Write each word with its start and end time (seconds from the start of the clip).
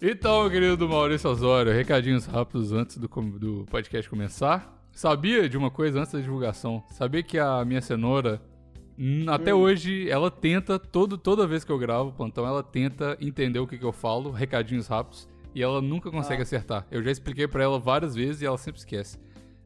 Então, 0.00 0.48
querido 0.48 0.88
Maurício 0.88 1.28
Osório, 1.28 1.72
recadinhos 1.72 2.24
rápidos 2.24 2.72
antes 2.72 2.96
do, 2.96 3.06
do 3.08 3.66
podcast 3.70 4.08
começar. 4.08 4.78
Sabia 4.92 5.48
de 5.48 5.56
uma 5.58 5.70
coisa 5.70 6.00
antes 6.00 6.12
da 6.12 6.20
divulgação? 6.20 6.82
Sabia 6.90 7.22
que 7.22 7.38
a 7.38 7.62
minha 7.64 7.82
cenoura, 7.82 8.40
hum, 8.98 9.26
até 9.28 9.54
hoje, 9.54 10.08
ela 10.10 10.30
tenta, 10.30 10.78
todo, 10.78 11.18
toda 11.18 11.46
vez 11.46 11.64
que 11.64 11.70
eu 11.70 11.78
gravo 11.78 12.08
o 12.08 12.12
plantão, 12.12 12.46
ela 12.46 12.62
tenta 12.62 13.16
entender 13.20 13.58
o 13.58 13.66
que, 13.66 13.76
que 13.76 13.84
eu 13.84 13.92
falo, 13.92 14.30
recadinhos 14.30 14.86
rápidos, 14.86 15.28
e 15.54 15.62
ela 15.62 15.82
nunca 15.82 16.10
consegue 16.10 16.40
Ah. 16.40 16.44
acertar. 16.44 16.86
Eu 16.90 17.02
já 17.02 17.10
expliquei 17.10 17.46
pra 17.46 17.62
ela 17.62 17.78
várias 17.78 18.14
vezes 18.14 18.40
e 18.40 18.46
ela 18.46 18.58
sempre 18.58 18.78
esquece. 18.80 19.18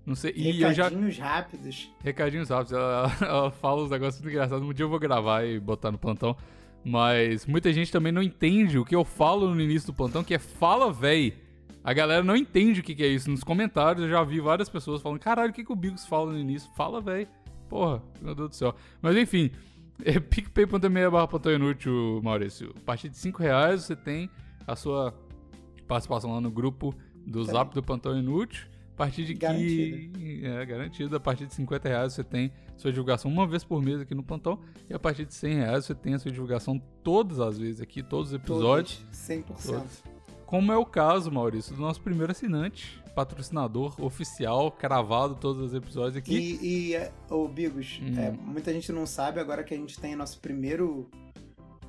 Não 0.05 0.14
sei, 0.14 0.32
e 0.37 0.61
eu 0.61 0.73
já. 0.75 0.85
Recadinhos 0.89 1.19
rápidos. 1.19 1.91
Recadinhos 2.03 2.48
rápidos. 2.51 2.73
Ela, 2.73 3.12
ela 3.23 3.51
fala 3.53 3.82
uns 3.85 3.91
negócios 3.91 4.21
muito 4.21 4.35
engraçados. 4.35 4.66
Um 4.66 4.73
dia 4.75 4.85
eu 4.85 4.89
vou 4.91 4.98
gravar 4.98 5.45
e 5.46 5.59
botar 5.59 5.91
no 5.93 5.96
plantão. 5.98 6.37
Mas 6.85 7.46
muita 7.46 7.73
gente 7.73 7.91
também 7.91 8.12
não 8.12 8.23
entende 8.23 8.79
o 8.79 8.84
que 8.84 8.95
eu 8.95 9.05
falo 9.05 9.55
no 9.55 9.61
início 9.61 9.87
do 9.87 9.96
plantão, 9.96 10.23
que 10.23 10.34
é 10.34 10.39
fala, 10.39 10.93
véi. 10.93 11.34
A 11.83 11.92
galera 11.92 12.23
não 12.23 12.37
entende 12.37 12.80
o 12.80 12.83
que, 12.83 12.95
que 12.95 13.02
é 13.02 13.09
isso. 13.09 13.30
Nos 13.30 13.42
comentários 13.45 14.05
eu 14.05 14.11
já 14.11 14.23
vi 14.23 14.41
várias 14.41 14.69
pessoas 14.69 15.01
falando: 15.01 15.19
caralho, 15.19 15.51
o 15.51 15.55
que, 15.55 15.65
que 15.65 15.73
o 15.73 15.77
Bigos 15.77 16.06
fala 16.06 16.33
no 16.33 16.39
início? 16.39 16.70
Fala, 16.77 17.01
véi. 17.01 17.27
Porra, 17.69 18.02
meu 18.20 18.34
Deus 18.34 18.51
do 18.51 18.55
céu. 18.55 18.75
Mas 19.01 19.16
enfim, 19.16 19.51
é 20.05 20.20
picpay.me 20.20 21.11
barra 21.11 21.28
plantão 21.28 21.52
inútil, 21.52 22.20
Maurício. 22.23 22.73
A 22.77 22.80
partir 22.80 23.09
de 23.09 23.16
5 23.16 23.42
reais 23.42 23.83
você 23.83 23.97
tem 23.97 24.30
a 24.66 24.77
sua 24.77 25.14
participação 25.87 26.33
lá 26.33 26.41
no 26.41 26.51
grupo 26.51 26.95
do 27.27 27.45
Tá 27.45 27.53
Zap 27.53 27.75
do 27.75 27.83
Plantão 27.83 28.19
Inútil. 28.19 28.66
A 28.95 28.97
partir 28.97 29.25
de 29.25 29.34
Garantido. 29.34 30.19
que. 30.19 30.47
É, 30.47 30.65
garantido. 30.65 31.16
A 31.16 31.21
partir 31.21 31.47
de 31.47 31.55
50 31.55 31.89
reais 31.89 32.12
você 32.12 32.23
tem 32.23 32.53
sua 32.77 32.93
divulgação 32.93 33.30
uma 33.30 33.45
vez 33.47 33.65
por 33.65 33.83
mês 33.83 34.01
aqui 34.01 34.15
no 34.15 34.23
Plantão. 34.23 34.59
E 34.89 34.95
a 34.95 34.98
partir 34.98 35.25
de 35.25 35.34
100 35.34 35.55
reais 35.55 35.84
você 35.84 35.95
tem 35.95 36.15
a 36.15 36.19
sua 36.19 36.30
divulgação 36.30 36.80
todas 37.03 37.41
as 37.41 37.59
vezes 37.59 37.80
aqui, 37.80 38.03
todos 38.03 38.29
os 38.29 38.34
episódios. 38.34 38.98
Todos, 38.98 39.65
100%. 39.65 39.67
Todos. 39.67 40.03
Como 40.47 40.70
é 40.70 40.77
o 40.77 40.87
caso, 40.87 41.33
Maurício, 41.33 41.75
do 41.75 41.80
nosso 41.83 42.01
primeiro 42.01 42.30
assinante, 42.30 43.03
patrocinador 43.17 44.01
oficial, 44.01 44.70
cravado 44.70 45.34
todos 45.34 45.61
os 45.61 45.75
episódios 45.75 46.17
aqui. 46.17 46.58
E, 46.62 46.91
e 46.91 46.95
é, 46.95 47.11
ô 47.29 47.48
Bigos, 47.48 47.98
Hum. 48.01 48.14
é, 48.17 48.31
muita 48.31 48.73
gente 48.73 48.92
não 48.92 49.06
sabe, 49.06 49.41
agora 49.41 49.64
que 49.64 49.75
a 49.75 49.77
gente 49.77 49.98
tem 49.98 50.14
nosso 50.14 50.39
primeiro 50.39 51.11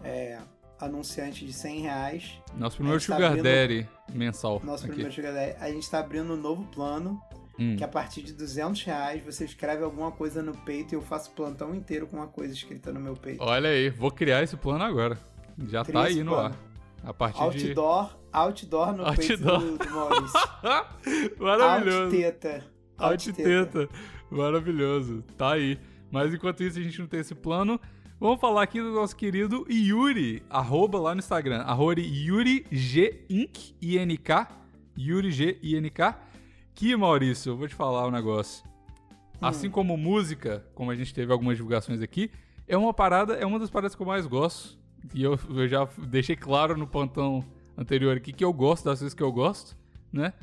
é, 0.03 0.39
anunciante 0.79 1.45
de 1.45 1.53
100 1.53 1.79
reais, 1.81 2.41
Nosso 2.55 2.77
primeiro 2.77 2.99
tá 2.99 3.05
Sugar 3.05 3.31
abrindo- 3.31 3.43
Daddy 3.43 3.87
mensal. 4.13 4.61
nosso 4.63 4.83
aqui. 4.85 4.93
primeiro 4.93 5.13
Sugar 5.13 5.33
Daddy, 5.33 5.55
a 5.59 5.69
gente 5.71 5.89
tá 5.89 5.99
abrindo 5.99 6.33
um 6.33 6.37
novo 6.37 6.63
plano, 6.67 7.19
Hum. 7.57 7.75
que 7.77 7.83
a 7.83 7.87
partir 7.87 8.21
de 8.21 8.33
200 8.33 8.83
reais 8.83 9.23
você 9.23 9.45
escreve 9.45 9.81
alguma 9.83 10.11
coisa 10.11 10.43
no 10.43 10.51
peito 10.53 10.93
e 10.93 10.95
eu 10.97 11.01
faço 11.01 11.31
plantão 11.31 11.73
inteiro 11.73 12.05
com 12.05 12.17
uma 12.17 12.27
coisa 12.27 12.53
escrita 12.53 12.91
no 12.91 12.99
meu 12.99 13.15
peito. 13.15 13.41
Olha 13.41 13.69
aí, 13.69 13.89
vou 13.89 14.11
criar 14.11 14.43
esse 14.43 14.57
plano 14.57 14.83
agora. 14.83 15.17
Já 15.67 15.83
Cria 15.85 15.93
tá 16.01 16.07
aí 16.07 16.21
no 16.23 16.31
plano. 16.31 16.55
ar. 17.03 17.09
A 17.09 17.13
partir 17.13 17.39
Outdoor, 17.41 18.17
outdoor 18.33 18.93
no 18.93 19.05
Outdoor. 19.05 19.15
peito 19.27 19.43
do, 19.43 19.77
do 19.77 19.89
Maurício. 19.91 20.39
de. 21.37 21.39
Maravilhoso. 21.39 22.03
Out-teta. 22.05 22.65
Alt-teta. 22.97 23.89
Maravilhoso. 24.29 25.23
Tá 25.37 25.53
aí. 25.53 25.79
Mas 26.11 26.33
enquanto 26.33 26.63
isso, 26.63 26.79
a 26.79 26.81
gente 26.81 26.99
não 26.99 27.07
tem 27.07 27.19
esse 27.19 27.35
plano. 27.35 27.79
Vamos 28.25 28.41
falar 28.41 28.63
aqui 28.63 28.81
do 28.81 28.91
nosso 28.91 29.15
querido 29.15 29.67
Yuri, 29.69 30.41
arroba 30.49 30.99
lá 30.99 31.13
no 31.13 31.19
Instagram, 31.19 31.61
arroba 31.61 32.01
Yuri 32.01 32.65
G 32.71 33.23
Inc, 33.29 33.75
I-N-K, 33.79 34.47
Yuri 34.97 35.31
G 35.31 35.59
I-N-K, 35.61 36.19
que, 36.73 36.95
Maurício, 36.95 37.51
eu 37.51 37.55
vou 37.55 37.67
te 37.67 37.75
falar 37.75 38.07
um 38.07 38.09
negócio. 38.09 38.65
Assim 39.39 39.69
como 39.69 39.95
música, 39.95 40.65
como 40.73 40.89
a 40.89 40.95
gente 40.95 41.13
teve 41.13 41.31
algumas 41.31 41.55
divulgações 41.55 42.01
aqui, 42.01 42.31
é 42.67 42.75
uma 42.75 42.95
parada, 42.95 43.35
é 43.35 43.45
uma 43.45 43.59
das 43.59 43.69
paradas 43.69 43.93
que 43.93 44.01
eu 44.01 44.07
mais 44.07 44.25
gosto. 44.25 44.75
E 45.13 45.21
eu, 45.21 45.37
eu 45.47 45.67
já 45.67 45.87
deixei 45.95 46.35
claro 46.35 46.75
no 46.75 46.87
plantão 46.87 47.45
anterior 47.77 48.17
aqui 48.17 48.33
que 48.33 48.43
eu 48.43 48.51
gosto 48.51 48.85
das 48.85 48.97
coisas 48.97 49.13
que 49.13 49.21
eu 49.21 49.31
gosto, 49.31 49.77
né? 50.11 50.33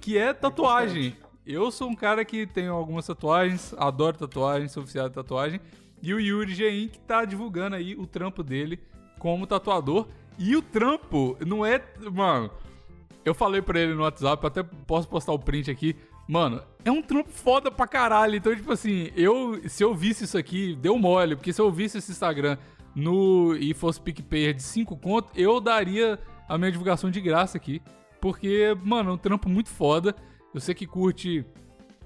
Que 0.00 0.16
é 0.16 0.32
tatuagem. 0.32 1.16
Eu 1.44 1.72
sou 1.72 1.90
um 1.90 1.96
cara 1.96 2.24
que 2.24 2.46
tem 2.46 2.68
algumas 2.68 3.08
tatuagens, 3.08 3.74
adoro 3.76 4.16
tatuagem, 4.16 4.68
sou 4.68 4.84
oficial 4.84 5.08
de 5.08 5.16
tatuagem. 5.16 5.60
E 6.04 6.12
o 6.12 6.20
Yuri 6.20 6.54
Gein 6.54 6.88
que 6.88 6.98
tá 6.98 7.24
divulgando 7.24 7.76
aí 7.76 7.96
o 7.96 8.06
trampo 8.06 8.42
dele 8.42 8.78
como 9.18 9.46
tatuador. 9.46 10.06
E 10.38 10.54
o 10.54 10.60
trampo 10.60 11.34
não 11.46 11.64
é. 11.64 11.82
Mano, 12.12 12.50
eu 13.24 13.32
falei 13.32 13.62
pra 13.62 13.80
ele 13.80 13.94
no 13.94 14.02
WhatsApp, 14.02 14.46
até 14.46 14.62
posso 14.62 15.08
postar 15.08 15.32
o 15.32 15.38
print 15.38 15.70
aqui. 15.70 15.96
Mano, 16.28 16.62
é 16.84 16.90
um 16.90 17.00
trampo 17.00 17.30
foda 17.30 17.70
pra 17.70 17.86
caralho. 17.86 18.36
Então, 18.36 18.54
tipo 18.54 18.70
assim, 18.70 19.10
eu, 19.16 19.58
se 19.66 19.82
eu 19.82 19.94
visse 19.94 20.24
isso 20.24 20.36
aqui, 20.36 20.76
deu 20.76 20.98
mole. 20.98 21.36
Porque 21.36 21.54
se 21.54 21.62
eu 21.62 21.72
visse 21.72 21.96
esse 21.96 22.12
Instagram 22.12 22.58
no 22.94 23.56
e 23.56 23.72
fosse 23.72 23.98
PicPay 23.98 24.52
de 24.52 24.62
5 24.62 24.98
conto, 24.98 25.30
eu 25.34 25.58
daria 25.58 26.18
a 26.46 26.58
minha 26.58 26.70
divulgação 26.70 27.10
de 27.10 27.18
graça 27.18 27.56
aqui. 27.56 27.80
Porque, 28.20 28.76
mano, 28.82 29.10
é 29.10 29.14
um 29.14 29.18
trampo 29.18 29.48
muito 29.48 29.70
foda. 29.70 30.14
Eu 30.52 30.60
sei 30.60 30.74
que 30.74 30.86
curte 30.86 31.46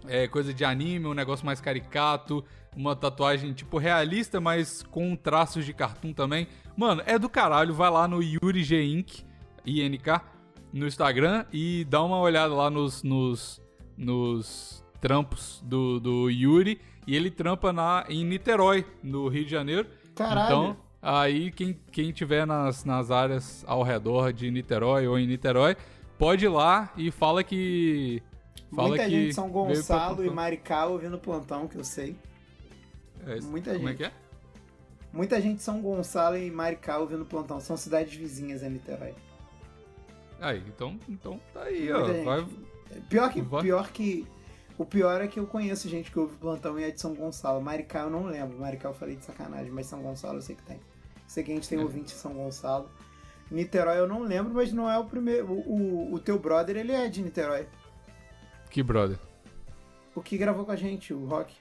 é, 0.07 0.29
coisa 0.29 0.55
de 0.55 0.65
anime, 0.65 1.07
um 1.07 1.15
negócio 1.15 1.45
mais 1.45 1.61
caricato, 1.61 2.45
uma 2.79 2.95
tatuagem 2.95 3.53
tipo 3.53 3.77
realista, 3.77 4.41
mas 4.41 4.85
com 4.85 5.17
traços 5.17 5.67
de 5.67 5.73
cartoon 5.73 6.13
também. 6.13 6.47
Mano, 6.77 7.03
é 7.05 7.19
do 7.19 7.29
caralho. 7.29 7.75
Vai 7.75 7.91
lá 7.91 8.07
no 8.07 8.23
Yuri 8.23 8.63
G 8.63 8.81
Inc, 8.85 9.25
INK, 9.67 10.21
no 10.73 10.87
Instagram 10.87 11.45
e 11.53 11.85
dá 11.91 12.01
uma 12.01 12.21
olhada 12.21 12.55
lá 12.55 12.71
nos, 12.71 13.03
nos, 13.03 13.61
nos 13.97 14.85
trampos 15.01 15.61
do, 15.67 15.99
do 15.99 16.31
Yuri. 16.31 16.81
E 17.05 17.17
ele 17.17 17.33
trampa 17.33 17.73
na, 17.73 18.05
em 18.09 18.25
Niterói, 18.25 18.87
no 19.03 19.27
Rio 19.27 19.45
de 19.45 19.51
Janeiro. 19.51 19.89
Caralho. 20.15 20.45
Então, 20.45 20.77
aí 21.03 21.51
quem, 21.51 21.77
quem 21.91 22.13
tiver 22.13 22.47
nas, 22.47 22.85
nas 22.85 23.11
áreas 23.11 23.65
ao 23.67 23.83
redor 23.83 24.33
de 24.33 24.49
Niterói 24.53 25.09
ou 25.09 25.19
em 25.19 25.27
Niterói, 25.27 25.77
pode 26.17 26.45
ir 26.45 26.49
lá 26.49 26.93
e 26.97 27.11
fala 27.11 27.43
que. 27.43 28.23
Fala 28.73 28.89
Muita 28.89 29.05
que 29.05 29.11
gente 29.11 29.29
de 29.29 29.35
São 29.35 29.49
Gonçalo 29.49 30.25
e. 30.25 30.31
Maricá 30.31 30.87
ouvindo 30.87 31.17
o 31.17 31.19
plantão, 31.19 31.67
que 31.67 31.77
eu 31.77 31.83
sei. 31.83 32.15
É 33.29 33.41
muita 33.41 33.75
Como 33.75 33.85
é 33.89 33.93
gente. 33.93 33.99
que 33.99 34.05
é? 34.05 34.13
Muita 35.13 35.41
gente 35.41 35.57
de 35.59 35.63
São 35.63 35.81
Gonçalo 35.81 36.37
e 36.37 36.51
Maricá 36.51 36.99
ouvindo 36.99 37.23
o 37.23 37.27
plantão. 37.27 37.61
São 37.61 37.77
cidades 37.77 38.15
vizinhas 38.15 38.63
a 38.63 38.69
Niterói. 38.69 39.15
Aí, 40.41 40.63
então, 40.69 40.99
então 41.09 41.41
tá 41.53 41.63
aí, 41.65 41.81
Muita 41.93 41.99
ó. 41.99 42.07
gente. 42.07 42.25
Vai, 42.25 42.47
Pior 43.09 43.33
que, 43.33 43.41
Vai. 43.43 43.63
pior 43.63 43.91
que. 43.91 44.27
O 44.79 44.85
pior 44.85 45.21
é 45.21 45.27
que 45.27 45.41
eu 45.41 45.47
conheço 45.47 45.89
gente 45.89 46.11
que 46.11 46.19
ouve 46.19 46.35
o 46.35 46.39
plantão 46.39 46.79
e 46.79 46.85
é 46.85 46.91
de 46.91 47.01
São 47.01 47.13
Gonçalo. 47.15 47.61
Maricá 47.61 48.01
eu 48.01 48.11
não 48.11 48.25
lembro. 48.27 48.57
Maricá 48.59 48.89
eu 48.89 48.95
falei 48.95 49.17
de 49.17 49.25
sacanagem, 49.25 49.73
mas 49.73 49.87
São 49.87 50.01
Gonçalo 50.01 50.39
eu 50.39 50.43
sei 50.43 50.55
que 50.55 50.63
tem. 50.63 50.79
Sei 51.27 51.43
que 51.43 51.51
a 51.51 51.55
gente 51.55 51.69
tem 51.69 51.79
É. 51.81 51.83
ouvinte 51.83 52.15
em 52.15 52.17
São 52.17 52.33
Gonçalo. 52.33 52.89
Niterói 53.51 53.99
eu 53.99 54.07
não 54.07 54.21
lembro, 54.23 54.55
mas 54.55 54.73
não 54.73 54.89
é 54.91 54.97
o 54.99 55.05
primeiro. 55.05 55.51
O, 55.51 56.11
o, 56.11 56.15
o 56.15 56.19
teu 56.21 56.39
brother, 56.39 56.77
ele 56.77 56.93
é 56.93 57.09
de 57.09 57.23
Niterói. 57.23 57.67
que 58.71 58.83
brother. 58.83 59.19
O 60.15 60.23
que 60.23 60.37
gravou 60.39 60.65
com 60.65 60.71
a 60.73 60.77
gente, 60.77 61.13
o 61.13 61.25
Rock. 61.27 61.55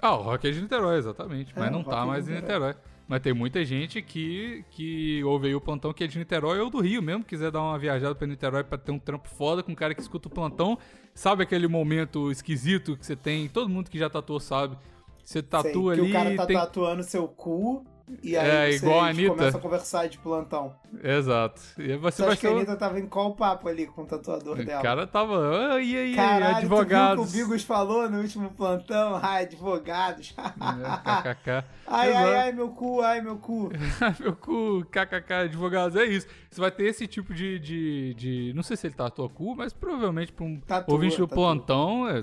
Ah, 0.00 0.16
o 0.16 0.22
Rock 0.22 0.46
é 0.46 0.50
de 0.50 0.62
Niterói, 0.62 0.98
exatamente. 0.98 1.52
É, 1.54 1.58
mas 1.58 1.72
não 1.72 1.82
tá 1.82 2.02
é 2.02 2.06
mais 2.06 2.28
em 2.28 2.34
Niterói. 2.34 2.74
Mas 3.08 3.22
tem 3.22 3.32
muita 3.32 3.64
gente 3.64 4.02
que, 4.02 4.64
que 4.70 5.24
ouve 5.24 5.48
aí 5.48 5.54
o 5.54 5.60
plantão 5.60 5.94
que 5.94 6.04
é 6.04 6.06
de 6.06 6.18
Niterói 6.18 6.60
ou 6.60 6.68
do 6.68 6.78
Rio 6.78 7.02
mesmo, 7.02 7.24
quiser 7.24 7.50
dar 7.50 7.62
uma 7.62 7.78
viajada 7.78 8.14
pra 8.14 8.26
Niterói 8.26 8.62
pra 8.62 8.76
ter 8.76 8.92
um 8.92 8.98
trampo 8.98 9.28
foda 9.30 9.62
com 9.62 9.72
um 9.72 9.74
cara 9.74 9.94
que 9.94 10.00
escuta 10.02 10.28
o 10.28 10.30
plantão. 10.30 10.78
Sabe 11.14 11.42
aquele 11.42 11.66
momento 11.66 12.30
esquisito 12.30 12.96
que 12.96 13.06
você 13.06 13.16
tem? 13.16 13.48
Todo 13.48 13.68
mundo 13.68 13.90
que 13.90 13.98
já 13.98 14.10
tatuou 14.10 14.38
sabe. 14.38 14.76
Você 15.24 15.42
tatua 15.42 15.94
Sei, 15.94 16.04
ali. 16.04 16.12
Que 16.12 16.16
o 16.16 16.20
cara 16.20 16.36
tá 16.36 16.46
tem... 16.46 16.56
tatuando 16.56 17.02
seu 17.02 17.26
cu 17.26 17.84
e 18.22 18.36
aí 18.36 18.48
É, 18.48 18.72
você 18.78 18.84
igual 18.86 19.00
a 19.00 19.08
Anitta. 19.08 19.30
começa 19.34 19.58
a 19.58 19.60
conversar 19.60 20.08
de 20.08 20.18
plantão. 20.18 20.74
Exato. 21.02 21.60
E 21.78 21.96
você 21.96 22.16
Você 22.16 22.22
vai 22.22 22.32
acha 22.32 22.40
que 22.40 22.46
a 22.46 22.50
o- 22.50 22.56
Anitta 22.56 22.76
tava 22.76 22.98
em 22.98 23.06
qual 23.06 23.34
papo 23.34 23.68
ali 23.68 23.86
com 23.86 24.02
o 24.02 24.06
tatuador 24.06 24.58
O 24.58 24.64
dela? 24.64 24.82
cara 24.82 25.06
tava. 25.06 25.74
"Ah, 25.74 25.80
e 25.82 25.96
aí, 25.96 26.14
Caralho, 26.14 26.56
advogados? 26.56 27.24
tu 27.26 27.30
viu 27.32 27.44
o 27.44 27.48
que 27.48 27.52
o 27.52 27.56
Bigos 27.56 27.64
falou 27.64 28.08
no 28.10 28.20
último 28.20 28.50
plantão? 28.50 29.18
Ai, 29.22 29.42
advogados. 29.44 30.34
É, 30.38 31.32
KKK. 31.34 31.50
ai, 31.86 32.12
ai, 32.12 32.22
Exato. 32.22 32.36
ai, 32.38 32.52
meu 32.52 32.68
cu, 32.70 33.00
ai, 33.02 33.20
meu 33.20 33.36
cu. 33.36 33.70
Meu 34.20 34.34
cu, 34.36 34.84
kkk, 34.90 35.32
advogados, 35.32 35.96
é 35.96 36.04
isso. 36.04 36.26
Você 36.50 36.60
vai 36.60 36.70
ter 36.70 36.84
esse 36.86 37.06
tipo 37.06 37.32
de. 37.34 37.58
de, 37.58 38.14
de- 38.14 38.52
não 38.54 38.62
sei 38.62 38.76
se 38.76 38.86
ele 38.86 38.94
tatua 38.94 39.28
cu, 39.28 39.54
mas 39.54 39.72
provavelmente 39.72 40.32
pra 40.32 40.44
um 40.44 40.58
Tatua, 40.60 40.94
ouvinte 40.94 41.16
do 41.18 41.26
tatua. 41.26 41.44
plantão 41.44 42.08
é, 42.08 42.22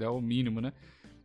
é 0.00 0.08
o 0.08 0.20
mínimo, 0.20 0.60
né? 0.60 0.72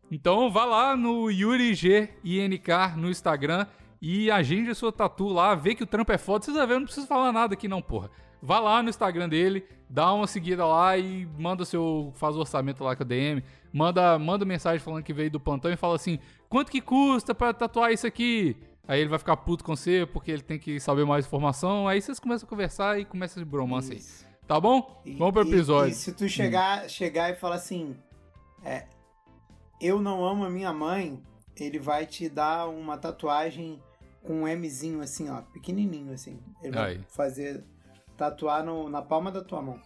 Então 0.09 0.49
vá 0.49 0.63
lá 0.63 0.95
no 0.95 1.29
Yuri 1.29 1.73
G 1.73 2.09
INK 2.23 2.95
no 2.95 3.09
Instagram 3.09 3.65
e 4.01 4.29
agende 4.31 4.69
a 4.69 4.75
sua 4.75 4.91
tatu 4.91 5.27
lá, 5.27 5.55
vê 5.55 5.73
que 5.75 5.83
o 5.83 5.87
trampo 5.87 6.11
é 6.11 6.17
foda. 6.17 6.45
Vocês 6.45 6.55
vão 6.57 6.67
ver, 6.67 6.73
eu 6.75 6.79
não 6.79 6.85
preciso 6.85 7.07
falar 7.07 7.31
nada 7.31 7.53
aqui 7.53 7.67
não, 7.67 7.81
porra. 7.81 8.09
Vá 8.41 8.59
lá 8.59 8.83
no 8.83 8.89
Instagram 8.89 9.27
dele, 9.27 9.65
dá 9.89 10.13
uma 10.13 10.27
seguida 10.27 10.63
lá 10.65 10.95
e 10.97 11.25
manda 11.39 11.65
seu. 11.65 12.11
faz 12.15 12.35
o 12.35 12.39
orçamento 12.39 12.83
lá 12.83 12.95
com 12.95 13.01
a 13.03 13.05
DM. 13.05 13.43
Manda, 13.73 14.17
manda 14.19 14.45
mensagem 14.45 14.79
falando 14.79 15.03
que 15.03 15.11
veio 15.13 15.31
do 15.31 15.39
plantão 15.39 15.71
e 15.71 15.75
fala 15.75 15.95
assim: 15.95 16.19
quanto 16.47 16.71
que 16.71 16.79
custa 16.79 17.33
pra 17.33 17.51
tatuar 17.53 17.91
isso 17.91 18.05
aqui? 18.05 18.55
Aí 18.87 18.99
ele 19.01 19.09
vai 19.09 19.17
ficar 19.19 19.35
puto 19.37 19.63
com 19.63 19.75
você 19.75 20.05
porque 20.05 20.31
ele 20.31 20.43
tem 20.43 20.59
que 20.59 20.79
saber 20.79 21.03
mais 21.05 21.25
informação. 21.25 21.87
Aí 21.87 21.99
vocês 22.01 22.19
começam 22.19 22.45
a 22.45 22.49
conversar 22.49 22.99
e 22.99 23.05
começa 23.05 23.39
esse 23.39 23.43
bromance 23.45 23.91
aí. 23.93 24.01
Tá 24.47 24.59
bom? 24.61 25.01
E- 25.03 25.15
Vamos 25.15 25.33
pro 25.33 25.43
e- 25.43 25.49
episódio. 25.49 25.91
E, 25.91 25.95
se 25.95 26.13
tu 26.13 26.29
chegar, 26.29 26.87
chegar 26.89 27.31
e 27.31 27.35
falar 27.35 27.55
assim, 27.55 27.97
é, 28.63 28.85
eu 29.81 29.99
não 29.99 30.23
amo 30.23 30.45
a 30.45 30.49
minha 30.49 30.71
mãe, 30.71 31.21
ele 31.55 31.79
vai 31.79 32.05
te 32.05 32.29
dar 32.29 32.67
uma 32.69 32.97
tatuagem 32.97 33.81
com 34.27 34.43
um 34.43 34.57
Mzinho 34.57 35.01
assim, 35.01 35.29
ó, 35.29 35.41
pequenininho 35.41 36.13
assim. 36.13 36.39
Ele 36.61 36.73
vai 36.75 36.91
Aí. 36.95 37.01
fazer 37.09 37.63
Tatuar 38.17 38.63
no, 38.63 38.89
na 38.89 39.01
palma 39.01 39.31
da 39.31 39.43
tua 39.43 39.61
mão. 39.61 39.79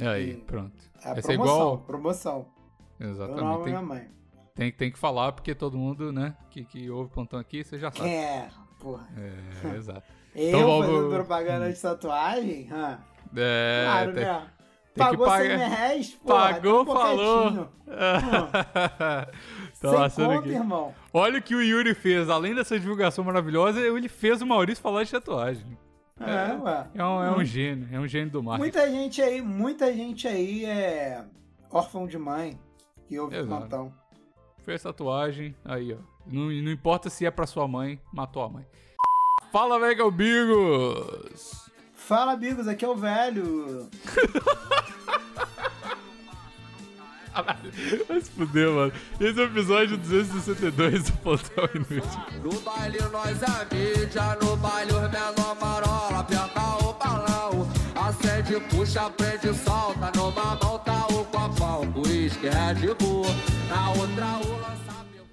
Aí, 0.00 0.30
E- 0.30 0.36
pronto. 0.36 0.72
É 1.04 1.14
Vai 1.14 1.22
ser 1.22 1.34
promoção, 1.34 1.56
igual- 1.56 1.78
promoção. 1.78 2.46
Eu 3.00 3.06
não 3.08 3.12
Exatamente. 3.14 3.64
minha 3.64 3.78
Tem, 3.78 3.84
mãe. 3.86 4.10
tem, 4.54 4.72
tem 4.72 4.92
que 4.92 4.98
falar, 4.98 5.32
porque 5.32 5.52
todo 5.54 5.76
mundo, 5.76 6.12
né, 6.12 6.36
que, 6.48 6.64
que 6.64 6.88
ouve 6.88 7.10
o 7.10 7.12
plantão 7.12 7.40
aqui, 7.40 7.64
você 7.64 7.78
já 7.80 7.90
sabe. 7.90 8.08
É? 8.08 8.48
Porra. 8.78 9.08
É, 9.16 9.74
exato. 9.76 10.06
Eu 10.34 10.48
Então 10.48 10.60
vamos- 10.66 10.86
fazendo 10.86 11.08
propaganda 11.14 11.72
de 11.72 11.80
tatuagem? 11.80 12.68
Hã? 12.70 12.98
É, 13.36 13.84
claro, 13.84 14.12
tem- 14.14 14.24
né? 14.24 14.38
tem 14.40 14.46
que 14.94 14.98
Pagou 15.10 15.26
100 15.26 15.36
pagar- 15.36 15.56
reais? 15.68 16.10
Porra, 16.14 16.52
Pagou, 16.54 16.84
tá 16.86 16.92
um 16.92 16.94
falou. 16.94 17.68
Tá 19.82 20.08
Sem 20.08 20.24
conta, 20.26 20.38
aqui. 20.38 20.50
irmão. 20.50 20.94
Olha 21.12 21.38
o 21.38 21.42
que 21.42 21.54
o 21.54 21.62
Yuri 21.62 21.94
fez. 21.94 22.30
Além 22.30 22.54
dessa 22.54 22.78
divulgação 22.78 23.24
maravilhosa, 23.24 23.80
ele 23.80 24.08
fez 24.08 24.40
o 24.40 24.46
Maurício 24.46 24.82
falar 24.82 25.02
de 25.04 25.10
tatuagem. 25.10 25.76
É, 26.20 26.54
ué. 26.62 26.86
É 26.94 27.04
um, 27.04 27.24
é 27.24 27.30
um 27.36 27.44
gênio, 27.44 27.88
é 27.90 27.98
um 27.98 28.06
gênio 28.06 28.30
do 28.30 28.42
marketing. 28.42 28.62
Muita 28.78 28.90
gente 28.90 29.20
aí, 29.22 29.42
muita 29.42 29.92
gente 29.92 30.28
aí 30.28 30.64
é 30.64 31.24
órfão 31.70 32.06
de 32.06 32.16
mãe 32.16 32.58
que 33.08 33.18
ouve 33.18 33.34
o 33.34 33.40
Exato. 33.40 33.48
plantão. 33.58 33.94
Fez 34.62 34.82
tatuagem, 34.82 35.56
aí 35.64 35.92
ó. 35.92 35.96
Não, 36.24 36.44
não 36.44 36.70
importa 36.70 37.10
se 37.10 37.26
é 37.26 37.30
pra 37.32 37.46
sua 37.46 37.66
mãe, 37.66 38.00
matou 38.12 38.44
a 38.44 38.48
mãe. 38.48 38.64
Fala, 39.50 39.78
Mega 39.80 40.08
Bigos! 40.08 41.68
Fala, 41.94 42.32
amigos, 42.32 42.68
aqui 42.68 42.84
é 42.84 42.88
o 42.88 42.94
velho. 42.96 43.88
Vai 48.08 48.20
se 48.20 48.30
fuder, 48.30 48.70
mano. 48.70 48.92
Esse 49.20 49.40
é 49.40 49.42
o 49.42 49.46
episódio 49.46 49.96
262 49.96 51.04
do 51.04 51.12
Plantão 51.18 51.68
Inútil. 51.74 52.02
No 52.42 52.60
baile 52.60 52.98
nós 53.10 53.40
é 53.42 53.74
mídia, 53.74 54.36
no 54.42 54.56
baile 54.56 54.92
os 54.92 55.00
menor 55.10 55.56
marola, 55.60 56.18
aperta 56.20 56.60
o 56.84 56.92
balão. 56.94 57.68
Acende, 57.94 58.60
puxa, 58.68 59.08
prende, 59.10 59.54
solta. 59.54 60.10
Numa 60.16 60.56
mão 60.56 60.78
tá 60.80 61.06
o 61.06 61.24
copão, 61.26 61.92
uísque, 61.96 62.48
Red 62.48 62.94
Bull. 62.94 63.24
Na 63.68 63.90
outra 63.90 64.26
o 64.46 64.60
lançamento. 64.60 65.30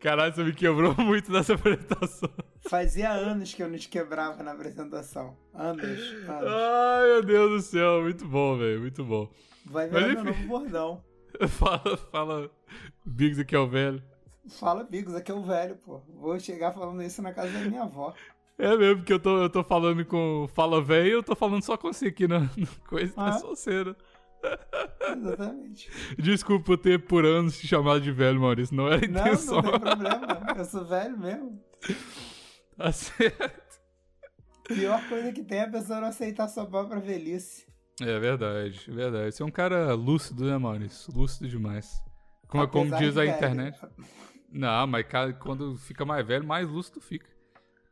Caralho, 0.00 0.34
você 0.34 0.44
me 0.44 0.52
quebrou 0.52 0.94
muito 0.98 1.30
nessa 1.30 1.54
apresentação. 1.54 2.30
Fazia 2.68 3.10
anos 3.10 3.54
que 3.54 3.62
eu 3.62 3.68
não 3.68 3.78
te 3.78 3.88
quebrava 3.88 4.42
na 4.42 4.52
apresentação. 4.52 5.36
Anos, 5.54 5.84
anos. 5.84 6.28
Ai, 6.28 7.06
meu 7.06 7.22
Deus 7.22 7.50
do 7.50 7.60
céu. 7.62 8.02
Muito 8.02 8.26
bom, 8.26 8.58
velho. 8.58 8.80
Muito 8.80 9.04
bom. 9.04 9.30
Vai 9.64 9.88
Mas 9.88 10.02
ver 10.02 10.14
meu 10.14 10.22
enfim. 10.32 10.42
novo 10.42 10.48
bordão. 10.48 11.02
Fala, 11.48 11.96
fala. 12.10 12.50
Biggs 13.04 13.40
aqui 13.40 13.54
é 13.54 13.58
o 13.58 13.68
velho. 13.68 14.02
Fala, 14.58 14.82
amigos, 14.82 15.14
aqui 15.14 15.30
é 15.30 15.34
o 15.34 15.42
velho, 15.42 15.76
pô. 15.76 16.00
Vou 16.08 16.38
chegar 16.40 16.72
falando 16.72 17.02
isso 17.02 17.20
na 17.22 17.32
casa 17.32 17.52
da 17.52 17.60
minha 17.68 17.82
avó. 17.82 18.14
É 18.58 18.76
mesmo, 18.76 18.96
porque 18.98 19.12
eu 19.12 19.20
tô, 19.20 19.42
eu 19.42 19.48
tô 19.50 19.62
falando 19.62 20.04
com 20.04 20.48
Fala 20.52 20.82
Velho 20.82 21.10
eu 21.12 21.22
tô 21.22 21.36
falando 21.36 21.62
só 21.62 21.76
com 21.76 21.92
você 21.92 22.06
aqui 22.08 22.26
na, 22.26 22.40
na 22.56 22.66
coisa, 22.88 23.12
Ah. 23.16 23.26
na 23.26 23.32
sonceira. 23.38 23.96
Exatamente. 25.16 25.90
Desculpa 26.18 26.76
ter 26.76 26.98
por 27.04 27.24
anos 27.24 27.58
te 27.58 27.66
chamado 27.68 28.00
de 28.00 28.10
velho, 28.10 28.40
Maurício. 28.40 28.74
Não 28.74 28.88
era 28.88 29.04
a 29.04 29.08
Não, 29.08 29.20
intenção. 29.20 29.62
não 29.62 29.70
tem 29.70 29.80
problema. 29.80 30.54
Eu 30.56 30.64
sou 30.64 30.84
velho 30.84 31.18
mesmo. 31.18 31.62
Tá 32.76 32.90
certo. 32.92 33.78
Pior 34.66 35.08
coisa 35.08 35.32
que 35.32 35.42
tem 35.42 35.58
é 35.58 35.64
a 35.64 35.70
pessoa 35.70 36.00
não 36.00 36.08
aceitar 36.08 36.48
sua 36.48 36.66
própria 36.66 37.00
velhice. 37.00 37.66
É 38.00 38.18
verdade, 38.18 38.84
é 38.88 38.94
verdade. 38.94 39.34
Você 39.34 39.42
é 39.42 39.46
um 39.46 39.50
cara 39.50 39.92
lúcido, 39.94 40.44
né, 40.44 40.56
Maurício? 40.56 41.12
Lúcido 41.12 41.48
demais. 41.48 42.02
Como, 42.46 42.66
como 42.68 42.94
Apesar 42.94 42.98
diz 42.98 43.16
a 43.16 43.20
velho. 43.22 43.36
internet. 43.36 43.80
Não, 44.50 44.86
mas 44.86 45.06
quando 45.40 45.76
fica 45.76 46.04
mais 46.04 46.26
velho, 46.26 46.46
mais 46.46 46.68
lúcido 46.68 47.00
fica. 47.00 47.28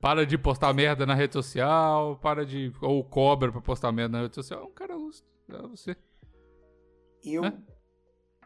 Para 0.00 0.24
de 0.24 0.38
postar 0.38 0.72
merda 0.72 1.04
na 1.04 1.14
rede 1.14 1.32
social, 1.32 2.16
para 2.18 2.46
de. 2.46 2.72
Ou 2.80 3.02
cobra 3.02 3.50
pra 3.50 3.60
postar 3.60 3.90
merda 3.92 4.16
na 4.16 4.22
rede 4.24 4.34
social. 4.34 4.62
É 4.62 4.64
um 4.64 4.72
cara 4.72 4.94
lúcido. 4.94 5.26
É 5.48 5.62
você. 5.62 5.96
Eu 7.24 7.44
Hã? 7.44 7.52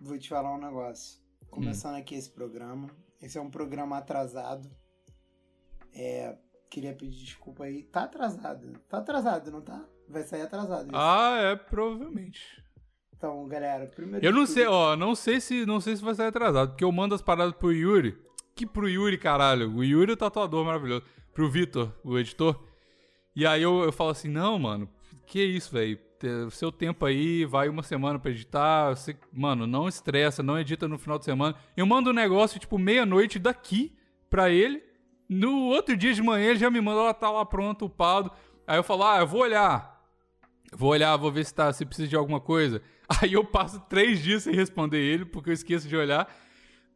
vou 0.00 0.18
te 0.18 0.28
falar 0.28 0.54
um 0.54 0.60
negócio. 0.60 1.20
Começando 1.50 1.96
aqui 1.96 2.14
esse 2.14 2.30
programa. 2.30 2.88
Esse 3.20 3.36
é 3.36 3.40
um 3.40 3.50
programa 3.50 3.98
atrasado. 3.98 4.70
É, 5.92 6.38
queria 6.70 6.94
pedir 6.94 7.24
desculpa 7.24 7.64
aí. 7.64 7.82
Tá 7.82 8.04
atrasado. 8.04 8.72
Tá 8.88 8.98
atrasado, 8.98 9.50
não 9.50 9.60
tá? 9.60 9.84
Vai 10.10 10.22
sair 10.24 10.42
atrasado. 10.42 10.86
isso. 10.88 10.96
Ah, 10.96 11.38
é, 11.40 11.56
provavelmente. 11.56 12.40
Então, 13.16 13.46
galera, 13.48 13.86
primeiro. 13.86 14.24
Eu 14.24 14.32
não 14.32 14.44
tudo- 14.44 14.54
sei, 14.54 14.66
ó, 14.66 14.96
não 14.96 15.14
sei 15.14 15.40
se 15.40 15.66
não 15.66 15.80
sei 15.80 15.94
se 15.96 16.02
vai 16.02 16.14
sair 16.14 16.28
atrasado, 16.28 16.70
porque 16.70 16.84
eu 16.84 16.90
mando 16.92 17.14
as 17.14 17.22
paradas 17.22 17.54
pro 17.54 17.72
Yuri. 17.72 18.18
Que 18.56 18.66
pro 18.66 18.88
Yuri, 18.88 19.16
caralho. 19.18 19.74
O 19.76 19.84
Yuri 19.84 20.10
é 20.10 20.14
o 20.14 20.16
tatuador 20.16 20.64
maravilhoso. 20.64 21.04
Pro 21.32 21.48
Vitor, 21.48 21.92
o 22.02 22.18
editor. 22.18 22.58
E 23.36 23.46
aí 23.46 23.62
eu, 23.62 23.82
eu 23.84 23.92
falo 23.92 24.10
assim, 24.10 24.28
não, 24.28 24.58
mano, 24.58 24.88
que 25.26 25.42
isso, 25.42 25.70
velho? 25.72 25.98
Seu 26.50 26.70
tempo 26.72 27.06
aí, 27.06 27.44
vai 27.46 27.68
uma 27.68 27.82
semana 27.82 28.18
pra 28.18 28.30
editar. 28.30 28.90
Você, 28.90 29.16
mano, 29.32 29.66
não 29.66 29.88
estressa, 29.88 30.42
não 30.42 30.58
edita 30.58 30.86
no 30.88 30.98
final 30.98 31.18
de 31.18 31.24
semana. 31.24 31.54
Eu 31.76 31.86
mando 31.86 32.10
um 32.10 32.14
negócio, 32.14 32.58
tipo, 32.60 32.76
meia-noite 32.78 33.38
daqui 33.38 33.96
pra 34.28 34.50
ele. 34.50 34.82
No 35.28 35.66
outro 35.68 35.96
dia 35.96 36.12
de 36.12 36.20
manhã 36.22 36.50
ele 36.50 36.58
já 36.58 36.70
me 36.70 36.80
manda, 36.80 37.00
ó, 37.00 37.12
tá 37.14 37.30
lá 37.30 37.46
pronto, 37.46 37.84
upado. 37.86 38.30
Aí 38.66 38.76
eu 38.78 38.82
falo, 38.82 39.04
ah, 39.04 39.18
eu 39.20 39.26
vou 39.26 39.42
olhar. 39.42 39.89
Vou 40.72 40.90
olhar, 40.90 41.16
vou 41.16 41.32
ver 41.32 41.44
se, 41.44 41.54
tá, 41.54 41.72
se 41.72 41.84
precisa 41.84 42.08
de 42.08 42.16
alguma 42.16 42.40
coisa. 42.40 42.80
Aí 43.20 43.32
eu 43.32 43.44
passo 43.44 43.80
três 43.88 44.20
dias 44.22 44.44
sem 44.44 44.54
responder 44.54 44.98
ele, 44.98 45.24
porque 45.24 45.50
eu 45.50 45.54
esqueço 45.54 45.88
de 45.88 45.96
olhar. 45.96 46.32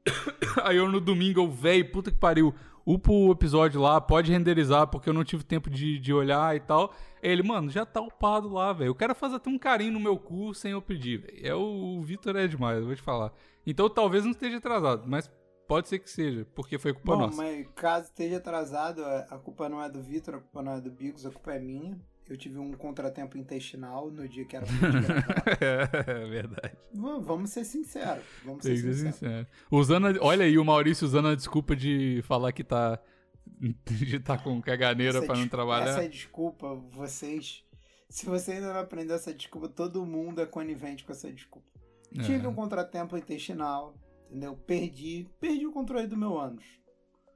Aí 0.63 0.77
eu 0.77 0.89
no 0.89 1.01
domingo, 1.01 1.41
eu, 1.41 1.51
véi, 1.51 1.83
puta 1.83 2.11
que 2.11 2.19
pariu, 2.19 2.55
upa 2.87 3.11
o 3.11 3.33
episódio 3.33 3.81
lá, 3.81 4.01
pode 4.01 4.31
renderizar, 4.31 4.87
porque 4.87 5.09
eu 5.09 5.15
não 5.15 5.25
tive 5.25 5.43
tempo 5.43 5.69
de, 5.71 5.99
de 5.99 6.13
olhar 6.13 6.55
e 6.55 6.61
tal. 6.61 6.95
Ele, 7.23 7.43
mano, 7.43 7.71
já 7.71 7.85
tá 7.87 8.01
upado 8.01 8.49
lá, 8.49 8.73
velho. 8.73 8.89
Eu 8.89 8.95
quero 8.95 9.15
fazer 9.15 9.37
até 9.37 9.51
um 9.51 9.59
carinho 9.59 9.93
no 9.93 10.01
meu 10.01 10.19
cu 10.19 10.55
sem 10.55 10.73
eu 10.73 10.83
pedir, 10.83 11.19
velho. 11.19 11.47
É 11.47 11.55
o, 11.55 11.99
o 11.99 12.03
Vitor 12.03 12.37
é 12.37 12.47
demais, 12.47 12.79
eu 12.79 12.87
vou 12.87 12.95
te 12.95 13.03
falar. 13.03 13.33
Então 13.67 13.89
talvez 13.89 14.25
não 14.25 14.33
esteja 14.33 14.59
atrasado, 14.59 15.05
mas 15.07 15.31
pode 15.67 15.89
ser 15.89 15.99
que 15.99 16.11
seja, 16.11 16.47
porque 16.55 16.79
foi 16.79 16.93
culpa 16.93 17.13
Bom, 17.13 17.19
nossa. 17.23 17.43
mas 17.43 17.67
caso 17.75 18.05
esteja 18.09 18.37
atrasado, 18.37 19.03
a 19.03 19.21
a 19.31 19.39
culpa 19.39 19.69
não 19.69 19.83
é 19.83 19.89
do 19.89 20.03
Vitor, 20.03 20.35
a 20.35 20.39
culpa 20.39 20.63
não 20.63 20.73
é 20.73 20.81
do 20.81 20.91
Bigos, 20.91 21.25
a 21.25 21.31
culpa 21.31 21.55
é 21.55 21.59
minha. 21.59 21.99
Eu 22.29 22.39
tive 22.39 22.59
um 22.59 22.73
contratempo 22.73 23.37
intestinal 23.37 24.11
no 24.11 24.27
dia 24.27 24.47
que 24.47 24.57
era 24.57 24.65
é 25.61 26.27
verdade. 26.27 26.75
Vamos 26.93 27.51
ser 27.51 27.65
sinceros. 27.65 28.25
Vamos 28.43 28.63
ser 28.63 28.77
ser 28.79 28.95
sinceros. 28.95 29.15
sincero. 29.17 29.47
Usando 29.71 30.19
olha 30.23 30.47
aí 30.47 30.57
o 30.57 30.65
Maurício 30.65 31.07
usando 31.07 31.29
a 31.29 31.35
desculpa 31.35 31.77
de 31.77 32.23
falar 32.23 32.53
que 32.53 32.65
tá. 32.65 32.99
de 33.85 34.19
tá 34.21 34.39
com 34.39 34.61
caganeira 34.63 35.21
pra 35.23 35.37
não 35.37 35.47
trabalhar. 35.47 35.99
Essa 35.99 36.09
desculpa, 36.09 36.75
vocês. 36.93 37.63
Se 38.09 38.25
você 38.25 38.53
ainda 38.53 38.73
não 38.73 38.81
aprendeu 38.81 39.17
essa 39.17 39.35
desculpa, 39.35 39.69
todo 39.69 40.07
mundo 40.07 40.41
é 40.41 40.47
conivente 40.47 41.05
com 41.05 41.13
essa 41.13 41.31
desculpa. 41.31 41.71
É. 42.19 42.23
Tive 42.23 42.47
um 42.47 42.55
contratempo 42.55 43.19
intestinal, 43.19 43.95
entendeu? 44.31 44.57
Perdi. 44.57 45.29
Perdi 45.39 45.67
o 45.67 45.73
controle 45.73 46.07
do 46.07 46.17
meu 46.17 46.39
ânus. 46.39 46.65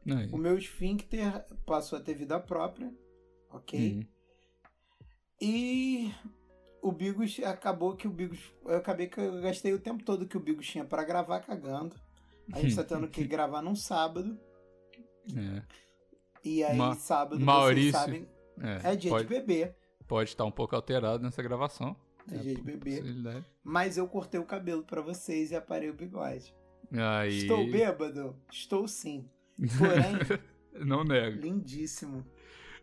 Aí. 0.08 0.30
O 0.32 0.38
meu 0.38 0.56
esfíncter 0.56 1.44
passou 1.66 1.98
a 1.98 2.02
ter 2.02 2.14
vida 2.14 2.40
própria, 2.40 2.90
ok? 3.50 3.98
Hum. 3.98 4.17
E 5.40 6.12
o 6.82 6.90
Bigos 6.92 7.38
acabou 7.44 7.94
que 7.96 8.06
o 8.06 8.10
Bigos. 8.10 8.40
Eu 8.64 8.76
acabei 8.76 9.06
que 9.06 9.20
eu 9.20 9.40
gastei 9.40 9.72
o 9.72 9.78
tempo 9.78 10.02
todo 10.04 10.26
que 10.26 10.36
o 10.36 10.40
Bigos 10.40 10.66
tinha 10.66 10.84
pra 10.84 11.04
gravar 11.04 11.40
cagando. 11.40 11.94
A 12.52 12.60
gente 12.60 12.74
tá 12.76 12.84
tendo 12.84 13.08
que 13.08 13.24
gravar 13.26 13.62
num 13.62 13.76
sábado. 13.76 14.38
É. 15.36 15.62
E 16.44 16.64
aí, 16.64 16.76
Ma- 16.76 16.94
sábado, 16.94 17.40
Maurício, 17.44 17.92
vocês 17.92 18.04
sabem, 18.04 18.28
É, 18.60 18.92
é 18.92 18.96
dia 18.96 19.10
pode, 19.10 19.24
de 19.26 19.34
beber. 19.34 19.76
pode 20.06 20.30
estar 20.30 20.44
um 20.44 20.50
pouco 20.50 20.74
alterado 20.74 21.22
nessa 21.22 21.42
gravação. 21.42 21.94
É 22.30 22.36
dia 22.38 22.54
de 22.54 22.62
beber. 22.62 22.98
possibilidade. 23.00 23.44
Mas 23.62 23.96
eu 23.98 24.06
cortei 24.08 24.38
o 24.40 24.44
cabelo 24.44 24.82
pra 24.82 25.00
vocês 25.02 25.50
e 25.50 25.56
aparei 25.56 25.90
o 25.90 25.94
bigode. 25.94 26.54
Aí. 26.92 27.38
Estou 27.38 27.70
bêbado? 27.70 28.34
Estou 28.50 28.88
sim. 28.88 29.28
Porém, 29.78 30.84
Não 30.86 31.04
nego. 31.04 31.40
lindíssimo. 31.40 32.24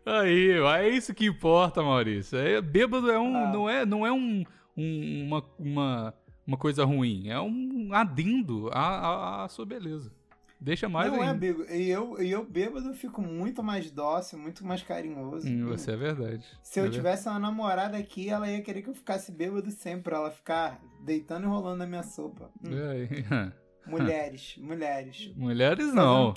Aí, 0.06 0.50
é 0.52 0.88
isso 0.88 1.12
que 1.12 1.26
importa, 1.26 1.82
Maurício. 1.82 2.38
É, 2.38 2.60
bêbado 2.60 3.10
é 3.10 3.18
um, 3.18 3.36
Ah. 3.36 3.52
não 3.52 3.68
é, 3.68 3.84
não 3.84 4.06
é 4.06 4.12
um, 4.12 4.44
um- 4.76 5.24
uma, 5.26 5.44
uma, 5.58 6.14
uma 6.46 6.56
coisa 6.56 6.84
ruim. 6.84 7.28
É 7.28 7.40
um 7.40 7.90
adendo 7.92 8.70
à, 8.72 8.78
à, 8.80 9.44
à 9.44 9.48
sua 9.48 9.66
beleza. 9.66 10.12
Deixa 10.58 10.88
mais 10.88 11.12
não 11.12 11.18
é, 11.22 11.26
ainda. 11.28 11.34
Bigo. 11.38 11.64
E 11.70 11.90
eu, 11.90 12.22
e 12.22 12.30
eu 12.30 12.42
bêbado, 12.42 12.88
eu 12.88 12.94
fico 12.94 13.20
muito 13.20 13.62
mais 13.62 13.90
dócil, 13.90 14.38
muito 14.38 14.64
mais 14.64 14.82
carinhoso. 14.82 15.46
Hum, 15.46 15.66
Você 15.66 15.90
é 15.90 15.96
verdade. 15.96 16.46
Se 16.62 16.78
eu 16.80 16.84
É 16.84 16.88
verdade. 16.88 16.96
tivesse 16.96 17.28
uma 17.28 17.38
namorada 17.38 17.96
aqui, 17.98 18.30
ela 18.30 18.48
ia 18.50 18.62
querer 18.62 18.80
que 18.80 18.88
eu 18.88 18.94
ficasse 18.94 19.30
bêbado 19.32 19.70
sempre, 19.70 20.04
pra 20.04 20.16
ela 20.16 20.30
ficar 20.30 20.80
deitando 21.04 21.44
e 21.44 21.46
rolando 21.46 21.76
na 21.78 21.86
minha 21.86 22.02
sopa. 22.02 22.48
Hum, 22.64 22.70
É, 22.74 22.90
aí. 22.90 23.08
Mulheres, 23.86 24.56
mulheres. 24.58 25.32
Mulheres 25.36 25.92
não. 25.92 26.34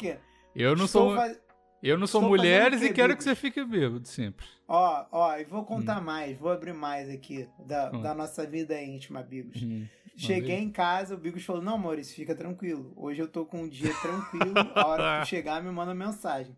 Eu 0.55 0.75
não 0.75 0.85
Estou 0.85 1.07
sou, 1.09 1.15
faz- 1.15 1.39
eu 1.81 1.97
não 1.97 2.05
sou 2.07 2.21
estou 2.21 2.29
mulheres 2.29 2.81
e 2.81 2.91
quero 2.93 3.15
que 3.15 3.23
você 3.23 3.35
fique 3.35 3.63
bêbado 3.63 4.07
sempre. 4.07 4.45
Ó, 4.67 5.05
ó, 5.11 5.37
e 5.37 5.43
vou 5.45 5.63
contar 5.63 6.01
mais, 6.01 6.37
vou 6.37 6.51
abrir 6.51 6.73
mais 6.73 7.09
aqui 7.09 7.47
da, 7.65 7.91
Hum. 7.93 8.01
da 8.01 8.13
nossa 8.13 8.45
vida 8.45 8.79
íntima, 8.81 9.21
Bigos. 9.23 9.61
Hum, 9.63 9.85
Cheguei 10.15 10.57
em 10.57 10.69
casa, 10.69 11.15
o 11.15 11.17
Bigos 11.17 11.45
falou: 11.45 11.61
Não, 11.61 11.77
Maurício, 11.77 12.13
fica 12.13 12.35
tranquilo. 12.35 12.91
Hoje 12.97 13.21
eu 13.21 13.27
tô 13.27 13.45
com 13.45 13.61
um 13.63 13.69
dia 13.69 13.93
tranquilo. 14.01 14.53
A 14.75 14.85
hora 14.85 15.19
que 15.21 15.25
tu 15.25 15.29
chegar, 15.29 15.63
me 15.63 15.71
manda 15.71 15.95
mensagem. 15.95 16.55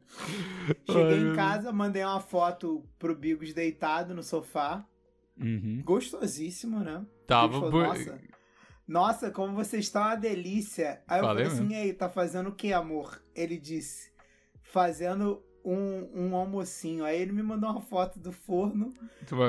Cheguei 0.89 1.19
Ai, 1.19 1.31
em 1.31 1.35
casa, 1.35 1.71
mandei 1.71 2.03
uma 2.03 2.19
foto 2.19 2.83
pro 2.97 3.15
Bigos 3.15 3.53
deitado 3.53 4.15
no 4.15 4.23
sofá. 4.23 4.83
Uhum. 5.39 5.81
Gostosíssimo, 5.85 6.79
né? 6.79 7.05
Tava. 7.27 7.69
Bu- 7.69 7.83
Nossa, 7.83 8.19
nossa, 8.87 9.31
como 9.31 9.53
você 9.53 9.77
está 9.77 10.07
uma 10.07 10.15
delícia. 10.15 11.01
Aí 11.07 11.19
eu 11.19 11.25
Falei 11.25 11.45
falei 11.45 11.59
assim, 11.65 11.73
e 11.73 11.75
aí, 11.77 11.93
tá 11.93 12.09
fazendo 12.09 12.49
o 12.49 12.55
que, 12.55 12.73
amor? 12.73 13.21
Ele 13.35 13.57
disse, 13.57 14.10
fazendo 14.71 15.43
um, 15.63 16.09
um 16.29 16.35
almocinho. 16.35 17.03
Aí 17.05 17.21
ele 17.21 17.31
me 17.31 17.43
mandou 17.43 17.69
uma 17.69 17.81
foto 17.81 18.19
do 18.19 18.31
forno, 18.31 18.91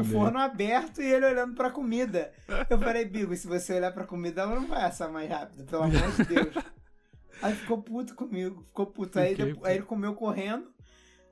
o 0.00 0.04
forno 0.04 0.38
aberto 0.38 1.00
e 1.00 1.06
ele 1.06 1.26
olhando 1.26 1.54
pra 1.54 1.70
comida. 1.70 2.32
Eu 2.68 2.78
falei, 2.78 3.04
Bigo, 3.04 3.34
se 3.34 3.46
você 3.46 3.74
olhar 3.74 3.92
pra 3.92 4.04
comida, 4.04 4.42
ela 4.42 4.54
não 4.56 4.66
vai 4.66 4.82
assar 4.82 5.10
mais 5.10 5.28
rápido, 5.30 5.64
pelo 5.64 5.84
amor 5.84 6.12
de 6.16 6.24
Deus. 6.24 6.54
Aí 7.40 7.54
ficou 7.54 7.82
puto 7.82 8.14
comigo, 8.14 8.62
ficou 8.62 8.86
puto. 8.86 9.18
Aí, 9.18 9.30
Fiquei 9.30 9.46
depois- 9.46 9.70
aí 9.70 9.76
ele 9.78 9.86
comeu 9.86 10.14
correndo. 10.14 10.70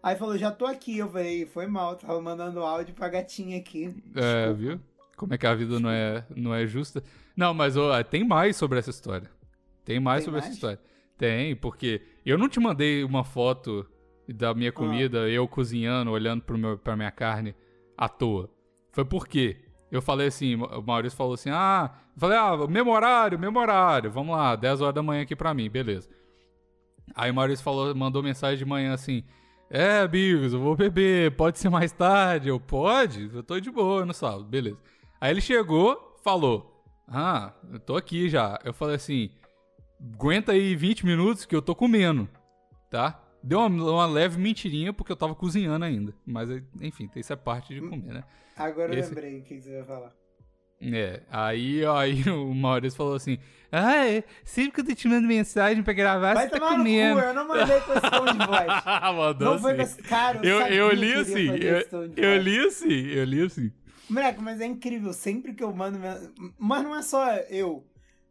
Aí 0.02 0.16
falou, 0.16 0.36
já 0.38 0.50
tô 0.50 0.64
aqui. 0.66 0.96
Eu 0.98 1.08
falei, 1.10 1.44
foi 1.46 1.66
mal, 1.66 1.94
tava 1.96 2.20
mandando 2.22 2.60
áudio 2.60 2.94
pra 2.94 3.08
gatinha 3.08 3.58
aqui. 3.58 3.94
É, 4.14 4.52
viu? 4.52 4.80
Como 5.16 5.34
é 5.34 5.38
que 5.38 5.46
a 5.46 5.54
vida 5.54 5.78
não 5.78 5.90
é, 5.90 6.24
não 6.34 6.54
é 6.54 6.66
justa. 6.66 7.02
Não, 7.36 7.52
mas 7.52 7.76
ó, 7.76 8.02
tem 8.02 8.24
mais 8.24 8.56
sobre 8.56 8.78
essa 8.78 8.88
história. 8.90 9.28
Tem 9.84 10.00
mais 10.00 10.20
Tem 10.20 10.24
sobre 10.24 10.40
mais? 10.40 10.46
essa 10.46 10.54
história. 10.54 10.80
Tem, 11.18 11.54
porque 11.54 12.00
eu 12.24 12.36
não 12.38 12.48
te 12.48 12.60
mandei 12.60 13.02
uma 13.04 13.24
foto 13.24 13.86
da 14.28 14.50
Ah. 14.50 14.54
minha 14.54 14.72
comida, 14.72 15.28
eu 15.28 15.46
cozinhando, 15.48 16.10
olhando 16.10 16.42
pro 16.42 16.58
meu, 16.58 16.78
pra 16.78 16.96
minha 16.96 17.10
carne 17.10 17.54
à 17.96 18.08
toa. 18.08 18.50
Foi 18.92 19.04
porque 19.04 19.56
eu 19.90 20.00
falei 20.02 20.28
assim, 20.28 20.54
o 20.56 20.82
Maurício 20.82 21.16
falou 21.16 21.34
assim, 21.34 21.50
ah, 21.50 21.90
eu 22.14 22.20
falei, 22.20 22.38
ah, 22.38 22.56
mesmo 22.68 22.92
horário, 22.92 23.38
mesmo 23.38 23.58
horário, 23.58 24.10
vamos 24.10 24.36
lá, 24.36 24.54
10 24.56 24.80
horas 24.80 24.94
da 24.94 25.02
manhã 25.02 25.22
aqui 25.22 25.34
pra 25.34 25.52
mim, 25.54 25.68
beleza. 25.68 26.08
Aí 27.14 27.30
o 27.30 27.34
Maurício 27.34 27.64
falou, 27.64 27.94
mandou 27.94 28.22
mensagem 28.22 28.58
de 28.58 28.64
manhã 28.64 28.92
assim, 28.94 29.24
é, 29.68 30.06
Bigos, 30.06 30.52
eu 30.52 30.60
vou 30.60 30.76
beber, 30.76 31.32
pode 31.36 31.58
ser 31.58 31.68
mais 31.68 31.90
tarde? 31.92 32.48
Eu, 32.48 32.60
pode? 32.60 33.30
Eu 33.34 33.42
tô 33.42 33.58
de 33.58 33.70
boa 33.70 34.04
no 34.04 34.12
sábado, 34.14 34.44
beleza. 34.44 34.78
Aí 35.20 35.32
ele 35.32 35.40
chegou, 35.40 36.16
falou, 36.22 36.84
ah, 37.08 37.52
eu 37.72 37.80
tô 37.80 37.96
aqui 37.96 38.28
já. 38.28 38.58
Eu 38.64 38.72
falei 38.72 38.94
assim, 38.96 39.30
aguenta 40.14 40.52
aí 40.52 40.74
20 40.74 41.04
minutos 41.06 41.44
que 41.44 41.54
eu 41.54 41.62
tô 41.62 41.74
comendo, 41.74 42.28
tá? 42.90 43.22
Deu 43.42 43.60
uma, 43.60 43.68
uma 43.92 44.06
leve 44.06 44.38
mentirinha 44.38 44.92
porque 44.92 45.10
eu 45.12 45.16
tava 45.16 45.34
cozinhando 45.34 45.84
ainda. 45.84 46.14
Mas, 46.26 46.48
enfim, 46.80 47.08
isso 47.16 47.32
é 47.32 47.36
parte 47.36 47.74
de 47.74 47.80
comer, 47.80 48.12
né? 48.14 48.24
Agora 48.56 48.92
eu 48.94 48.98
Esse- 48.98 49.08
lembrei 49.14 49.38
o 49.38 49.42
que 49.42 49.60
você 49.60 49.76
vai 49.78 49.84
falar. 49.84 50.12
É, 50.82 51.22
aí, 51.30 51.84
aí 51.84 52.22
o 52.30 52.54
Maurício 52.54 52.96
falou 52.96 53.14
assim, 53.14 53.38
ah, 53.70 54.06
é, 54.06 54.24
sempre 54.44 54.72
que 54.72 54.80
eu 54.80 54.86
tô 54.86 54.94
te 54.94 55.08
mando 55.08 55.28
mensagem 55.28 55.82
pra 55.82 55.92
gravar, 55.92 56.32
Vai 56.34 56.48
você 56.48 56.50
tá 56.50 56.58
no 56.58 56.66
cu, 56.68 56.76
comendo. 56.78 57.20
eu 57.20 57.34
não 57.34 57.46
mandei 57.48 57.80
tom 57.80 58.32
de 58.32 58.46
voz. 58.46 58.66
Mandou 59.16 59.52
Não 59.52 59.58
foi 59.58 59.74
com 59.76 59.82
esse 59.82 60.02
cara, 60.02 60.40
eu, 60.42 60.60
Eu, 60.62 60.66
eu 60.88 60.92
li 60.92 61.12
assim, 61.14 61.48
eu, 61.50 62.12
eu 62.16 62.36
li 62.38 62.58
assim, 62.66 63.06
eu 63.08 63.24
li 63.24 63.42
assim. 63.42 63.70
Moleque, 64.08 64.40
mas 64.42 64.60
é 64.60 64.66
incrível, 64.66 65.12
sempre 65.12 65.52
que 65.54 65.62
eu 65.62 65.72
mando. 65.72 65.98
Mas 66.58 66.82
não 66.82 66.96
é 66.96 67.02
só 67.02 67.30
eu. 67.50 67.84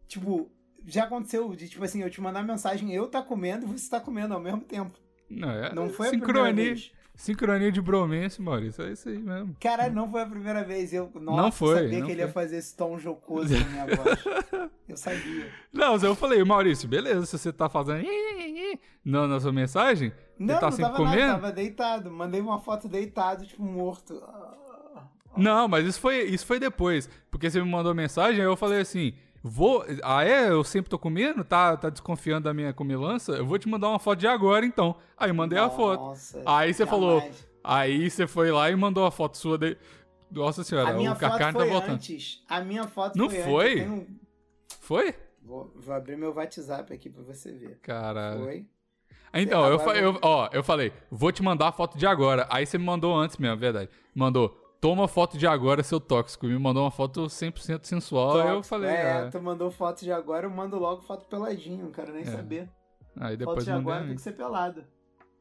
Tipo, 0.07 0.51
já 0.89 1.03
aconteceu 1.05 1.55
de, 1.55 1.67
tipo 1.69 1.83
assim, 1.83 2.01
eu 2.01 2.09
te 2.09 2.19
mandar 2.21 2.43
mensagem, 2.43 2.93
eu 2.93 3.07
tá 3.07 3.21
comendo 3.21 3.65
e 3.65 3.69
você 3.77 3.89
tá 3.89 3.99
comendo 3.99 4.33
ao 4.33 4.39
mesmo 4.39 4.61
tempo. 4.61 4.91
Não, 5.29 5.49
é 5.51 5.73
Não 5.73 5.89
foi 5.89 6.07
a 6.07 6.09
primeira 6.09 6.33
sincronia, 6.39 6.53
vez. 6.65 6.91
sincronia 7.15 7.71
de 7.71 7.81
bromance, 7.81 8.41
Maurício, 8.41 8.83
é 8.83 8.91
isso 8.93 9.07
aí 9.09 9.19
mesmo. 9.19 9.55
Caralho, 9.59 9.93
não 9.93 10.09
foi 10.09 10.21
a 10.21 10.25
primeira 10.25 10.63
vez. 10.63 10.91
Eu, 10.91 11.11
nossa, 11.15 11.41
Não 11.41 11.51
foi, 11.51 11.75
sabia 11.83 11.99
não 11.99 12.05
que 12.07 12.11
ele 12.13 12.21
ia 12.21 12.27
foi. 12.27 12.43
fazer 12.43 12.57
esse 12.57 12.75
tom 12.75 12.97
jocoso 12.97 13.53
na 13.53 13.65
minha 13.65 13.85
voz. 13.95 14.23
Eu 14.87 14.97
sabia. 14.97 15.47
Não, 15.71 15.95
eu 15.97 16.15
falei, 16.15 16.43
Maurício, 16.43 16.89
beleza, 16.89 17.25
se 17.27 17.37
você 17.37 17.53
tá 17.53 17.69
fazendo 17.69 18.07
não 19.05 19.27
na 19.27 19.39
sua 19.39 19.51
mensagem, 19.51 20.11
Não, 20.37 20.55
você 20.55 20.59
tá 20.59 20.65
não 20.65 20.71
sempre 20.71 20.91
tava 20.91 21.03
nada, 21.03 21.31
tava 21.33 21.51
deitado. 21.51 22.11
Mandei 22.11 22.41
uma 22.41 22.59
foto 22.59 22.87
deitado, 22.87 23.45
tipo, 23.45 23.61
morto. 23.63 24.19
Não, 25.37 25.67
mas 25.67 25.85
isso 25.85 25.99
foi, 25.99 26.23
isso 26.23 26.45
foi 26.45 26.59
depois. 26.59 27.07
Porque 27.29 27.49
você 27.49 27.61
me 27.61 27.69
mandou 27.69 27.93
mensagem, 27.93 28.41
aí 28.41 28.47
eu 28.47 28.57
falei 28.57 28.81
assim: 28.81 29.13
vou. 29.43 29.85
Ah, 30.03 30.23
é? 30.25 30.49
Eu 30.49 30.63
sempre 30.63 30.89
tô 30.89 30.97
comendo? 30.99 31.43
Tá, 31.43 31.75
tá 31.77 31.89
desconfiando 31.89 32.45
da 32.45 32.53
minha 32.53 32.73
comilança? 32.73 33.33
Eu 33.33 33.45
vou 33.45 33.57
te 33.59 33.67
mandar 33.67 33.89
uma 33.89 33.99
foto 33.99 34.19
de 34.19 34.27
agora, 34.27 34.65
então. 34.65 34.95
Aí 35.17 35.29
eu 35.29 35.35
mandei 35.35 35.57
a 35.59 35.69
foto. 35.69 35.99
Nossa, 36.01 36.41
Aí 36.45 36.73
você 36.73 36.85
falou. 36.85 37.21
Aí 37.63 38.09
você 38.09 38.25
foi 38.27 38.51
lá 38.51 38.69
e 38.71 38.75
mandou 38.75 39.05
a 39.05 39.11
foto 39.11 39.37
sua 39.37 39.57
de. 39.57 39.77
Nossa 40.31 40.63
senhora, 40.63 40.89
A 40.91 40.93
minha 40.93 41.11
o 41.11 41.15
foto 41.15 41.21
Carcarne 41.21 41.53
tá 41.53 41.59
foi 41.59 41.69
voltando. 41.69 41.93
antes. 41.95 42.43
A 42.47 42.61
minha 42.61 42.83
foto 42.87 43.17
Não 43.17 43.29
foi, 43.29 43.41
foi? 43.43 43.71
antes. 43.71 43.83
Tenho- 43.83 44.07
Foi? 44.81 45.15
Vou, 45.41 45.71
vou 45.75 45.95
abrir 45.95 46.15
meu 46.15 46.31
WhatsApp 46.33 46.93
aqui 46.93 47.09
pra 47.09 47.23
você 47.23 47.51
ver. 47.51 47.79
Caralho. 47.81 48.43
Foi. 48.43 48.65
Então, 49.33 49.65
eu, 49.67 49.79
eu, 49.93 50.19
ó, 50.21 50.49
eu 50.51 50.63
falei, 50.63 50.91
vou 51.11 51.31
te 51.31 51.41
mandar 51.43 51.67
a 51.69 51.71
foto 51.71 51.97
de 51.97 52.05
agora. 52.05 52.47
Aí 52.49 52.65
você 52.65 52.77
me 52.77 52.85
mandou 52.85 53.15
antes 53.15 53.37
mesmo, 53.37 53.55
é 53.55 53.59
verdade. 53.59 53.89
Mandou, 54.13 54.55
toma 54.81 55.07
foto 55.07 55.37
de 55.37 55.45
agora, 55.47 55.83
seu 55.83 55.99
tóxico. 55.99 56.45
Me 56.47 56.57
mandou 56.57 56.83
uma 56.83 56.91
foto 56.91 57.25
100% 57.27 57.85
sensual. 57.85 58.31
Aí 58.33 58.39
eu 58.39 58.55
Tóxico. 58.55 58.63
falei, 58.67 58.89
É, 58.89 59.11
ah, 59.13 59.29
tu 59.29 59.41
mandou 59.41 59.69
foto 59.71 60.01
de 60.03 60.11
agora, 60.11 60.45
eu 60.45 60.49
mando 60.49 60.77
logo 60.79 61.01
foto 61.01 61.25
peladinho, 61.25 61.85
não 61.85 61.91
quero 61.91 62.13
nem 62.13 62.21
É. 62.23 62.25
saber. 62.25 62.69
aí 63.19 63.31
Foto 63.31 63.37
depois 63.37 63.65
de 63.65 63.71
mandei. 63.71 63.91
agora 63.93 64.05
tem 64.07 64.15
que 64.15 64.21
ser 64.21 64.31
pelado. 64.33 64.83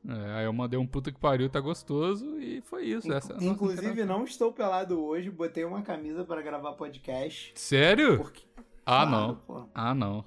É, 0.08 0.32
aí 0.38 0.44
eu 0.44 0.52
mandei 0.52 0.78
um 0.78 0.86
puta 0.86 1.10
que 1.12 1.18
pariu, 1.20 1.48
tá 1.50 1.60
gostoso. 1.60 2.38
E 2.40 2.60
foi 2.62 2.84
isso. 2.86 3.12
Essa 3.12 3.32
é 3.32 3.36
a 3.36 3.38
nossa 3.40 3.46
Inclusive, 3.48 4.04
não 4.04 4.24
estou 4.24 4.52
pelado 4.52 5.00
hoje, 5.02 5.28
botei 5.30 5.64
uma 5.64 5.82
camisa 5.82 6.24
pra 6.24 6.40
gravar 6.40 6.72
podcast. 6.74 7.52
Sério? 7.56 8.16
Porque... 8.16 8.42
Ah, 8.86 9.04
Claro, 9.06 9.10
não. 9.10 9.34
pô. 9.36 9.68
Ah, 9.74 9.94
não. 9.94 10.24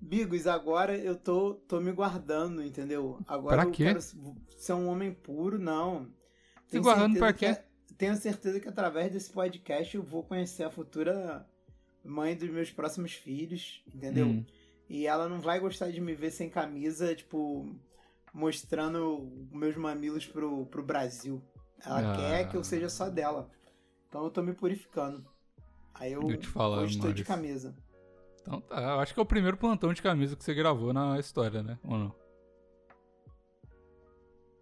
Bigos, 0.00 0.46
agora 0.46 0.96
eu 0.96 1.16
tô, 1.16 1.54
tô 1.66 1.80
me 1.80 1.90
guardando, 1.92 2.62
entendeu? 2.62 3.18
Agora 3.26 3.56
Pra 3.56 3.64
eu 3.66 3.70
quê? 3.72 3.84
quero 3.86 4.00
ser 4.00 4.72
um 4.72 4.88
homem 4.88 5.12
puro, 5.12 5.58
não. 5.58 6.06
Tenho 6.70 6.82
guardando 6.84 7.18
pra 7.18 7.32
quê? 7.32 7.58
Tenho 7.98 8.16
certeza 8.16 8.60
que 8.60 8.68
através 8.68 9.12
desse 9.12 9.30
podcast 9.30 9.96
eu 9.96 10.02
vou 10.02 10.22
conhecer 10.22 10.62
a 10.62 10.70
futura 10.70 11.44
mãe 12.04 12.36
dos 12.36 12.48
meus 12.48 12.70
próximos 12.70 13.12
filhos, 13.12 13.82
entendeu? 13.92 14.26
Hum. 14.26 14.46
E 14.88 15.06
ela 15.06 15.28
não 15.28 15.40
vai 15.40 15.58
gostar 15.58 15.90
de 15.90 16.00
me 16.00 16.14
ver 16.14 16.30
sem 16.30 16.48
camisa, 16.48 17.14
tipo, 17.14 17.68
mostrando 18.32 19.28
meus 19.50 19.76
mamilos 19.76 20.24
pro, 20.24 20.64
pro 20.66 20.82
Brasil. 20.82 21.42
Ela 21.84 22.12
Ah. 22.12 22.16
quer 22.16 22.48
que 22.48 22.56
eu 22.56 22.62
seja 22.64 22.88
só 22.88 23.10
dela. 23.10 23.50
Então 24.08 24.24
eu 24.24 24.30
tô 24.30 24.42
me 24.42 24.54
purificando. 24.54 25.26
Aí 25.92 26.12
eu, 26.12 26.22
Eu 26.30 26.36
te 26.38 26.46
falar, 26.46 26.86
de 26.86 27.24
camisa. 27.24 27.74
Então 28.40 28.60
tá, 28.60 28.80
eu 28.80 29.00
acho 29.00 29.12
que 29.12 29.18
é 29.20 29.22
o 29.22 29.26
primeiro 29.26 29.56
plantão 29.56 29.92
de 29.92 30.00
camisa 30.00 30.36
que 30.36 30.44
você 30.44 30.54
gravou 30.54 30.92
na 30.92 31.18
história, 31.18 31.62
né? 31.62 31.78
Ou 31.82 31.98
não? 31.98 32.14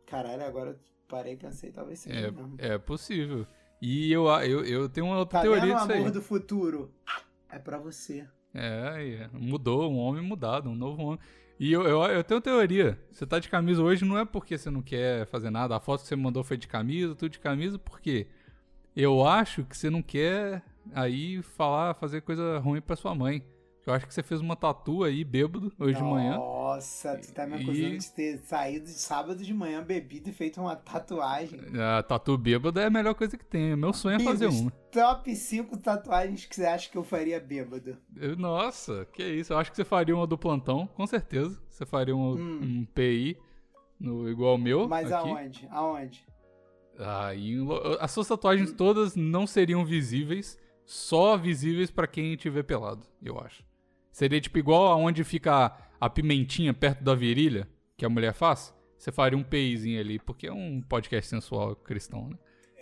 Caralho, 0.07 0.45
agora 0.45 0.81
parei 1.09 1.35
e 1.35 1.37
pensei, 1.37 1.71
talvez 1.71 2.01
seja 2.01 2.31
mesmo. 2.31 2.55
É, 2.59 2.75
é 2.75 2.79
possível. 2.79 3.47
E 3.81 4.11
eu, 4.11 4.27
eu, 4.27 4.65
eu 4.65 4.89
tenho 4.89 5.07
uma 5.07 5.19
outra 5.19 5.39
Tá 5.39 5.43
teoria 5.43 5.75
disso 5.75 5.93
aí. 5.93 5.99
amor 5.99 6.11
do 6.11 6.23
futuro? 6.23 6.91
É 7.51 7.59
pra 7.59 7.79
você. 7.79 8.27
É, 8.55 9.29
é, 9.33 9.39
mudou, 9.39 9.91
um 9.93 9.99
homem 9.99 10.23
mudado, 10.23 10.71
um 10.71 10.75
novo 10.75 11.03
homem. 11.03 11.19
E 11.59 11.73
eu, 11.73 11.83
eu, 11.85 12.03
eu 12.05 12.25
tenho 12.25 12.41
teoria. 12.41 12.99
Você 13.11 13.27
tá 13.27 13.39
de 13.39 13.49
camisa 13.49 13.83
hoje 13.83 14.05
não 14.05 14.19
é 14.19 14.25
porque 14.25 14.57
você 14.59 14.71
não 14.71 14.83
quer 14.83 15.27
fazer 15.27 15.51
nada. 15.51 15.77
A 15.77 15.81
foto 15.81 16.03
que 16.03 16.09
você 16.09 16.17
mandou 16.17 16.43
foi 16.45 16.57
de 16.57 16.67
camisa, 16.69 17.15
tudo 17.15 17.31
de 17.31 17.39
camisa, 17.39 17.79
porque 17.79 18.27
eu 18.95 19.27
acho 19.27 19.65
que 19.65 19.77
você 19.77 19.89
não 19.91 20.03
quer 20.03 20.63
aí 20.93 21.43
falar, 21.43 21.95
fazer 21.95 22.21
coisa 22.23 22.59
ruim 22.59 22.81
pra 22.81 22.97
sua 22.97 23.15
mãe. 23.15 23.43
Eu 23.87 23.93
acho 23.95 24.05
que 24.07 24.13
você 24.13 24.23
fez 24.23 24.41
uma 24.41 24.57
tatu 24.57 25.05
aí, 25.05 25.23
bêbado, 25.23 25.73
hoje 25.79 25.97
de 25.97 26.03
manhã. 26.03 26.37
Nossa, 26.39 27.17
tu 27.19 27.33
tá 27.33 27.47
me 27.47 27.55
acusando 27.55 27.95
E- 27.95 27.99
de 27.99 28.11
ter 28.13 28.39
saído 28.39 28.87
de 28.87 28.91
sábado 28.93 29.45
de 29.45 29.55
manhã 29.55 29.81
bebido 29.81 30.29
e 30.29 30.33
feito 30.33 30.61
uma 30.61 30.75
tatuagem. 30.75 31.61
A 31.99 32.03
tatu 32.03 32.37
bêbada 32.37 32.83
é 32.83 32.87
a 32.87 32.91
melhor 32.91 33.15
coisa 33.15 33.39
que 33.39 33.45
tem. 33.45 33.77
Meu 33.77 33.93
sonho 33.93 34.17
é 34.17 34.21
fazer 34.25 34.49
uma. 34.49 34.73
Top 34.91 35.33
5 35.37 35.77
tatuagens 35.77 36.45
que 36.47 36.57
você 36.57 36.65
acha 36.67 36.91
que 36.91 36.99
eu 36.99 37.05
faria 37.05 37.39
bêbado. 37.39 37.97
Eu- 38.17 38.37
Nossa, 38.37 39.07
que 39.13 39.23
isso. 39.23 39.53
Eu 39.53 39.59
acho 39.59 39.71
que 39.71 39.77
você 39.77 39.85
faria 39.85 40.17
uma 40.17 40.27
do 40.27 40.37
plantão, 40.37 40.89
com 40.89 41.07
certeza. 41.07 41.57
Você 41.69 41.87
faria 41.87 42.17
um, 42.17 42.33
Hum. 42.35 42.61
um 42.63 42.85
PI 42.93 43.37
no, 44.01 44.29
igual 44.29 44.53
ao 44.53 44.59
meu. 44.59 44.89
Mas 44.89 45.13
aqui. 45.13 45.29
aonde? 45.29 45.69
Aonde? 45.71 46.27
Aí, 46.99 47.57
as 48.01 48.11
suas 48.11 48.27
tatuagens 48.27 48.73
todas 48.73 49.15
não 49.15 49.47
seriam 49.47 49.85
visíveis, 49.85 50.59
só 50.85 51.37
visíveis 51.37 51.91
pra 51.91 52.07
quem 52.07 52.35
tiver 52.37 52.63
pelado, 52.63 53.07
eu 53.23 53.39
acho. 53.39 53.63
Seria 54.17 54.41
tipo 54.41 54.57
igual 54.59 54.87
aonde 54.87 55.23
fica 55.25 55.77
a 56.01 56.09
pimentinha 56.09 56.73
perto 56.73 57.05
da 57.05 57.15
virilha, 57.15 57.69
que 57.99 58.03
a 58.03 58.09
mulher 58.09 58.33
faz. 58.33 58.75
Você 58.97 59.13
faria 59.13 59.37
um 59.37 59.43
PIzinho 59.43 60.01
ali, 60.01 60.19
porque 60.19 60.47
é 60.47 60.53
um 60.55 60.81
podcast 60.81 61.29
sensual 61.29 61.77
cristão, 61.77 62.31
né? 62.31 62.39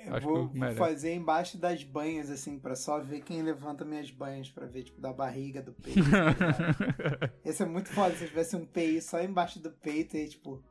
Eu 0.07 0.15
Acho 0.15 0.27
vou, 0.29 0.49
que 0.49 0.75
fazer 0.77 1.13
embaixo 1.13 1.59
das 1.59 1.83
banhas, 1.83 2.31
assim, 2.31 2.57
pra 2.57 2.77
só 2.77 3.01
ver 3.01 3.21
quem 3.23 3.43
levanta 3.43 3.85
minhas 3.85 4.13
banhas, 4.13 4.49
pra 4.49 4.65
ver, 4.67 4.85
tipo, 4.85 5.01
da 5.01 5.13
barriga, 5.13 5.61
do 5.61 5.73
peito. 5.73 6.09
tá 6.09 6.31
ligado? 6.31 7.33
Esse 7.45 7.65
é 7.65 7.67
muito 7.67 7.89
foda 7.89 8.15
se 8.15 8.23
eu 8.23 8.29
tivesse 8.29 8.55
um 8.55 8.65
PI 8.65 9.03
só 9.03 9.21
embaixo 9.21 9.59
do 9.59 9.73
peito 9.73 10.17
e, 10.17 10.29
tipo, 10.29 10.63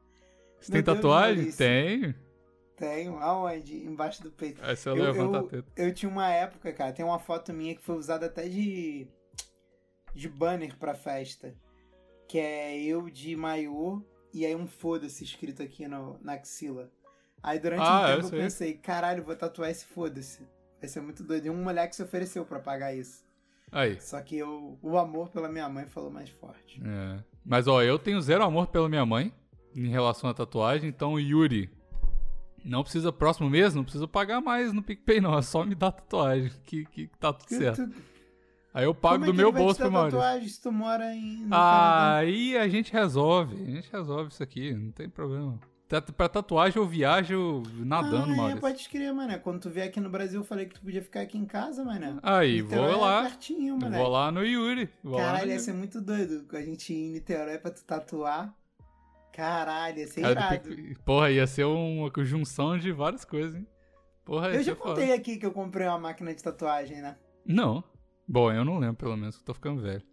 Você 0.61 0.71
tem 0.71 0.81
Deus, 0.81 0.95
tatuagem? 0.95 1.51
Tenho. 1.51 2.15
tenho, 2.77 3.17
aonde? 3.17 3.83
Embaixo 3.85 4.23
do 4.23 4.31
peito. 4.31 4.61
Aí 4.63 4.77
você 4.77 4.87
Eu, 4.87 4.93
levanta 4.95 5.39
a 5.39 5.41
eu, 5.41 5.47
teta. 5.49 5.71
eu 5.75 5.93
tinha 5.93 6.09
uma 6.09 6.29
época, 6.31 6.71
cara, 6.71 6.93
tem 6.93 7.03
uma 7.03 7.19
foto 7.19 7.51
minha 7.51 7.75
que 7.75 7.83
foi 7.83 7.97
usada 7.97 8.27
até 8.27 8.47
de 8.47 9.09
de 10.13 10.29
banner 10.29 10.77
pra 10.77 10.93
festa, 10.93 11.55
que 12.27 12.37
é 12.39 12.81
eu 12.83 13.09
de 13.09 13.35
maiô 13.35 14.01
e 14.33 14.45
aí 14.45 14.55
um 14.55 14.67
foda-se 14.67 15.23
escrito 15.23 15.61
aqui 15.61 15.87
no, 15.87 16.17
na 16.21 16.33
axila. 16.33 16.89
Aí 17.41 17.59
durante 17.59 17.81
Ah, 17.81 18.01
um 18.01 18.05
é, 18.05 18.15
tempo 18.15 18.25
eu 18.25 18.29
sei. 18.29 18.39
pensei, 18.39 18.73
caralho, 18.75 19.23
vou 19.23 19.35
tatuar 19.35 19.69
esse 19.69 19.85
foda-se. 19.85 20.47
Vai 20.79 20.87
ser 20.89 21.01
muito 21.01 21.23
doido. 21.23 21.45
E 21.45 21.49
um 21.49 21.63
moleque 21.63 21.95
se 21.95 22.03
ofereceu 22.03 22.45
pra 22.45 22.59
pagar 22.59 22.93
isso. 22.95 23.23
Aí. 23.71 23.99
Só 23.99 24.21
que 24.21 24.37
eu, 24.37 24.77
o 24.81 24.97
amor 24.97 25.29
pela 25.29 25.49
minha 25.49 25.67
mãe 25.67 25.85
falou 25.85 26.09
mais 26.11 26.29
forte. 26.29 26.81
É. 26.85 27.23
Mas 27.43 27.67
ó, 27.67 27.81
eu 27.81 27.97
tenho 27.99 28.21
zero 28.21 28.43
amor 28.43 28.67
pela 28.67 28.87
minha 28.87 29.05
mãe 29.05 29.33
em 29.75 29.87
relação 29.87 30.29
à 30.29 30.33
tatuagem, 30.33 30.87
então 30.89 31.19
Yuri, 31.19 31.69
não 32.63 32.83
precisa 32.83 33.11
próximo 33.11 33.49
mês, 33.49 33.73
não 33.73 33.83
precisa 33.83 34.07
pagar 34.07 34.39
mais 34.39 34.71
no 34.71 34.83
PicPay 34.83 35.19
não, 35.19 35.37
é 35.37 35.41
só 35.41 35.65
me 35.65 35.73
dar 35.75 35.91
tatuagem 35.91 36.51
que, 36.63 36.85
que 36.85 37.07
tá 37.19 37.33
tudo 37.33 37.49
certo. 37.49 37.87
tu- 37.87 37.93
Aí 38.73 38.85
eu 38.85 38.95
pago 38.95 39.23
é 39.23 39.27
do 39.27 39.33
meu 39.33 39.51
bolso 39.51 39.79
pro 39.79 39.91
Maurício. 39.91 40.17
tatuagem 40.19 40.47
se 40.49 40.61
tu 40.61 40.71
mora 40.71 41.13
em, 41.13 41.47
Ah? 41.51 42.15
Aí 42.17 42.57
a 42.57 42.67
gente 42.67 42.91
resolve, 42.91 43.55
a 43.61 43.69
gente 43.69 43.91
resolve 43.91 44.31
isso 44.31 44.41
aqui, 44.41 44.73
não 44.73 44.91
tem 44.91 45.07
problema. 45.09 45.59
Pra 46.17 46.27
tatuagem 46.27 46.81
eu 46.81 46.87
viajo 46.87 47.61
nadando, 47.75 48.31
ah, 48.31 48.33
é, 48.33 48.35
Maurício. 48.35 48.61
pode 48.61 48.89
crer, 48.89 49.13
mané. 49.13 49.37
Quando 49.37 49.59
tu 49.59 49.69
vier 49.69 49.87
aqui 49.87 49.99
no 49.99 50.09
Brasil, 50.09 50.39
eu 50.41 50.43
falei 50.43 50.65
que 50.65 50.73
tu 50.73 50.81
podia 50.81 51.03
ficar 51.03 51.21
aqui 51.21 51.37
em 51.37 51.45
casa, 51.45 51.83
mané. 51.85 52.17
Aí, 52.23 52.63
Niterói 52.63 52.91
vou 52.93 53.01
lá, 53.01 53.19
É 53.19 53.29
pertinho, 53.29 53.77
mané. 53.79 53.97
vou 53.99 54.07
lá 54.07 54.31
no 54.31 54.43
Yuri. 54.43 54.89
Vou 55.03 55.19
Caralho, 55.19 55.51
ia 55.51 55.59
ser 55.59 55.73
muito 55.73 56.01
doido 56.01 56.47
a 56.57 56.61
gente 56.61 56.91
ir 56.91 56.95
em 56.97 57.11
Niterói 57.13 57.59
pra 57.59 57.69
tu 57.69 57.83
tatuar. 57.85 58.55
Caralho, 59.31 59.99
ia 59.99 60.07
ser 60.07 60.21
Cara, 60.21 60.55
irado. 60.55 60.69
Porra, 61.05 61.29
ia 61.29 61.45
ser 61.45 61.65
uma 61.65 62.11
junção 62.23 62.75
de 62.77 62.91
várias 62.91 63.23
coisas, 63.23 63.53
hein? 63.55 63.67
Porra, 64.25 64.49
Eu 64.49 64.63
já 64.63 64.75
contei 64.75 65.11
aqui 65.13 65.37
que 65.37 65.45
eu 65.45 65.51
comprei 65.51 65.87
uma 65.87 65.99
máquina 65.99 66.33
de 66.33 66.41
tatuagem, 66.41 67.01
né? 67.01 67.17
Não. 67.45 67.83
Bom, 68.27 68.51
eu 68.51 68.63
não 68.65 68.77
lembro, 68.79 68.95
pelo 68.97 69.17
menos, 69.17 69.37
eu 69.37 69.43
tô 69.43 69.53
ficando 69.53 69.81
velho. 69.81 70.03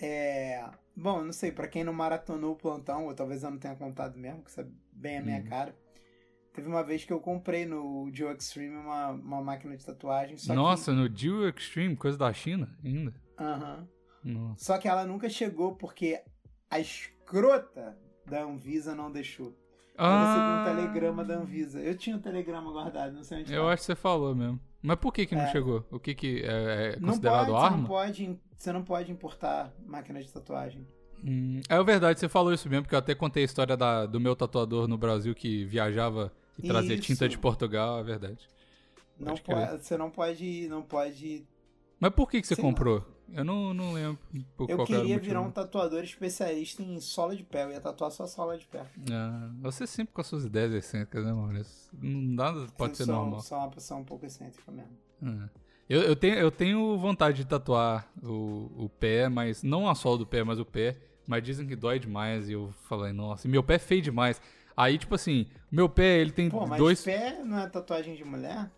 É. 0.00 0.64
Bom, 0.96 1.22
não 1.22 1.32
sei, 1.32 1.52
pra 1.52 1.68
quem 1.68 1.84
não 1.84 1.92
maratonou 1.92 2.52
o 2.52 2.56
plantão, 2.56 3.06
ou 3.06 3.14
talvez 3.14 3.42
eu 3.42 3.50
não 3.50 3.58
tenha 3.58 3.76
contado 3.76 4.18
mesmo, 4.18 4.42
que 4.42 4.50
isso 4.50 4.60
é 4.60 4.66
bem 4.92 5.18
a 5.18 5.22
minha 5.22 5.38
Uhum. 5.40 5.44
cara. 5.48 5.74
Teve 6.52 6.66
uma 6.68 6.82
vez 6.82 7.04
que 7.04 7.12
eu 7.12 7.20
comprei 7.20 7.64
no 7.64 8.10
Joe 8.12 8.34
Extreme 8.34 8.76
uma, 8.76 9.10
uma 9.10 9.40
máquina 9.40 9.76
de 9.76 9.84
tatuagem, 9.86 10.36
Nossa, 10.48 10.92
no 10.92 11.08
Dual 11.08 11.48
Extreme, 11.50 11.94
coisa 11.96 12.18
da 12.18 12.32
China 12.32 12.76
ainda. 12.84 13.12
que. 13.12 13.42
Aham. 13.44 13.88
Nossa. 14.24 14.64
Só 14.64 14.76
que 14.78 14.88
ela 14.88 15.04
nunca 15.06 15.28
chegou 15.30 15.76
porque 15.76 16.20
a 16.68 16.80
escrota 16.80 17.96
da 18.26 18.42
Anvisa 18.42 18.92
não 18.94 19.10
deixou. 19.12 19.56
Eu 19.96 20.04
recebi 20.04 20.50
um 20.50 20.64
telegrama 20.64 21.24
da 21.24 21.36
Anvisa. 21.38 21.80
Eu 21.80 21.96
tinha 21.96 22.16
um 22.16 22.20
telegrama 22.20 22.70
guardado, 22.72 23.14
não 23.14 23.22
sei 23.22 23.40
onde 23.40 23.52
Ah. 23.54 23.56
Eu 23.56 23.62
tá. 23.64 23.72
acho 23.72 23.82
que 23.82 23.86
você 23.86 23.94
falou 23.96 24.34
mesmo. 24.34 24.60
Mas 24.82 24.96
por 24.98 25.12
que 25.12 25.26
que 25.26 25.34
não 25.34 25.42
É. 25.42 25.50
chegou? 25.52 25.84
O 25.90 25.98
que 25.98 26.14
que 26.14 26.42
é, 26.42 26.94
é 26.94 27.00
Não 27.00 27.08
considerado 27.08 27.46
pode, 27.46 27.50
Você 27.58 27.64
arma? 27.66 27.76
não, 27.78 27.84
pode, 27.84 28.40
você 28.56 28.72
não 28.72 28.82
pode 28.84 29.12
importar 29.12 29.72
máquina 29.86 30.22
de 30.22 30.32
tatuagem. 30.32 30.86
Hum, 31.24 31.60
é 31.68 31.82
verdade, 31.82 32.20
você 32.20 32.28
falou 32.28 32.52
isso 32.52 32.68
mesmo, 32.70 32.84
porque 32.84 32.94
eu 32.94 32.98
até 33.00 33.12
contei 33.14 33.42
a 33.42 33.46
história 33.46 33.76
da- 33.76 34.06
do 34.06 34.20
meu 34.20 34.36
tatuador 34.36 34.86
no 34.86 34.96
Brasil 34.96 35.34
que 35.34 35.64
viajava 35.64 36.32
e 36.56 36.62
trazia 36.68 36.94
Isso. 36.94 37.02
tinta 37.02 37.28
de 37.28 37.36
Portugal, 37.36 37.98
é 37.98 38.04
verdade. 38.04 38.48
Não 39.18 39.34
Pode 39.36 39.42
pode, 39.42 39.82
você 39.84 39.96
não 39.96 40.10
pode, 40.10 40.68
não 40.68 40.82
pode. 40.82 41.44
Mas 41.98 42.12
por 42.12 42.30
que 42.30 42.40
que 42.40 42.46
você 42.46 42.54
Sei 42.54 42.62
comprou? 42.62 43.04
Eu 43.32 43.44
não, 43.44 43.74
não 43.74 43.92
lembro 43.92 44.18
por 44.56 44.70
Eu 44.70 44.84
queria 44.84 45.18
virar 45.18 45.40
um 45.40 45.50
tatuador 45.50 46.02
especialista 46.02 46.82
em 46.82 46.98
sola 47.00 47.36
de 47.36 47.42
pé. 47.44 47.64
Eu 47.64 47.70
ia 47.70 47.80
tatuar 47.80 48.10
só 48.10 48.26
sola 48.26 48.56
de 48.56 48.66
pé. 48.66 48.86
Ah, 49.12 49.50
você 49.60 49.86
sempre 49.86 50.14
com 50.14 50.20
as 50.20 50.26
suas 50.26 50.44
ideias 50.44 50.72
excêntricas, 50.72 51.24
né, 51.24 51.32
Maurício? 51.32 51.90
Nada 51.92 52.66
pode 52.76 52.92
eu 52.92 52.96
ser 52.96 53.04
sou, 53.04 53.14
normal. 53.14 53.40
Sou 53.40 53.58
uma 53.58 53.70
pessoa 53.70 54.00
um 54.00 54.04
pouco 54.04 54.24
excêntrica 54.24 54.72
mesmo. 54.72 54.96
É. 55.22 55.48
Eu, 55.88 56.02
eu, 56.02 56.16
tenho, 56.16 56.34
eu 56.34 56.50
tenho 56.50 56.98
vontade 56.98 57.38
de 57.38 57.44
tatuar 57.46 58.10
o, 58.22 58.70
o 58.84 58.90
pé, 58.98 59.28
mas 59.28 59.62
não 59.62 59.88
a 59.88 59.94
sola 59.94 60.18
do 60.18 60.26
pé, 60.26 60.42
mas 60.44 60.58
o 60.58 60.64
pé. 60.64 60.96
Mas 61.26 61.42
dizem 61.42 61.66
que 61.66 61.76
dói 61.76 61.98
demais. 61.98 62.48
E 62.48 62.52
eu 62.52 62.72
falei, 62.88 63.12
nossa, 63.12 63.46
meu 63.46 63.62
pé 63.62 63.74
é 63.74 63.78
feio 63.78 64.00
demais. 64.00 64.40
Aí, 64.76 64.96
tipo 64.96 65.14
assim, 65.14 65.46
meu 65.70 65.88
pé, 65.88 66.18
ele 66.18 66.30
tem 66.30 66.48
Pô, 66.48 66.66
mas 66.66 66.78
dois. 66.78 67.02
pé 67.02 67.42
não 67.44 67.58
é 67.58 67.66
tatuagem 67.68 68.14
de 68.14 68.24
mulher? 68.24 68.70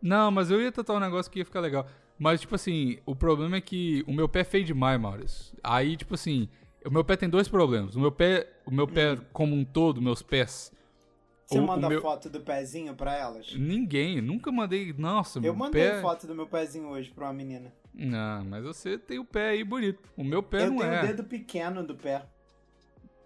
Não, 0.00 0.30
mas 0.30 0.50
eu 0.50 0.60
ia 0.60 0.72
tatuar 0.72 0.98
um 0.98 1.00
negócio 1.00 1.30
que 1.30 1.38
ia 1.38 1.44
ficar 1.44 1.60
legal. 1.60 1.86
Mas, 2.22 2.40
tipo 2.40 2.54
assim, 2.54 2.98
o 3.04 3.16
problema 3.16 3.56
é 3.56 3.60
que 3.60 4.04
o 4.06 4.12
meu 4.12 4.28
pé 4.28 4.40
é 4.40 4.44
feio 4.44 4.64
demais, 4.64 5.00
Maurício. 5.00 5.56
Aí, 5.60 5.96
tipo 5.96 6.14
assim, 6.14 6.48
o 6.86 6.90
meu 6.90 7.04
pé 7.04 7.16
tem 7.16 7.28
dois 7.28 7.48
problemas. 7.48 7.96
O 7.96 8.00
meu 8.00 8.12
pé, 8.12 8.48
o 8.64 8.70
meu 8.72 8.86
pé 8.86 9.16
como 9.32 9.56
um 9.56 9.64
todo, 9.64 10.00
meus 10.00 10.22
pés. 10.22 10.72
Você 11.46 11.58
o- 11.58 11.64
o 11.64 11.66
manda 11.66 11.88
meu- 11.88 12.00
foto 12.00 12.30
do 12.30 12.40
pezinho 12.40 12.94
pra 12.94 13.16
elas? 13.16 13.52
Ninguém, 13.56 14.20
nunca 14.20 14.52
mandei. 14.52 14.92
Nossa, 14.92 15.38
Eu 15.38 15.42
meu 15.42 15.54
mandei 15.56 15.82
pé. 15.90 16.00
foto 16.00 16.28
do 16.28 16.34
meu 16.36 16.46
pezinho 16.46 16.90
hoje 16.90 17.10
pra 17.10 17.26
uma 17.26 17.32
menina. 17.32 17.72
Não, 17.92 18.44
mas 18.44 18.62
você 18.62 18.96
tem 18.96 19.18
o 19.18 19.24
pé 19.24 19.48
aí 19.48 19.64
bonito. 19.64 20.08
O 20.16 20.22
meu 20.22 20.44
pé 20.44 20.66
eu 20.66 20.70
não 20.70 20.78
tenho 20.78 20.92
é. 20.92 21.02
o 21.02 21.06
dedo 21.08 21.24
pequeno 21.24 21.84
do 21.84 21.96
pé. 21.96 22.24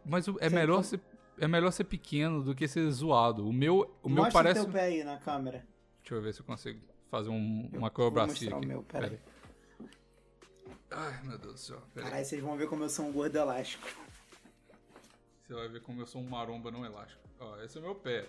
Mas 0.07 0.27
o- 0.27 0.39
é 0.41 0.49
Sei, 0.49 0.59
melhor 0.59 0.77
como- 0.77 0.85
ser 0.85 1.01
é 1.39 1.47
melhor 1.47 1.71
ser 1.71 1.85
pequeno 1.85 2.43
do 2.43 2.55
que 2.55 2.67
ser 2.67 2.91
zoado. 2.91 3.47
O 3.47 3.53
meu, 3.53 3.95
o 4.03 4.09
meu 4.09 4.25
Mostra 4.25 4.43
parece. 4.43 4.61
o 4.61 4.65
teu 4.65 4.73
pé 4.73 4.85
aí 4.85 5.05
na 5.05 5.19
câmera. 5.19 5.67
Deixa 6.01 6.15
eu 6.15 6.23
ver 6.23 6.33
se 6.33 6.41
eu 6.41 6.47
consigo 6.47 6.81
fazer 7.11 7.31
um, 7.31 7.69
uma 7.73 7.89
acrobacia 7.89 8.51
mostrar 8.51 8.57
o 8.57 8.59
aqui. 8.59 8.67
meu, 8.67 8.83
pera 8.83 9.09
Pera 9.11 9.23
aí. 9.81 9.89
Ai, 10.91 11.23
meu 11.25 11.39
Deus 11.39 11.55
do 11.55 11.59
céu. 11.61 11.83
Caralho, 11.95 12.25
vocês 12.25 12.43
vão 12.43 12.57
ver 12.57 12.69
como 12.69 12.85
eu 12.85 12.89
sou 12.89 13.07
um 13.07 13.13
gordo 13.13 13.37
elástico. 13.37 13.87
Você 15.47 15.55
vai 15.55 15.69
ver 15.69 15.81
como 15.83 16.01
eu 16.01 16.07
sou 16.07 16.21
um 16.23 16.29
maromba 16.29 16.71
não 16.71 16.85
elástico. 16.85 17.21
Ó, 17.41 17.61
esse 17.63 17.77
é 17.77 17.81
o 17.81 17.85
meu 17.85 17.95
pé. 17.95 18.25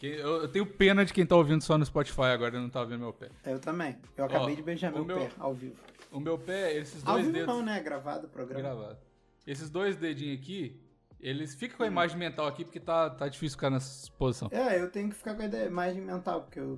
Eu, 0.00 0.42
eu 0.42 0.48
tenho 0.48 0.66
pena 0.66 1.04
de 1.04 1.12
quem 1.12 1.24
tá 1.24 1.36
ouvindo 1.36 1.62
só 1.62 1.78
no 1.78 1.86
Spotify 1.86 2.22
agora 2.22 2.56
e 2.56 2.60
não 2.60 2.68
tá 2.68 2.82
vendo 2.82 3.00
meu 3.00 3.12
pé. 3.12 3.30
Eu 3.46 3.60
também. 3.60 3.96
Eu 4.16 4.24
acabei 4.24 4.52
Ó, 4.54 4.56
de 4.56 4.62
beijar 4.62 4.90
meu, 4.92 5.04
meu- 5.04 5.16
pé 5.16 5.30
ao 5.38 5.54
vivo. 5.54 5.76
O 6.10 6.18
meu 6.18 6.36
pé, 6.36 6.76
esses 6.76 7.06
Ao 7.06 7.12
dois 7.14 7.26
vivo 7.26 7.38
dedos. 7.38 7.54
não, 7.54 7.62
né? 7.64 7.80
Gravado 7.80 8.26
o 8.26 8.30
programa. 8.30 8.60
Gravado. 8.60 8.98
Esses 9.46 9.70
dois 9.70 9.96
dedinhos 9.96 10.40
aqui, 10.40 10.80
eles 11.22 11.54
ficam 11.54 11.76
com 11.78 11.82
a 11.84 11.86
imagem 11.86 12.18
mental 12.18 12.46
aqui 12.46 12.64
porque 12.64 12.80
tá, 12.80 13.08
tá 13.08 13.28
difícil 13.28 13.56
ficar 13.56 13.70
nessa 13.70 14.10
posição. 14.18 14.48
É, 14.52 14.80
eu 14.80 14.90
tenho 14.90 15.08
que 15.08 15.14
ficar 15.14 15.34
com 15.34 15.42
a 15.42 15.46
imagem 15.64 16.00
mental, 16.02 16.42
porque 16.42 16.58
eu. 16.58 16.76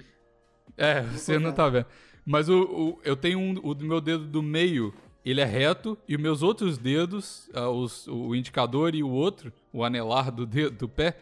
É, 0.77 1.01
você 1.03 1.39
não 1.39 1.53
tá 1.53 1.69
vendo. 1.69 1.87
Mas 2.27 2.49
o, 2.49 2.63
o- 2.63 3.01
eu 3.05 3.17
tenho 3.17 3.39
um, 3.39 3.55
o 3.59 3.75
meu 3.77 4.01
dedo 4.01 4.25
do 4.27 4.43
meio, 4.43 4.95
ele 5.25 5.41
é 5.41 5.45
reto, 5.45 5.97
e 6.09 6.15
os 6.17 6.21
meus 6.23 6.43
outros 6.43 6.77
dedos, 6.79 7.49
ah, 7.55 7.69
os- 7.71 8.07
o 8.07 8.35
indicador 8.35 8.95
e 8.95 9.03
o 9.03 9.09
outro, 9.11 9.53
o 9.73 9.85
anelar 9.85 10.31
do 10.31 10.45
dedo 10.47 10.77
do 10.77 10.89
pé, 10.89 11.17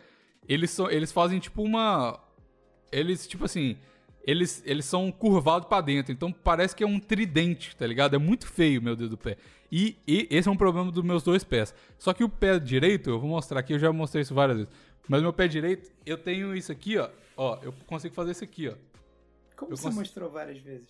eles, 0.48 0.70
são, 0.70 0.90
eles 0.90 1.12
fazem 1.12 1.38
tipo 1.38 1.62
uma. 1.62 2.18
Eles, 2.90 3.26
tipo 3.26 3.44
assim. 3.44 3.76
Eles, 4.24 4.62
eles 4.64 4.84
são 4.84 5.10
curvados 5.10 5.66
pra 5.68 5.80
dentro, 5.80 6.12
então 6.12 6.30
parece 6.32 6.76
que 6.76 6.84
é 6.84 6.86
um 6.86 7.00
tridente, 7.00 7.74
tá 7.76 7.84
ligado? 7.86 8.14
É 8.14 8.18
muito 8.18 8.46
feio 8.46 8.80
meu 8.80 8.94
dedo 8.94 9.10
do 9.10 9.18
pé. 9.18 9.36
E, 9.70 9.96
e 10.06 10.28
esse 10.30 10.48
é 10.48 10.50
um 10.50 10.56
problema 10.56 10.92
dos 10.92 11.02
meus 11.02 11.22
dois 11.24 11.42
pés. 11.42 11.74
Só 11.98 12.12
que 12.12 12.22
o 12.22 12.28
pé 12.28 12.58
direito, 12.58 13.10
eu 13.10 13.18
vou 13.18 13.28
mostrar 13.28 13.58
aqui, 13.60 13.72
eu 13.72 13.78
já 13.80 13.92
mostrei 13.92 14.22
isso 14.22 14.34
várias 14.34 14.58
vezes. 14.58 14.72
Mas 15.08 15.20
meu 15.22 15.32
pé 15.32 15.48
direito, 15.48 15.90
eu 16.06 16.16
tenho 16.16 16.54
isso 16.54 16.70
aqui, 16.70 16.98
ó. 16.98 17.08
Ó, 17.36 17.58
eu 17.62 17.72
consigo 17.86 18.14
fazer 18.14 18.30
isso 18.32 18.44
aqui, 18.44 18.68
ó. 18.68 18.74
Como 19.56 19.72
Eu 19.72 19.76
você 19.76 19.84
cons- 19.84 19.94
mostrou 19.96 20.30
várias 20.30 20.58
vezes? 20.58 20.86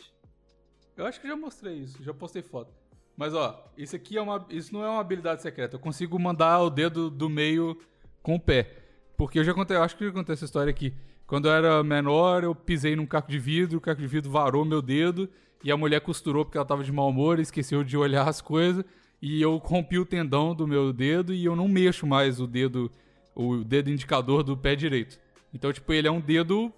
Eu 0.97 1.07
acho 1.07 1.19
que 1.21 1.27
já 1.27 1.35
mostrei 1.37 1.75
isso, 1.77 2.03
já 2.03 2.13
postei 2.13 2.43
foto. 2.43 2.71
Mas 3.17 3.33
ó, 3.35 3.65
isso 3.79 3.95
aqui 3.97 4.19
é 4.19 4.21
uma, 4.23 4.45
isso 4.51 4.73
não 4.75 4.85
é 4.85 4.89
uma 4.91 5.01
habilidade 5.01 5.41
secreta. 5.41 5.77
Eu 5.77 5.81
consigo 5.81 6.19
mandar 6.19 6.61
o 6.61 6.69
dedo 6.69 7.09
do 7.09 7.31
meio 7.31 7.79
com 8.23 8.35
o 8.35 8.41
pé, 8.41 8.82
porque 9.23 9.39
eu 9.39 9.45
já 9.45 9.55
contei, 9.55 9.77
eu 9.77 9.85
acho 9.85 9.97
que 9.97 10.03
eu 10.03 10.09
já 10.09 10.15
contei 10.15 10.33
essa 10.33 10.45
história 10.45 10.69
aqui. 10.69 10.93
Quando 11.29 11.47
eu 11.47 11.53
era 11.53 11.81
menor, 11.85 12.43
eu 12.43 12.57
pisei 12.57 12.97
num 12.97 13.07
caco 13.07 13.31
de 13.31 13.39
vidro, 13.39 13.79
o 13.79 13.81
caco 13.81 14.01
de 14.01 14.07
vidro 14.09 14.29
varou 14.29 14.65
meu 14.65 14.83
dedo 14.83 15.29
e 15.63 15.71
a 15.71 15.77
mulher 15.77 16.01
costurou 16.01 16.45
porque 16.45 16.59
ela 16.59 16.67
tava 16.67 16.83
de 16.83 16.91
mau 16.91 17.09
humor, 17.09 17.39
esqueceu 17.39 17.85
de 17.85 17.97
olhar 17.97 18.29
as 18.29 18.41
coisas 18.41 18.85
e 19.21 19.41
eu 19.41 19.59
rompi 19.59 19.97
o 19.97 20.05
tendão 20.05 20.53
do 20.57 20.67
meu 20.67 20.93
dedo 20.93 21.33
e 21.33 21.45
eu 21.45 21.55
não 21.55 21.69
mexo 21.69 22.05
mais 22.05 22.41
o 22.41 22.49
dedo, 22.49 22.91
o 23.33 23.59
dedo 23.63 23.91
indicador 23.91 24.43
do 24.43 24.57
pé 24.57 24.75
direito. 24.75 25.21
Então, 25.55 25.73
tipo, 25.73 25.93
ele 25.93 26.09
é 26.09 26.11
um 26.11 26.21
dedo 26.21 26.73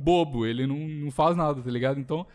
bobo, 0.00 0.44
ele 0.44 0.66
não, 0.66 0.76
não 0.76 1.12
faz 1.12 1.36
nada, 1.36 1.62
tá 1.62 1.70
ligado? 1.70 2.00
Então, 2.00 2.26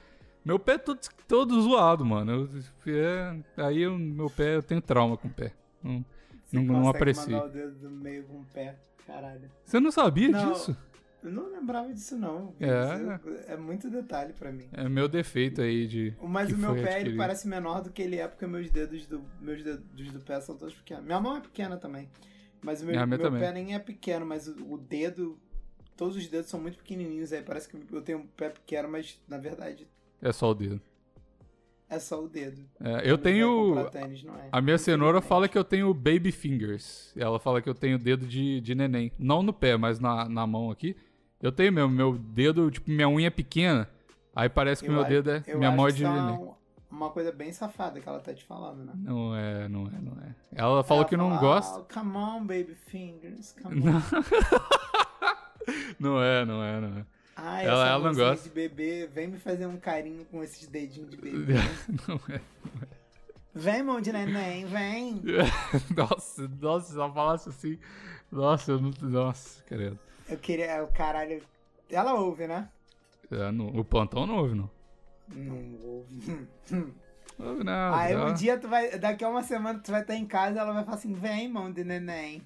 meu 0.45 0.57
pé 0.57 0.75
é 0.75 0.77
todo, 0.77 0.99
todo 1.27 1.61
zoado, 1.61 2.05
mano. 2.05 2.49
Eu, 2.85 2.95
é, 2.95 3.35
aí 3.57 3.81
eu, 3.81 3.99
meu 3.99 4.29
pé, 4.29 4.55
eu 4.55 4.63
tenho 4.63 4.81
trauma 4.81 5.17
com 5.17 5.27
o 5.27 5.33
pé. 5.33 5.51
Não, 5.83 6.05
Você 6.45 6.55
não, 6.55 6.63
não 6.63 6.87
aprecio. 6.87 7.33
mandar 7.33 7.47
o 7.47 7.49
dedo 7.49 7.75
do 7.79 7.89
meio 7.89 8.23
com 8.23 8.39
o 8.39 8.45
pé. 8.53 8.77
Caralho. 9.09 9.49
Você 9.65 9.79
não 9.79 9.91
sabia 9.91 10.29
Não. 10.29 10.53
disso? 10.53 10.77
Eu 11.21 11.31
não 11.31 11.51
lembrava 11.51 11.91
disso, 11.91 12.15
não. 12.17 12.53
É. 12.59 12.67
Isso 12.95 13.43
é 13.47 13.57
muito 13.57 13.89
detalhe 13.89 14.31
pra 14.33 14.51
mim. 14.51 14.69
É 14.71 14.87
meu 14.87 15.09
defeito 15.09 15.61
aí 15.61 15.85
de. 15.85 16.13
Mas 16.21 16.51
o 16.51 16.57
meu 16.57 16.75
pé, 16.75 17.01
ele 17.01 17.17
parece 17.17 17.47
menor 17.47 17.81
do 17.81 17.91
que 17.91 18.01
ele 18.01 18.17
é, 18.17 18.27
porque 18.27 18.47
meus 18.47 18.69
dedos 18.69 19.05
do, 19.05 19.21
meus 19.41 19.61
dedos 19.61 20.11
do 20.11 20.19
pé 20.21 20.39
são 20.39 20.55
todos 20.55 20.73
pequenos. 20.75 21.03
Minha 21.03 21.19
mão 21.19 21.35
é 21.35 21.41
pequena 21.41 21.75
também. 21.75 22.09
Mas 22.61 22.81
o 22.81 22.85
meu, 22.85 22.95
É, 22.95 22.99
a 22.99 23.05
minha 23.05 23.17
meu 23.17 23.31
pé 23.31 23.51
nem 23.51 23.73
é 23.73 23.79
pequeno, 23.79 24.25
mas 24.25 24.47
o, 24.47 24.73
o 24.73 24.77
dedo... 24.77 25.37
Todos 25.97 26.15
os 26.15 26.25
dedos 26.27 26.49
são 26.49 26.61
muito 26.61 26.77
pequenininhos. 26.77 27.33
Aí 27.33 27.41
parece 27.41 27.67
que 27.67 27.77
eu 27.91 28.01
tenho 28.01 28.19
um 28.19 28.27
pé 28.27 28.49
pequeno, 28.49 28.87
mas 28.87 29.19
na 29.27 29.37
verdade 29.37 29.89
É 30.21 30.31
só 30.31 30.51
o 30.51 30.53
dedo. 30.53 30.79
É 31.89 31.99
só 31.99 32.23
o 32.23 32.27
dedo. 32.29 32.61
É, 32.79 33.09
eu 33.09 33.17
tenho. 33.17 33.89
Tênis, 33.89 34.23
não 34.23 34.35
é. 34.35 34.47
A 34.51 34.61
minha 34.61 34.77
cenoura 34.77 35.21
fala 35.21 35.47
que 35.47 35.57
eu 35.57 35.63
tenho 35.63 35.93
baby 35.93 36.31
fingers. 36.31 37.13
Ela 37.17 37.39
fala 37.39 37.61
que 37.61 37.69
eu 37.69 37.73
tenho 37.75 37.97
dedo 37.97 38.25
de, 38.27 38.61
de 38.61 38.75
neném. 38.75 39.11
Não 39.17 39.41
no 39.41 39.51
pé, 39.51 39.75
mas 39.77 39.99
na, 39.99 40.27
na 40.29 40.45
mão 40.47 40.69
aqui. 40.71 40.95
Eu 41.41 41.51
tenho 41.51 41.71
mesmo. 41.73 41.89
Meu 41.89 42.17
dedo, 42.17 42.69
tipo, 42.69 42.89
minha 42.91 43.09
unha 43.09 43.27
é 43.27 43.31
pequena. 43.31 43.89
Aí 44.35 44.47
parece 44.49 44.83
que 44.83 44.89
Eu 44.89 44.93
meu 44.93 45.01
a- 45.03 45.07
dedo 45.07 45.31
é. 45.31 45.43
Minha 45.55 45.69
acho 45.69 45.77
mão 45.77 45.87
é 45.87 45.91
de 45.91 46.03
neném. 46.03 46.49
uma, 46.91 47.09
coisa 47.09 47.31
bem 47.31 47.51
safada 47.51 47.99
que 47.99 48.07
ela 48.07 48.19
tá 48.19 48.33
te 48.33 48.43
falando, 48.43 48.85
né? 48.85 48.93
Não 48.95 49.35
é, 49.35 49.67
não 49.67 49.87
é, 49.87 49.99
não 50.01 50.13
é. 50.23 50.35
Ela 50.53 50.83
falou 50.83 51.01
Ela 51.03 51.09
que 51.09 51.17
não 51.17 51.29
fala, 51.29 51.41
gosta. 51.41 51.79
"Ah, 51.81 51.93
come 51.93 52.15
on, 52.17 52.41
baby 52.45 52.75
fingers, 52.75 53.55
come 53.61 53.81
on. 53.81 53.83
Não. 53.85 54.01
não 55.99 56.21
é, 56.23 56.45
não 56.45 56.63
é, 56.63 56.79
não 56.81 56.97
é. 56.99 57.05
Ai, 57.41 57.65
Ela- 57.65 57.87
ela 57.87 58.03
não 58.11 58.15
gosta. 58.15 58.43
de 58.47 58.53
bebê, 58.53 59.07
vem 59.13 59.27
me 59.27 59.37
fazer 59.37 59.65
um 59.65 59.77
carinho 59.77 60.25
com 60.25 60.43
esses 60.43 60.67
dedinhos 60.67 61.09
de 61.09 61.17
bebê. 61.17 61.53
Não 62.07 62.19
é. 62.35 62.41
vem, 63.53 63.83
mão 63.83 64.01
de 64.01 64.11
neném, 64.11 64.65
vem. 64.65 65.21
Nossa, 65.95 66.47
nossa, 66.61 66.91
se 66.91 66.95
ela 66.97 67.11
falasse 67.13 67.49
assim. 67.49 67.79
Nossa, 68.31 68.71
eu 68.71 68.79
não. 68.79 68.91
Nossa, 69.01 69.63
querido. 69.63 69.97
Eu 70.27 70.37
queria, 70.37 70.83
o 70.83 70.87
caralho... 70.87 71.41
Ela 71.89 72.13
ouve, 72.13 72.45
né? 72.47 72.69
É, 73.31 73.51
não- 73.51 73.67
o 73.69 73.83
plantão 73.83 74.25
não 74.27 74.37
ouve, 74.37 74.55
não. 74.55 74.69
Não 75.27 75.75
ouve. 75.83 76.47
Ouve 77.39 77.63
não. 77.63 77.93
Aí 77.93 78.13
já. 78.13 78.25
um 78.25 78.33
dia 78.33 78.57
tu 78.59 78.67
vai, 78.67 78.97
daqui 78.99 79.23
a 79.23 79.29
uma 79.29 79.41
semana 79.43 79.79
tu 79.79 79.91
vai 79.91 80.01
estar 80.01 80.15
em 80.15 80.25
casa 80.25 80.59
ela 80.59 80.73
vai 80.73 80.83
falar 80.83 80.97
assim, 80.97 81.13
vem, 81.13 81.47
mão 81.49 81.71
de 81.71 81.83
neném. 81.83 82.41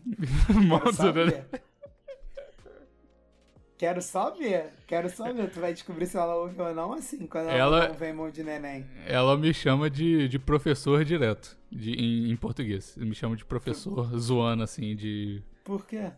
Só 0.93 1.11
né? 1.11 1.11
ver. 1.11 1.63
Quero 3.83 4.01
só 4.01 4.31
ver. 4.31 4.67
Quero 4.87 5.09
só 5.09 5.33
ver. 5.33 5.49
Tu 5.49 5.59
vai 5.59 5.73
descobrir 5.73 6.05
se 6.05 6.15
ela 6.15 6.37
ouve 6.37 6.55
ou 6.61 6.73
não 6.73 6.93
assim, 6.93 7.27
quando 7.27 7.49
ela, 7.49 7.79
Ela- 7.81 7.87
vem 7.89 8.13
mão 8.13 8.31
de 8.31 8.41
neném. 8.41 8.85
Ela 9.05 9.37
me 9.37 9.53
chama 9.53 9.89
de, 9.89 10.29
de 10.29 10.39
professor 10.39 11.03
direto, 11.03 11.57
de, 11.69 11.91
em, 11.91 12.31
em 12.31 12.35
português. 12.37 12.95
Me 12.95 13.13
chama 13.13 13.35
de 13.35 13.43
professor 13.43 14.17
zoando, 14.17 14.63
assim, 14.63 14.95
de. 14.95 15.41
Por 15.65 15.85
quê? 15.85 16.11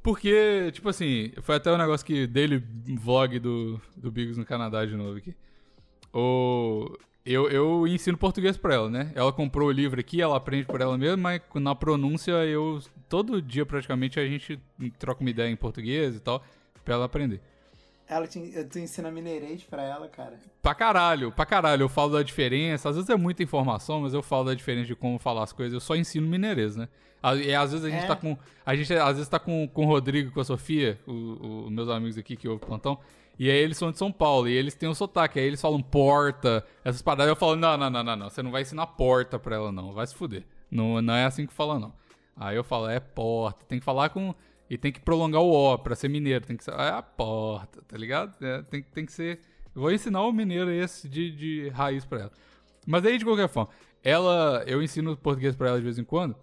Porque, 0.00 0.70
tipo 0.70 0.88
assim, 0.88 1.32
foi 1.42 1.56
até 1.56 1.72
um 1.72 1.76
negócio 1.76 2.06
que 2.06 2.28
dele 2.28 2.62
vlog 2.96 3.40
do, 3.40 3.80
do 3.96 4.12
Bigos 4.12 4.36
no 4.38 4.44
Canadá 4.46 4.86
de 4.86 4.94
novo 4.94 5.18
aqui. 5.18 5.34
O, 6.14 6.96
eu, 7.26 7.50
eu 7.50 7.88
ensino 7.88 8.16
português 8.16 8.56
pra 8.56 8.74
ela, 8.74 8.88
né? 8.88 9.10
Ela 9.16 9.32
comprou 9.32 9.66
o 9.66 9.72
livro 9.72 9.98
aqui, 9.98 10.22
ela 10.22 10.36
aprende 10.36 10.64
por 10.66 10.80
ela 10.80 10.96
mesma, 10.96 11.16
mas 11.16 11.42
na 11.56 11.74
pronúncia 11.74 12.30
eu. 12.44 12.78
Todo 13.08 13.42
dia 13.42 13.66
praticamente 13.66 14.20
a 14.20 14.24
gente 14.24 14.60
troca 14.96 15.22
uma 15.22 15.30
ideia 15.30 15.50
em 15.50 15.56
português 15.56 16.14
e 16.14 16.20
tal, 16.20 16.40
pra 16.88 16.94
ela 16.94 17.04
aprender. 17.04 17.38
Ela 18.08 18.26
te, 18.26 18.40
tu 18.70 18.78
ensina 18.78 19.10
mineirês 19.10 19.62
pra 19.62 19.82
ela, 19.82 20.08
cara. 20.08 20.40
Pra 20.62 20.74
caralho, 20.74 21.30
pra 21.30 21.44
caralho. 21.44 21.82
Eu 21.82 21.88
falo 21.90 22.14
da 22.14 22.22
diferença. 22.22 22.88
Às 22.88 22.96
vezes 22.96 23.10
é 23.10 23.16
muita 23.16 23.42
informação, 23.42 24.00
mas 24.00 24.14
eu 24.14 24.22
falo 24.22 24.44
da 24.44 24.54
diferença 24.54 24.86
de 24.86 24.96
como 24.96 25.18
falar 25.18 25.42
as 25.42 25.52
coisas. 25.52 25.74
Eu 25.74 25.80
só 25.80 25.94
ensino 25.94 26.26
mineirês, 26.26 26.74
né? 26.74 26.88
A- 27.22 27.34
E 27.34 27.54
às 27.54 27.72
vezes 27.72 27.84
a 27.84 27.90
gente 27.90 28.04
É. 28.04 28.06
tá 28.06 28.16
com. 28.16 28.34
A 28.64 28.74
gente 28.74 28.94
às 28.94 29.16
vezes 29.16 29.28
tá 29.28 29.38
com, 29.38 29.68
com 29.68 29.84
o 29.84 29.86
Rodrigo 29.86 30.30
e 30.30 30.32
com 30.32 30.40
a 30.40 30.44
Sofia, 30.44 30.98
o- 31.06 31.66
o- 31.66 31.70
meus 31.70 31.90
amigos 31.90 32.16
aqui 32.16 32.34
que 32.34 32.48
ouvem 32.48 32.64
o 32.64 32.66
plantão. 32.66 32.98
E 33.38 33.50
aí 33.50 33.58
eles 33.58 33.76
são 33.76 33.92
de 33.92 33.98
São 33.98 34.10
Paulo 34.10 34.48
e 34.48 34.52
eles 34.54 34.74
têm 34.74 34.88
o 34.88 34.94
sotaque. 34.94 35.38
Aí 35.38 35.44
eles 35.44 35.60
falam 35.60 35.82
porta, 35.82 36.64
essas 36.82 37.02
paradas. 37.02 37.28
Eu 37.28 37.36
falo, 37.36 37.56
não, 37.56 37.76
não, 37.76 37.90
não, 37.90 38.02
não, 38.02 38.16
não. 38.16 38.30
Você 38.30 38.42
não 38.42 38.50
vai 38.50 38.62
ensinar 38.62 38.86
porta 38.86 39.38
pra 39.38 39.56
ela, 39.56 39.70
não. 39.70 39.92
Vai 39.92 40.06
se 40.06 40.14
fuder. 40.14 40.44
Não, 40.70 41.02
não 41.02 41.12
é 41.14 41.26
assim 41.26 41.46
que 41.46 41.52
fala, 41.52 41.78
não. 41.78 41.92
Aí 42.34 42.56
eu 42.56 42.64
falo, 42.64 42.88
é 42.88 42.98
porta. 43.00 43.64
Tem 43.68 43.78
que 43.78 43.84
falar 43.84 44.08
com. 44.08 44.34
E 44.70 44.76
tem 44.76 44.92
que 44.92 45.00
prolongar 45.00 45.40
o 45.40 45.50
O 45.50 45.78
pra 45.78 45.96
ser 45.96 46.08
mineiro. 46.08 46.44
Tem 46.44 46.56
que 46.56 46.64
ser. 46.64 46.72
É 46.72 46.90
a 46.90 47.02
porta, 47.02 47.82
tá 47.86 47.96
ligado? 47.96 48.34
É, 48.44 48.62
tem, 48.62 48.82
tem 48.82 49.06
que 49.06 49.12
ser. 49.12 49.40
Eu 49.74 49.82
vou 49.82 49.92
ensinar 49.92 50.22
o 50.22 50.32
mineiro 50.32 50.70
esse 50.70 51.08
de, 51.08 51.30
de 51.30 51.68
raiz 51.70 52.04
pra 52.04 52.20
ela. 52.20 52.32
Mas 52.86 53.04
aí, 53.04 53.18
de 53.18 53.24
qualquer 53.24 53.48
forma, 53.48 53.70
ela. 54.02 54.62
Eu 54.66 54.82
ensino 54.82 55.16
português 55.16 55.56
pra 55.56 55.68
ela 55.68 55.78
de 55.78 55.84
vez 55.84 55.98
em 55.98 56.04
quando. 56.04 56.36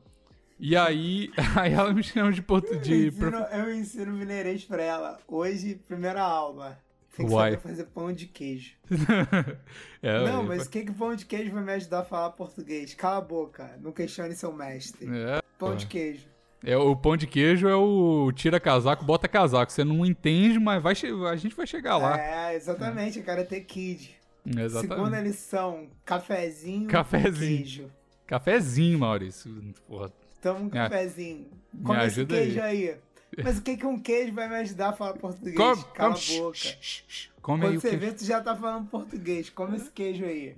E 0.59 0.75
aí. 0.75 1.29
Aí 1.55 1.73
ela 1.73 1.93
me 1.93 2.01
chama 2.01 2.31
de 2.31 2.41
português. 2.41 3.13
De 3.13 3.23
eu 3.51 3.73
ensino 3.73 4.13
mineirês 4.13 4.63
pra 4.63 4.81
ela. 4.81 5.19
Hoje, 5.27 5.75
primeira 5.87 6.21
aula. 6.21 6.79
Tem 7.15 7.25
que 7.25 7.31
Uai. 7.31 7.51
saber 7.51 7.61
fazer 7.63 7.83
pão 7.85 8.11
de 8.11 8.27
queijo. 8.27 8.75
É, 10.01 10.23
não, 10.23 10.41
aí, 10.41 10.47
mas 10.49 10.67
o 10.67 10.69
que, 10.69 10.85
que 10.85 10.91
pão 10.91 11.15
de 11.15 11.25
queijo 11.25 11.51
vai 11.51 11.63
me 11.63 11.71
ajudar 11.71 12.01
a 12.01 12.03
falar 12.03 12.29
português? 12.29 12.93
Cala 12.93 13.17
a 13.17 13.21
boca. 13.21 13.75
Não 13.81 13.91
questione 13.91 14.35
seu 14.35 14.53
mestre. 14.53 15.07
É, 15.07 15.41
Pão 15.57 15.75
de 15.75 15.87
queijo. 15.87 16.27
É, 16.65 16.75
o 16.77 16.95
pão 16.95 17.15
de 17.15 17.27
queijo 17.27 17.67
é 17.67 17.75
o 17.75 18.31
tira 18.33 18.59
casaco, 18.59 19.05
bota 19.05 19.27
casaco. 19.27 19.71
Você 19.71 19.83
não 19.83 20.05
entende, 20.05 20.59
mas 20.59 20.81
vai 20.81 20.93
a 21.29 21.35
gente 21.35 21.55
vai 21.55 21.67
chegar 21.67 21.97
lá. 21.97 22.19
É, 22.19 22.55
exatamente. 22.55 23.21
Karate 23.21 23.61
Kid. 23.61 24.15
Exatamente. 24.45 24.95
Segunda 24.95 25.21
lição, 25.21 25.87
cafezinho, 26.05 26.87
Cafezinho. 26.87 27.57
queijo. 27.57 27.91
Cafezinho, 28.27 28.99
Maurício. 28.99 29.51
Porra. 29.87 30.11
Toma 30.41 30.59
um 30.59 30.63
Me- 30.65 30.69
cafezinho. 30.71 31.47
me 31.73 31.83
Come 31.83 31.97
esse 31.99 32.05
ajuda 32.19 32.35
queijo 32.35 32.61
aí. 32.61 32.95
Mas 33.43 33.57
o 33.57 33.61
que 33.61 33.75
que 33.77 33.85
um 33.85 33.99
queijo 33.99 34.33
vai 34.33 34.47
me 34.47 34.55
ajudar 34.55 34.89
a 34.89 34.93
falar 34.93 35.13
português? 35.13 35.55
Come, 35.57 35.83
Cala 35.93 36.13
come, 36.15 36.35
a 36.37 36.39
boca. 36.41 36.55
shh, 36.57 36.77
shh, 36.79 37.03
shh. 37.07 37.29
Come 37.41 37.63
aí 37.65 37.69
Quando 37.71 37.77
o 37.77 37.81
você 37.81 37.97
vê, 37.97 38.11
tu 38.13 38.23
já 38.25 38.39
tá 38.41 38.55
falando 38.55 38.87
português. 38.87 39.49
Come 39.49 39.75
esse 39.77 39.91
queijo 39.91 40.23
aí. 40.25 40.55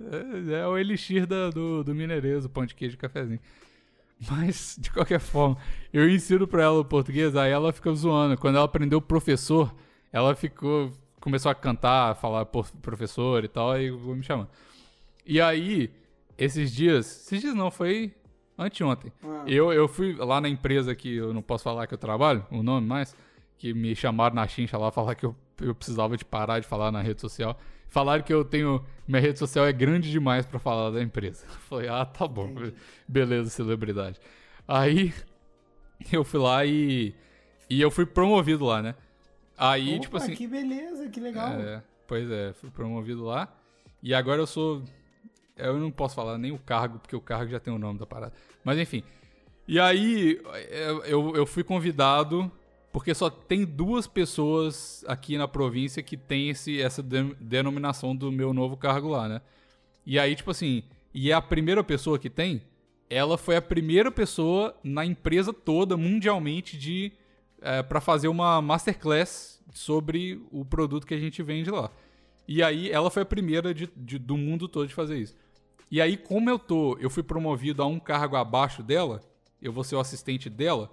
É, 0.50 0.60
é 0.60 0.66
o 0.66 0.78
elixir 0.78 1.26
da- 1.26 1.50
do, 1.50 1.82
do 1.82 1.94
mineirês, 1.94 2.44
o 2.44 2.48
pão 2.48 2.64
de 2.64 2.74
queijo 2.74 2.94
e 2.94 2.98
cafezinho. 2.98 3.40
Mas, 4.30 4.76
de 4.78 4.90
qualquer 4.90 5.20
forma, 5.20 5.56
eu 5.92 6.08
ensino 6.08 6.46
pra 6.46 6.64
ela 6.64 6.80
o 6.80 6.84
português, 6.84 7.36
aí 7.36 7.52
ela 7.52 7.72
fica 7.72 7.92
zoando. 7.94 8.36
Quando 8.36 8.56
ela 8.56 8.64
aprendeu 8.64 9.00
professor, 9.00 9.74
ela 10.12 10.34
ficou. 10.34 10.92
Começou 11.20 11.50
a 11.50 11.54
cantar, 11.54 12.12
a 12.12 12.14
falar 12.14 12.46
professor 12.46 13.44
e 13.44 13.48
tal, 13.48 13.72
aí 13.72 13.90
vou 13.90 14.14
me 14.14 14.22
chamando. 14.22 14.48
E 15.26 15.40
aí, 15.40 15.90
esses 16.36 16.72
dias. 16.72 17.06
Esses 17.26 17.40
dias 17.40 17.54
não, 17.54 17.70
foi 17.70 18.14
anteontem. 18.56 19.12
Ah. 19.22 19.44
Eu, 19.46 19.72
eu 19.72 19.86
fui 19.86 20.14
lá 20.14 20.40
na 20.40 20.48
empresa 20.48 20.94
que 20.94 21.16
eu 21.16 21.32
não 21.32 21.42
posso 21.42 21.64
falar 21.64 21.86
que 21.86 21.94
eu 21.94 21.98
trabalho, 21.98 22.44
o 22.50 22.62
nome 22.62 22.86
mais, 22.86 23.14
que 23.56 23.72
me 23.72 23.94
chamaram 23.94 24.34
na 24.34 24.46
chincha 24.48 24.76
lá 24.76 24.90
falar 24.90 25.14
que 25.14 25.24
eu, 25.24 25.34
eu 25.60 25.74
precisava 25.74 26.16
de 26.16 26.24
parar 26.24 26.58
de 26.60 26.66
falar 26.66 26.90
na 26.90 27.00
rede 27.00 27.20
social. 27.20 27.56
Falaram 27.88 28.22
que 28.22 28.32
eu 28.32 28.44
tenho. 28.44 28.84
Minha 29.06 29.20
rede 29.20 29.38
social 29.38 29.66
é 29.66 29.72
grande 29.72 30.10
demais 30.10 30.44
pra 30.44 30.58
falar 30.58 30.90
da 30.90 31.02
empresa. 31.02 31.44
Eu 31.46 31.54
falei, 31.68 31.88
ah, 31.88 32.04
tá 32.04 32.26
bom. 32.28 32.52
Beleza, 33.06 33.50
celebridade. 33.50 34.20
Aí 34.66 35.12
eu 36.12 36.24
fui 36.24 36.40
lá 36.40 36.64
e. 36.64 37.14
E 37.70 37.80
eu 37.80 37.90
fui 37.90 38.06
promovido 38.06 38.64
lá, 38.64 38.82
né? 38.82 38.94
Aí, 39.56 39.94
Opa, 39.94 40.00
tipo 40.00 40.16
assim. 40.16 40.34
que 40.34 40.46
beleza, 40.46 41.08
que 41.08 41.20
legal. 41.20 41.48
É, 41.48 41.82
pois 42.06 42.30
é, 42.30 42.52
fui 42.52 42.70
promovido 42.70 43.24
lá. 43.24 43.52
E 44.02 44.14
agora 44.14 44.40
eu 44.40 44.46
sou. 44.46 44.82
Eu 45.56 45.78
não 45.78 45.90
posso 45.90 46.14
falar 46.14 46.38
nem 46.38 46.52
o 46.52 46.58
cargo, 46.58 46.98
porque 46.98 47.16
o 47.16 47.20
cargo 47.20 47.50
já 47.50 47.58
tem 47.58 47.74
o 47.74 47.78
nome 47.78 47.98
da 47.98 48.06
parada. 48.06 48.32
Mas 48.62 48.78
enfim. 48.78 49.02
E 49.66 49.78
aí 49.78 50.40
eu, 51.04 51.34
eu 51.36 51.44
fui 51.44 51.62
convidado, 51.64 52.50
porque 52.98 53.14
só 53.14 53.30
tem 53.30 53.64
duas 53.64 54.08
pessoas 54.08 55.04
aqui 55.06 55.38
na 55.38 55.46
província 55.46 56.02
que 56.02 56.16
tem 56.16 56.48
esse, 56.50 56.82
essa 56.82 57.00
de- 57.00 57.32
denominação 57.38 58.14
do 58.14 58.32
meu 58.32 58.52
novo 58.52 58.76
cargo 58.76 59.06
lá, 59.06 59.28
né? 59.28 59.40
E 60.04 60.18
aí, 60.18 60.34
tipo 60.34 60.50
assim, 60.50 60.82
e 61.14 61.30
é 61.30 61.34
a 61.34 61.40
primeira 61.40 61.84
pessoa 61.84 62.18
que 62.18 62.28
tem, 62.28 62.60
ela 63.08 63.38
foi 63.38 63.54
a 63.54 63.62
primeira 63.62 64.10
pessoa 64.10 64.76
na 64.82 65.04
empresa 65.06 65.52
toda, 65.52 65.96
mundialmente, 65.96 66.76
de 66.76 67.12
é, 67.62 67.84
para 67.84 68.00
fazer 68.00 68.26
uma 68.26 68.60
masterclass 68.60 69.62
sobre 69.72 70.44
o 70.50 70.64
produto 70.64 71.06
que 71.06 71.14
a 71.14 71.20
gente 71.20 71.40
vende 71.40 71.70
lá. 71.70 71.92
E 72.48 72.64
aí 72.64 72.90
ela 72.90 73.12
foi 73.12 73.22
a 73.22 73.26
primeira 73.26 73.72
de, 73.72 73.88
de- 73.96 74.18
do 74.18 74.36
mundo 74.36 74.66
todo 74.66 74.88
de 74.88 74.94
fazer 74.94 75.18
isso. 75.18 75.36
E 75.88 76.00
aí, 76.00 76.16
como 76.16 76.50
eu 76.50 76.58
tô, 76.58 76.98
eu 76.98 77.08
fui 77.08 77.22
promovido 77.22 77.80
a 77.80 77.86
um 77.86 78.00
cargo 78.00 78.34
abaixo 78.34 78.82
dela, 78.82 79.20
eu 79.62 79.72
vou 79.72 79.84
ser 79.84 79.94
o 79.94 80.00
assistente 80.00 80.50
dela, 80.50 80.90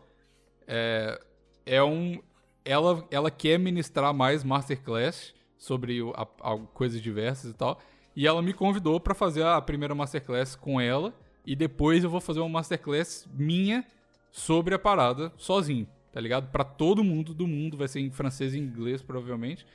é, 0.68 1.20
é 1.66 1.84
um. 1.84 2.20
Ela, 2.64 3.06
ela 3.12 3.30
quer 3.30 3.60
ministrar 3.60 4.14
mais 4.14 4.44
masterclass 4.44 5.34
sobre 5.58 6.02
o- 6.02 6.12
a, 6.16 6.24
a- 6.54 6.58
coisas 6.74 7.02
diversas 7.02 7.52
e 7.52 7.54
tal. 7.54 7.80
E 8.16 8.26
ela 8.26 8.42
me 8.42 8.54
convidou 8.54 9.00
pra 9.00 9.14
fazer 9.14 9.44
a 9.46 9.62
primeira 9.62 9.94
masterclass 9.94 10.56
com 10.56 10.80
ela. 10.82 11.14
E 11.46 11.56
depois 11.56 12.04
eu 12.04 12.10
vou 12.10 12.20
fazer 12.22 12.40
uma 12.40 12.50
masterclass 12.50 13.28
minha 13.34 13.86
sobre 14.32 14.74
a 14.74 14.80
parada 14.80 15.32
sozinho, 15.38 15.88
tá 16.12 16.20
ligado? 16.20 16.50
Pra 16.52 16.64
todo 16.64 17.04
mundo 17.04 17.34
do 17.36 17.46
mundo, 17.46 17.78
vai 17.78 17.88
ser 17.88 18.00
em 18.00 18.10
francês 18.10 18.56
e 18.56 18.60
inglês, 18.60 19.02
provavelmente. 19.04 19.66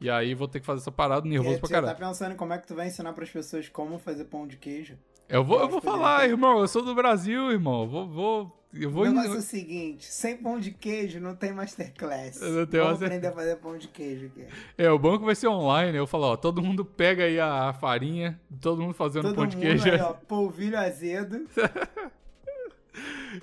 E 0.00 0.10
aí 0.10 0.34
vou 0.34 0.46
ter 0.46 0.60
que 0.60 0.66
fazer 0.66 0.80
essa 0.82 0.92
parada 0.92 1.26
E 1.26 1.30
nervoso 1.30 1.54
aí, 1.54 1.58
pra 1.60 1.68
tu 1.68 1.70
já 1.70 1.80
caralho. 1.80 1.98
tá 1.98 2.06
pensando 2.08 2.32
em 2.34 2.36
como 2.36 2.52
é 2.52 2.58
que 2.58 2.66
tu 2.66 2.74
vai 2.74 2.88
ensinar 2.88 3.12
pras 3.14 3.30
pessoas 3.30 3.68
como 3.70 3.98
fazer 3.98 4.24
pão 4.26 4.46
de 4.46 4.56
queijo? 4.58 4.98
Eu 5.28 5.42
vou, 5.44 5.56
eu 5.58 5.62
Eu 5.64 5.68
vou 5.70 5.80
falar, 5.80 6.28
irmão. 6.28 6.60
Eu 6.60 6.68
sou 6.68 6.84
do 6.84 6.94
Brasil, 6.94 7.50
irmão. 7.50 7.88
Vou, 7.88 8.06
vou, 8.08 8.64
eu 8.74 8.90
vou. 8.90 9.04
o 9.04 9.06
negócio 9.06 9.34
é 9.34 9.38
o 9.38 9.40
seguinte, 9.42 10.04
sem 10.12 10.36
pão 10.36 10.58
de 10.60 10.70
queijo 10.70 11.18
não 11.20 11.34
tem 11.34 11.52
masterclass. 11.52 12.40
Não 12.40 12.66
tem 12.66 12.80
Vamos 12.80 13.00
master- 13.00 13.06
aprender 13.06 13.26
a 13.28 13.32
fazer 13.32 13.56
pão 13.56 13.78
de 13.78 13.88
queijo 13.88 14.26
aqui. 14.26 14.44
É, 14.76 14.90
o 14.90 14.98
banco 14.98 15.24
vai 15.24 15.34
ser 15.34 15.48
online. 15.48 15.96
Eu 15.96 16.06
falo, 16.06 16.24
ó, 16.32 16.36
todo 16.36 16.62
mundo 16.62 16.84
pega 16.84 17.24
aí 17.24 17.40
a, 17.40 17.72
farinha, 17.72 18.38
todo 18.60 18.82
mundo 18.82 18.94
fazendo 18.94 19.24
Todo 19.24 19.34
pão 19.36 19.46
de 19.46 19.56
mundo 19.56 19.62
queijo. 19.66 19.90
aí, 19.90 20.00
ó, 20.00 20.12
polvilho 20.28 20.78
azedo. 20.78 21.46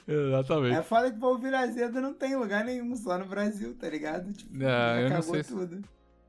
Exatamente. 0.08 0.78
É 0.78 0.82
foda 0.84 1.12
que 1.12 1.20
polvilho 1.20 1.58
azedo 1.58 2.00
não 2.00 2.14
tem 2.14 2.32
em 2.32 2.36
lugar 2.38 2.64
nenhum, 2.64 2.96
só 2.96 3.18
no 3.18 3.26
Brasil, 3.26 3.76
tá 3.78 3.90
ligado? 3.90 4.32
Tipo, 4.32 4.56
É, 4.58 4.60
já 4.60 4.96
eu 5.02 5.10
não 5.10 5.18
acabou 5.18 5.34
sei 5.34 5.44
se- 5.44 5.54
tudo. 5.54 5.82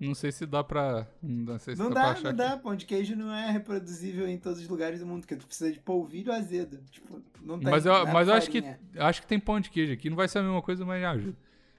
Não 0.07 0.15
sei 0.15 0.33
se 0.33 0.45
dá 0.45 0.65
pra. 0.65 1.07
Não 1.23 1.59
se 1.59 1.77
Não 1.77 1.89
dá, 1.89 2.13
pra 2.13 2.13
dá, 2.13 2.23
não 2.23 2.37
dá. 2.37 2.57
Pão 2.57 2.75
de 2.75 2.85
queijo 2.85 3.15
não 3.15 3.33
é 3.33 3.51
reproduzível 3.51 4.29
em 4.29 4.37
todos 4.37 4.61
os 4.61 4.69
lugares 4.69 5.01
do 5.01 5.07
mundo, 5.07 5.21
porque 5.21 5.37
tu 5.37 5.47
precisa 5.47 5.71
de 5.71 5.79
polvilho 5.79 6.33
azedo. 6.33 6.81
Tipo, 6.91 7.23
não 7.41 7.59
tem. 7.59 7.71
Mas 7.71 7.87
eu, 7.87 8.07
mas 8.09 8.27
eu 8.27 8.35
acho 8.35 8.51
que 8.51 8.65
acho 8.97 9.21
que 9.21 9.27
tem 9.29 9.39
pão 9.39 9.61
de 9.61 9.71
queijo 9.71 9.93
aqui. 9.93 10.11
Não 10.11 10.17
vai 10.17 10.27
ser 10.27 10.41
a 10.41 10.43
mesma 10.43 10.61
coisa, 10.61 10.85
mas 10.85 11.05
ajuda. 11.05 11.37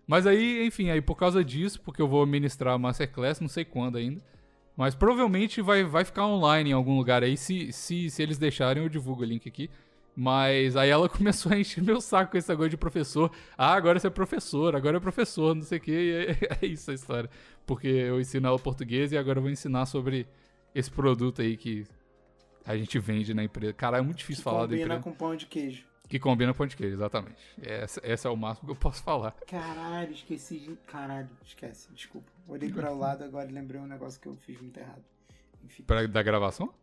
Mas 0.08 0.26
aí, 0.26 0.66
enfim, 0.66 0.90
aí 0.90 1.02
por 1.02 1.16
causa 1.16 1.44
disso, 1.44 1.82
porque 1.82 2.02
eu 2.02 2.08
vou 2.08 2.26
ministrar 2.26 2.74
a 2.74 2.78
Masterclass, 2.78 3.40
não 3.40 3.48
sei 3.50 3.66
quando 3.66 3.98
ainda. 3.98 4.22
Mas 4.76 4.96
provavelmente 4.96 5.62
vai, 5.62 5.84
vai 5.84 6.04
ficar 6.04 6.26
online 6.26 6.72
em 6.72 6.74
algum 6.74 6.98
lugar 6.98 7.24
aí. 7.24 7.38
Se, 7.38 7.72
se, 7.72 8.10
se 8.10 8.24
eles 8.24 8.38
deixarem, 8.38 8.84
eu 8.84 8.90
divulgo 8.90 9.22
o 9.22 9.26
link 9.26 9.48
aqui. 9.48 9.70
Mas 10.16 10.76
aí 10.76 10.90
ela 10.90 11.10
começou 11.10 11.52
a 11.52 11.60
encher 11.60 11.84
meu 11.84 12.00
saco 12.00 12.32
com 12.32 12.38
esse 12.38 12.50
negócio 12.50 12.70
de 12.70 12.78
professor. 12.78 13.32
Ah, 13.58 13.74
agora 13.74 14.00
você 14.00 14.08
é 14.08 14.10
professor, 14.10 14.76
agora 14.76 14.98
é 14.98 15.00
professor, 15.00 15.56
não 15.56 15.64
sei 15.64 15.78
o 15.78 15.82
que. 15.82 15.92
E 15.92 16.12
é, 16.12 16.38
é 16.62 16.66
isso 16.66 16.92
a 16.92 16.94
história. 16.94 17.30
Porque 17.66 17.88
eu 17.88 18.20
ensino 18.20 18.48
ela 18.48 18.60
português 18.60 19.12
e 19.12 19.18
agora 19.18 19.40
eu 19.40 19.44
vou 19.44 19.52
ensinar 19.52 19.86
sobre 19.86 20.28
esse 20.76 20.92
produto 20.92 21.42
aí 21.42 21.58
que 21.58 21.86
a 22.66 22.78
gente 22.78 22.98
vende 23.00 23.34
na 23.34 23.44
empresa. 23.44 23.74
Cara, 23.74 23.98
é 23.98 24.02
muito 24.02 24.18
difícil 24.18 24.44
Que 24.44 24.50
falar 24.50 24.66
da 24.66 24.76
combina 24.76 25.00
com 25.00 25.12
pão 25.12 25.36
de 25.36 25.46
queijo. 25.46 25.86
Que 26.08 26.20
combina 26.20 26.52
com 26.52 26.58
pão 26.60 26.68
de 26.68 26.76
queijo, 26.76 26.96
exatamente. 26.96 27.42
Essa, 27.62 28.02
essa 28.04 28.28
é 28.28 28.32
o 28.32 28.36
máximo 28.38 28.68
que 28.68 28.72
eu 28.72 28.76
posso 28.76 29.02
falar. 29.04 29.32
Caralho, 29.48 30.12
esqueci 30.12 30.60
de. 30.60 30.76
Caralho, 30.88 31.30
esquece, 31.44 31.90
desculpa. 31.94 32.32
Olhei 32.48 32.72
para 32.72 32.92
o 32.92 32.98
lado 32.98 33.24
agora 33.24 33.50
e 33.50 33.54
lembrei 33.54 33.80
um 33.80 33.88
negócio 33.88 34.20
que 34.20 34.28
eu 34.28 34.36
fiz 34.36 34.60
muito 34.62 34.80
errado. 34.80 35.04
Enfim. 35.64 35.84
Pra, 35.84 36.06
da 36.06 36.22
gravação? 36.22 36.74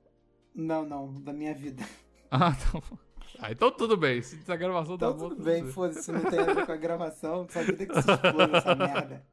Não, 0.55 0.85
não, 0.85 1.13
da 1.15 1.33
minha 1.33 1.55
vida. 1.55 1.85
Ah, 2.31 2.53
tá 2.73 2.81
bom. 2.81 2.99
Ah, 3.39 3.53
então 3.53 3.71
tudo 3.71 3.97
bem. 3.97 4.23
Se 4.23 4.41
a 4.51 4.57
gravação 4.57 4.99
tá 4.99 5.07
Então 5.07 5.19
boa, 5.19 5.31
tudo 5.31 5.43
bem, 5.43 5.65
foda-se, 5.67 6.11
não 6.13 6.21
tem 6.23 6.39
a 6.41 6.45
ver 6.45 6.67
com 6.67 6.73
a 6.73 6.77
gravação. 6.77 7.47
Só 7.49 7.63
vida 7.63 7.87
que 7.87 8.03
se 8.03 8.11
exploda 8.11 8.57
essa 8.59 8.75
merda. 8.75 9.25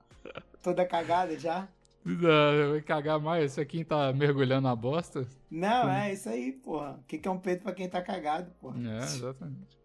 Toda 0.61 0.85
cagada 0.85 1.37
já? 1.37 1.67
Não, 2.05 2.71
vai 2.71 2.81
cagar 2.81 3.19
mais. 3.19 3.51
Isso 3.51 3.61
aqui 3.61 3.83
tá 3.83 4.13
mergulhando 4.13 4.67
na 4.67 4.75
bosta. 4.75 5.27
Não, 5.51 5.89
é 5.89 6.13
isso 6.13 6.29
aí, 6.29 6.53
porra. 6.53 6.91
O 7.01 7.03
que, 7.03 7.17
que 7.17 7.27
é 7.27 7.31
um 7.31 7.39
peito 7.39 7.63
pra 7.63 7.73
quem 7.73 7.89
tá 7.89 8.01
cagado, 8.01 8.49
porra? 8.61 8.77
É, 8.79 9.03
exatamente. 9.03 9.77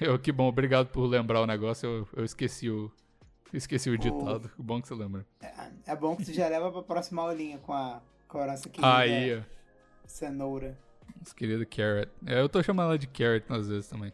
Eu, 0.00 0.18
que 0.18 0.32
bom, 0.32 0.48
obrigado 0.48 0.88
por 0.88 1.06
lembrar 1.06 1.40
o 1.42 1.46
negócio. 1.46 1.86
Eu, 1.86 2.08
eu 2.16 2.24
esqueci 2.24 2.70
o. 2.70 2.90
Esqueci 3.52 3.90
o 3.90 3.98
ditado. 3.98 4.50
Bom 4.58 4.80
que 4.80 4.88
você 4.88 4.94
lembra. 4.94 5.26
É, 5.40 5.92
é 5.92 5.96
bom 5.96 6.16
que 6.16 6.24
tu 6.24 6.32
já 6.32 6.48
leva 6.48 6.72
pra 6.72 6.82
próxima 6.82 7.22
aulinha 7.22 7.58
com 7.58 7.72
a, 7.72 8.02
com 8.26 8.38
a 8.38 8.54
querida 8.56 8.96
Aí, 8.96 9.38
ó. 9.38 9.42
cenoura. 10.06 10.76
Nossa 11.18 11.34
querida 11.34 11.64
Carrot. 11.66 12.10
É, 12.26 12.40
eu 12.40 12.48
tô 12.48 12.62
chamando 12.62 12.86
ela 12.88 12.98
de 12.98 13.06
Carrot 13.06 13.44
às 13.48 13.68
vezes 13.68 13.88
também. 13.88 14.12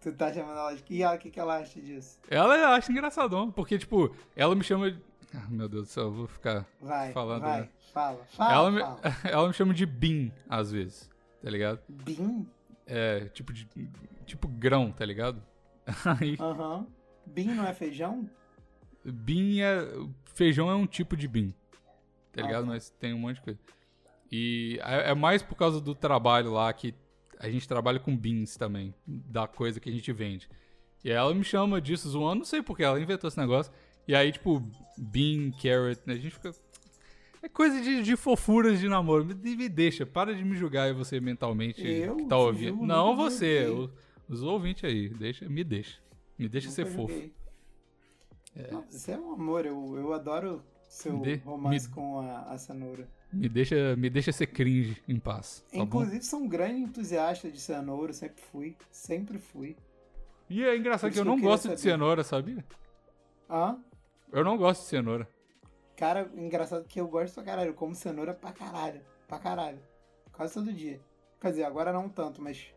Tu 0.00 0.12
tá 0.12 0.32
chamando 0.32 0.56
ela 0.58 0.74
de. 0.74 0.84
E 0.90 1.02
ela, 1.02 1.16
o 1.16 1.18
que, 1.18 1.30
que 1.30 1.40
ela 1.40 1.58
acha 1.58 1.80
disso? 1.80 2.20
Ela 2.30 2.74
acha 2.76 2.90
engraçadão, 2.92 3.50
porque, 3.50 3.78
tipo, 3.78 4.14
ela 4.36 4.54
me 4.54 4.62
chama. 4.62 4.90
de- 4.92 5.02
Ah, 5.34 5.46
meu 5.50 5.68
Deus 5.68 5.88
do 5.88 5.90
céu, 5.90 6.04
eu 6.04 6.12
vou 6.12 6.26
ficar. 6.28 6.64
Vai, 6.80 7.12
Falando, 7.12 7.42
vai, 7.42 7.60
né? 7.62 7.68
fala, 7.92 8.24
fala, 8.30 8.52
ela, 8.54 8.70
me, 8.70 8.80
fala. 8.80 9.00
ela 9.24 9.48
me 9.48 9.54
chama 9.54 9.74
de 9.74 9.84
Bean, 9.84 10.30
às 10.48 10.70
vezes, 10.70 11.10
tá 11.42 11.50
ligado? 11.50 11.80
Bim? 11.88 12.46
É, 12.86 13.26
tipo 13.28 13.52
de. 13.52 13.68
Tipo 14.24 14.46
grão, 14.48 14.92
tá 14.92 15.04
ligado? 15.04 15.42
Aí, 16.20 16.36
Aham. 16.40 16.86
Bim 17.26 17.48
não 17.54 17.66
é 17.66 17.74
feijão? 17.74 18.28
bean 19.04 19.60
é. 19.62 20.08
Feijão 20.34 20.70
é 20.70 20.74
um 20.74 20.86
tipo 20.86 21.16
de 21.16 21.26
bean. 21.26 21.50
Tá 22.32 22.42
Ah, 22.42 22.46
ligado? 22.46 22.62
tá. 22.64 22.68
Mas 22.68 22.90
tem 22.90 23.12
um 23.12 23.18
monte 23.18 23.36
de 23.36 23.42
coisa. 23.42 23.58
E 24.30 24.78
é, 24.82 25.10
é 25.10 25.14
mais 25.14 25.42
por 25.42 25.54
causa 25.56 25.80
do 25.80 25.94
trabalho 25.94 26.52
lá 26.52 26.72
que 26.72 26.94
a 27.38 27.48
gente 27.48 27.66
trabalha 27.68 27.98
com 28.00 28.16
beans 28.16 28.56
também, 28.56 28.94
da 29.06 29.46
coisa 29.46 29.78
que 29.80 29.88
a 29.88 29.92
gente 29.92 30.12
vende. 30.12 30.48
E 31.04 31.10
ela 31.10 31.32
me 31.34 31.44
chama 31.44 31.80
disso 31.80 32.08
zoando, 32.10 32.38
não 32.40 32.44
sei 32.44 32.62
porquê, 32.62 32.82
ela 32.82 33.00
inventou 33.00 33.28
esse 33.28 33.38
negócio. 33.38 33.72
E 34.06 34.14
aí, 34.14 34.32
tipo, 34.32 34.60
bean, 34.96 35.50
carrot, 35.52 36.00
né? 36.04 36.14
a 36.14 36.16
gente 36.16 36.30
fica. 36.34 36.52
É 37.42 37.48
coisa 37.48 37.80
de, 37.80 38.02
de 38.02 38.16
fofuras 38.16 38.80
de 38.80 38.88
namoro. 38.88 39.24
Me, 39.24 39.34
me 39.56 39.68
deixa, 39.68 40.04
para 40.04 40.34
de 40.34 40.44
me 40.44 40.56
julgar 40.56 40.92
você 40.92 41.20
mentalmente 41.20 41.86
Eu 41.86 42.16
que 42.16 42.24
tá 42.26 42.36
ouvindo. 42.36 42.70
julgo, 42.70 42.86
não 42.86 43.14
você, 43.14 43.64
julguei. 43.66 43.84
o- 43.84 43.90
os 44.28 44.42
ouvintes 44.42 44.84
aí. 44.84 45.08
Deixa, 45.08 45.48
me 45.48 45.62
deixa. 45.62 45.98
Me 46.36 46.48
deixa 46.48 46.68
ser 46.70 46.86
fofo. 46.86 47.14
Não, 48.72 48.82
você 48.90 49.12
é 49.12 49.18
um 49.18 49.32
amor, 49.32 49.64
eu, 49.64 49.96
eu 49.96 50.12
adoro 50.12 50.64
seu 50.88 51.18
dê- 51.20 51.36
romance 51.44 51.88
me- 51.88 51.94
com 51.94 52.18
a, 52.18 52.40
a 52.52 52.58
cenoura. 52.58 53.08
Me 53.32 53.48
deixa, 53.48 53.94
me 53.96 54.08
deixa 54.08 54.32
ser 54.32 54.46
cringe 54.46 55.02
em 55.06 55.18
paz. 55.18 55.64
Tá 55.70 55.78
bom? 55.78 55.84
Inclusive, 55.84 56.22
sou 56.22 56.40
um 56.40 56.48
grande 56.48 56.80
entusiasta 56.80 57.50
de 57.50 57.60
cenoura, 57.60 58.12
sempre 58.12 58.42
fui. 58.42 58.76
Sempre 58.90 59.38
fui. 59.38 59.76
E 60.48 60.64
é 60.64 60.76
engraçado 60.76 61.12
que 61.12 61.18
eu 61.18 61.22
isso 61.22 61.24
que 61.24 61.28
eu 61.28 61.36
não 61.36 61.40
gosto 61.40 61.68
de 61.68 61.76
saber. 61.76 61.92
cenoura, 61.92 62.24
sabia? 62.24 62.64
Hã? 63.50 63.78
Eu 64.32 64.42
não 64.42 64.56
gosto 64.56 64.82
de 64.82 64.88
cenoura. 64.88 65.28
Cara, 65.94 66.30
engraçado 66.36 66.86
que 66.86 67.00
eu 67.00 67.08
gosto 67.08 67.34
pra 67.34 67.42
caralho. 67.42 67.70
Eu 67.70 67.74
como 67.74 67.94
cenoura 67.94 68.32
pra 68.32 68.52
caralho. 68.52 69.02
Pra 69.26 69.38
caralho. 69.38 69.78
Quase 70.32 70.54
todo 70.54 70.72
dia. 70.72 71.00
Quer 71.40 71.50
dizer, 71.50 71.64
agora 71.64 71.92
não 71.92 72.08
tanto, 72.08 72.40
mas. 72.40 72.72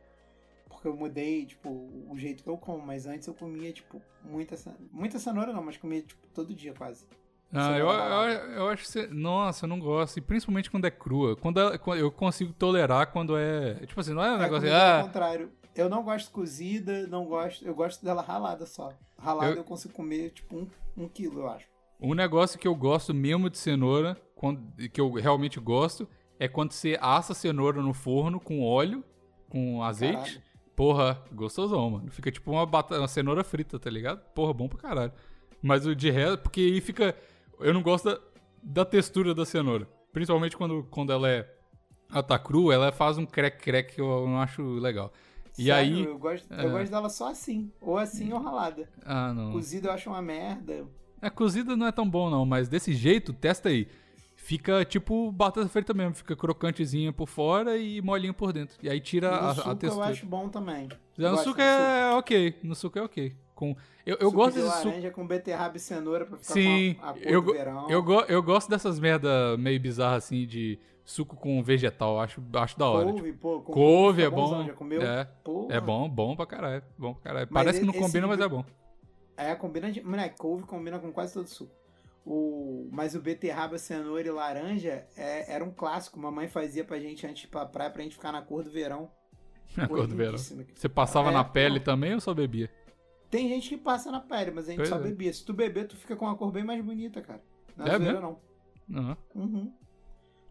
Porque 0.68 0.88
eu 0.88 0.96
mudei, 0.96 1.46
tipo, 1.46 1.70
o 2.10 2.18
jeito 2.18 2.44
que 2.44 2.50
eu 2.50 2.58
como. 2.58 2.86
Mas 2.86 3.06
antes 3.06 3.28
eu 3.28 3.34
comia, 3.34 3.72
tipo, 3.72 4.02
muita 4.24 4.58
cenoura. 4.58 4.84
Muita 4.92 5.20
cenoura 5.20 5.54
não, 5.54 5.64
mas 5.64 5.78
comia, 5.78 6.02
tipo, 6.02 6.28
todo 6.34 6.54
dia 6.54 6.74
quase. 6.74 7.06
Ah, 7.54 7.78
eu, 7.78 7.88
eu, 7.90 8.52
eu 8.54 8.70
acho 8.70 8.90
que. 8.92 9.08
Nossa, 9.08 9.66
eu 9.66 9.70
não 9.70 9.80
gosto. 9.80 10.18
E 10.18 10.22
principalmente 10.22 10.70
quando 10.72 10.86
é 10.86 10.92
crua. 10.92 11.36
Quando 11.36 11.78
quando 11.80 12.00
eu 12.00 12.12
consigo 12.12 12.54
tolerar 12.54 13.08
quando 13.12 13.36
é. 13.38 13.76
Tipo 13.86 14.00
assim, 14.00 14.14
não 14.14 14.24
é 14.24 14.32
um 14.32 14.36
É, 14.36 14.40
negócio. 14.40 14.62
comigo 14.70 14.76
é 14.76 15.00
Ah, 15.00 15.04
contrário. 15.04 15.52
Eu 15.76 15.90
não 15.90 16.04
gosto 16.04 16.32
cozida, 16.32 17.08
não 17.08 17.26
gosto. 17.26 17.66
Eu 17.66 17.74
gosto 17.76 18.04
dela 18.04 18.22
ralada 18.22 18.66
só. 18.66 18.94
Ralada 19.18 19.52
Eu- 19.52 19.58
eu, 19.58 19.64
consigo 19.64 19.94
comer, 19.94 20.32
tipo, 20.32 20.56
um, 20.56 20.68
um 20.98 21.08
quilo, 21.08 21.42
eu 21.42 21.50
acho. 21.50 21.66
um 22.00 22.14
negócio 22.14 22.58
que 22.60 22.68
eu 22.68 22.74
gosto 22.76 23.14
mesmo 23.14 23.50
de 23.50 23.58
cenoura, 23.58 24.18
quando, 24.36 24.60
que 24.92 25.00
eu 25.00 25.12
realmente 25.14 25.60
gosto, 25.60 26.08
é 26.40 26.48
quando 26.48 26.72
você 26.72 26.98
assa 27.00 27.34
a 27.34 27.36
cenoura 27.36 27.82
no 27.82 27.94
forno 27.94 28.40
com 28.40 28.64
óleo, 28.64 29.04
com 29.50 29.84
azeite. 29.84 30.16
Caralho. 30.18 30.42
Porra, 30.76 31.22
gostosão, 31.32 31.90
mano. 31.92 32.10
Fica 32.10 32.32
tipo 32.32 32.50
uma, 32.52 32.66
bata- 32.66 32.98
uma 32.98 33.08
cenoura 33.08 33.44
frita, 33.44 33.78
tá 33.78 33.90
ligado? 33.90 34.20
Porra, 34.34 34.52
bom 34.54 34.68
pra 34.68 34.80
caralho. 34.80 35.12
Mas 35.62 35.86
o 35.86 35.96
de 35.96 36.10
resto, 36.10 36.40
porque 36.40 36.60
aí 36.62 36.82
fica. 36.82 37.16
Eu 37.64 37.74
não 37.74 37.82
gosto 37.82 38.06
da, 38.10 38.20
da 38.64 38.86
textura 38.86 39.34
da 39.34 39.46
cenoura. 39.46 39.88
Principalmente 40.14 40.58
quando, 40.58 40.84
quando 40.90 41.12
ela 41.12 41.30
é. 41.30 41.50
Ela 42.12 42.24
tá 42.24 42.38
crua, 42.38 42.74
ela 42.74 42.92
faz 42.92 43.18
um 43.18 43.26
crack-crack 43.26 43.96
que 43.96 44.02
eu 44.02 44.28
não 44.28 44.40
acho 44.42 44.62
legal. 44.76 45.14
E 45.58 45.66
Sério, 45.66 45.96
aí. 45.98 46.04
Eu 46.06 46.18
gosto, 46.18 46.54
É. 46.54 46.66
eu 46.66 46.72
gosto 46.72 46.92
dela 46.92 47.10
só 47.10 47.30
assim. 47.30 47.72
Ou 47.80 47.98
assim 47.98 48.32
ou 48.34 48.40
ralada. 48.42 48.90
Ah, 49.06 49.34
não. 49.34 49.52
Cozida 49.54 49.88
eu 49.90 49.94
acho 49.94 50.10
uma 50.10 50.22
merda. 50.22 50.86
A 51.22 51.30
cozida 51.30 51.76
não 51.78 51.88
é 51.88 51.92
tão 51.92 52.10
bom, 52.10 52.30
não, 52.30 52.46
mas 52.46 52.68
desse 52.68 52.94
jeito, 52.94 53.32
testa 53.32 53.70
aí. 53.70 53.88
Fica 54.36 54.84
tipo 54.84 55.32
batata 55.32 55.68
frita 55.70 55.94
mesmo, 55.94 56.16
fica 56.16 56.36
crocantezinha 56.36 57.14
por 57.14 57.28
fora 57.28 57.78
e 57.78 58.02
molinho 58.02 58.34
por 58.34 58.52
dentro. 58.52 58.76
E 58.82 58.90
aí 58.90 59.00
tira 59.00 59.30
no 59.30 59.48
a, 59.50 59.56
suco 59.56 59.70
a 59.70 59.72
eu 59.72 59.76
textura. 59.78 60.06
acho 60.08 60.26
bom 60.26 60.50
também. 60.50 60.90
No 61.18 61.38
suco 61.38 61.56
do 61.58 61.62
é 61.62 62.16
ok. 62.16 62.56
No 62.64 62.74
suco 62.76 62.98
é 62.98 63.04
ok. 63.04 63.36
Com... 63.62 63.76
Eu, 64.04 64.18
eu 64.20 64.32
gosto 64.32 64.56
de 64.58 64.64
desse 64.64 64.88
laranja 64.88 65.12
com 65.12 65.28
beterraba 65.28 65.78
e 65.78 65.80
cenoura 65.80 66.26
pra 66.26 66.36
ficar 66.36 66.54
Sim, 66.56 66.96
com 66.96 67.06
a, 67.06 67.10
a 67.12 67.14
cor 67.14 67.22
eu, 67.24 67.42
do 67.44 67.54
verão. 67.54 67.90
eu, 67.92 68.04
eu 68.28 68.42
gosto 68.42 68.68
dessas 68.72 69.00
merda 69.00 69.56
meio 69.56 69.80
bizarras 69.80 70.24
assim 70.24 70.48
de 70.48 70.80
suco 71.06 71.36
com 71.36 71.62
vegetal. 71.62 72.20
Acho, 72.20 72.42
acho 72.56 72.80
da 72.80 72.90
hora. 72.90 73.12
Couve, 73.12 73.34
pô. 73.34 73.62
com 73.62 73.72
couve 73.72 74.24
é 74.24 74.30
bom. 74.32 74.66
É, 75.04 75.28
é 75.76 75.80
bom, 75.80 76.10
bom 76.10 76.36
pra 76.36 76.48
caralho. 76.48 76.82
Bom 76.98 77.14
pra 77.14 77.22
caralho. 77.22 77.48
Mas 77.52 77.64
Parece 77.64 77.80
que 77.82 77.86
não 77.86 77.94
combina, 77.94 78.26
mas 78.26 78.40
é 78.40 78.48
bom. 78.48 78.66
É, 79.38 79.54
combina 79.54 79.92
de. 79.92 80.02
Moleque, 80.04 80.38
couve 80.40 80.64
combina 80.64 80.98
com 80.98 81.12
quase 81.12 81.36
todo 81.36 81.46
suco. 81.46 81.72
O, 82.26 82.90
mas 82.92 83.14
o 83.14 83.22
beterraba, 83.22 83.78
cenoura 83.78 84.28
e 84.28 84.32
laranja 84.32 85.06
é- 85.16 85.54
era 85.54 85.64
um 85.64 85.72
clássico. 85.72 86.20
Mamãe 86.20 86.48
fazia 86.48 86.84
pra 86.84 87.00
gente 87.00 87.28
antes 87.28 87.42
de 87.42 87.48
ir 87.48 87.50
pra 87.52 87.66
praia 87.66 87.92
pra 87.92 88.02
gente 88.02 88.16
ficar 88.16 88.32
na 88.32 88.42
cor 88.42 88.64
do 88.64 88.72
verão. 88.72 89.08
Na 89.78 89.88
Pô, 89.88 89.96
cor 89.96 90.08
do 90.08 90.16
verão. 90.16 90.38
Você 90.38 90.90
passava 90.90 91.30
É, 91.30 91.34
na 91.34 91.44
pele 91.46 91.80
pô. 91.80 91.86
também 91.86 92.14
ou 92.14 92.20
só 92.20 92.34
bebia? 92.34 92.70
Tem 93.32 93.48
gente 93.50 93.70
que 93.70 93.78
passa 93.78 94.12
na 94.12 94.20
pele, 94.20 94.52
mas 94.52 94.66
a 94.68 94.72
gente 94.72 94.78
Pois 94.78 94.90
só 94.90 94.98
é. 94.98 95.00
bebia. 95.00 95.34
Se 95.34 95.44
tu 95.46 95.54
beber, 95.54 95.88
tu 95.88 95.96
fica 95.96 96.16
com 96.16 96.26
uma 96.26 96.36
cor 96.36 96.52
bem 96.52 96.64
mais 96.64 96.84
bonita, 96.84 97.22
cara. 97.22 97.42
Não 97.78 97.88
É 97.88 97.96
é 97.96 97.98
zoeira, 97.98 98.20
não. 98.20 98.40
Aham. 98.94 99.18
Uhum. 99.34 99.74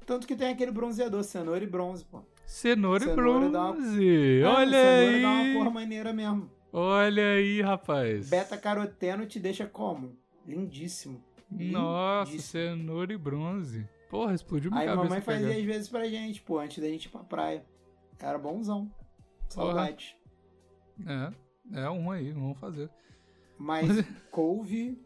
Tanto 0.07 0.27
que 0.27 0.35
tem 0.35 0.49
aquele 0.49 0.73
bronzeador, 0.73 1.23
cenoura 1.23 1.63
e 1.63 1.67
bronze, 1.67 2.05
pô. 2.07 2.23
Cenoura, 2.47 3.05
Cenoura 3.05 3.45
e 3.45 3.49
uma- 3.49 3.73
bronze. 3.73 4.41
É, 4.41 4.45
Olha 4.45 4.71
cenoura 4.71 5.21
dá 5.23 5.29
uma 5.29 5.43
aí. 5.43 5.55
cor 5.55 5.71
maneira 5.71 6.13
mesmo. 6.13 6.51
Olha 6.73 7.33
aí, 7.33 7.61
rapaz. 7.61 8.29
Beta 8.31 8.57
caroteno 8.57 9.27
te 9.27 9.39
deixa 9.39 9.67
como? 9.67 10.17
Lindíssimo. 10.47 11.23
Nossa, 11.51 12.31
Lindíssimo. 12.31 12.65
cenoura 12.65 13.13
e 13.13 13.19
bronze. 13.19 13.87
Porra, 14.09 14.35
explodiu 14.35 14.71
minha 14.71 14.81
Aí 14.83 14.87
cabeça. 14.89 15.05
mamãe 15.05 15.21
fazia 15.21 15.57
às 15.57 15.63
vezes 15.65 15.89
pra 15.89 16.09
gente, 16.09 16.41
pô, 16.43 16.59
antes 16.59 16.83
da 16.83 16.89
gente 16.89 17.05
ir 17.05 17.09
pra 17.11 17.23
praia. 17.23 17.65
Era 18.19 18.39
bonzão. 18.39 18.91
Saudade. 19.49 20.17
É, 21.07 21.31
é 21.73 21.89
um 21.91 22.11
aí, 22.11 22.33
vamos 22.33 22.59
fazer. 22.59 22.91
Mas 23.59 23.89
couve 24.31 24.99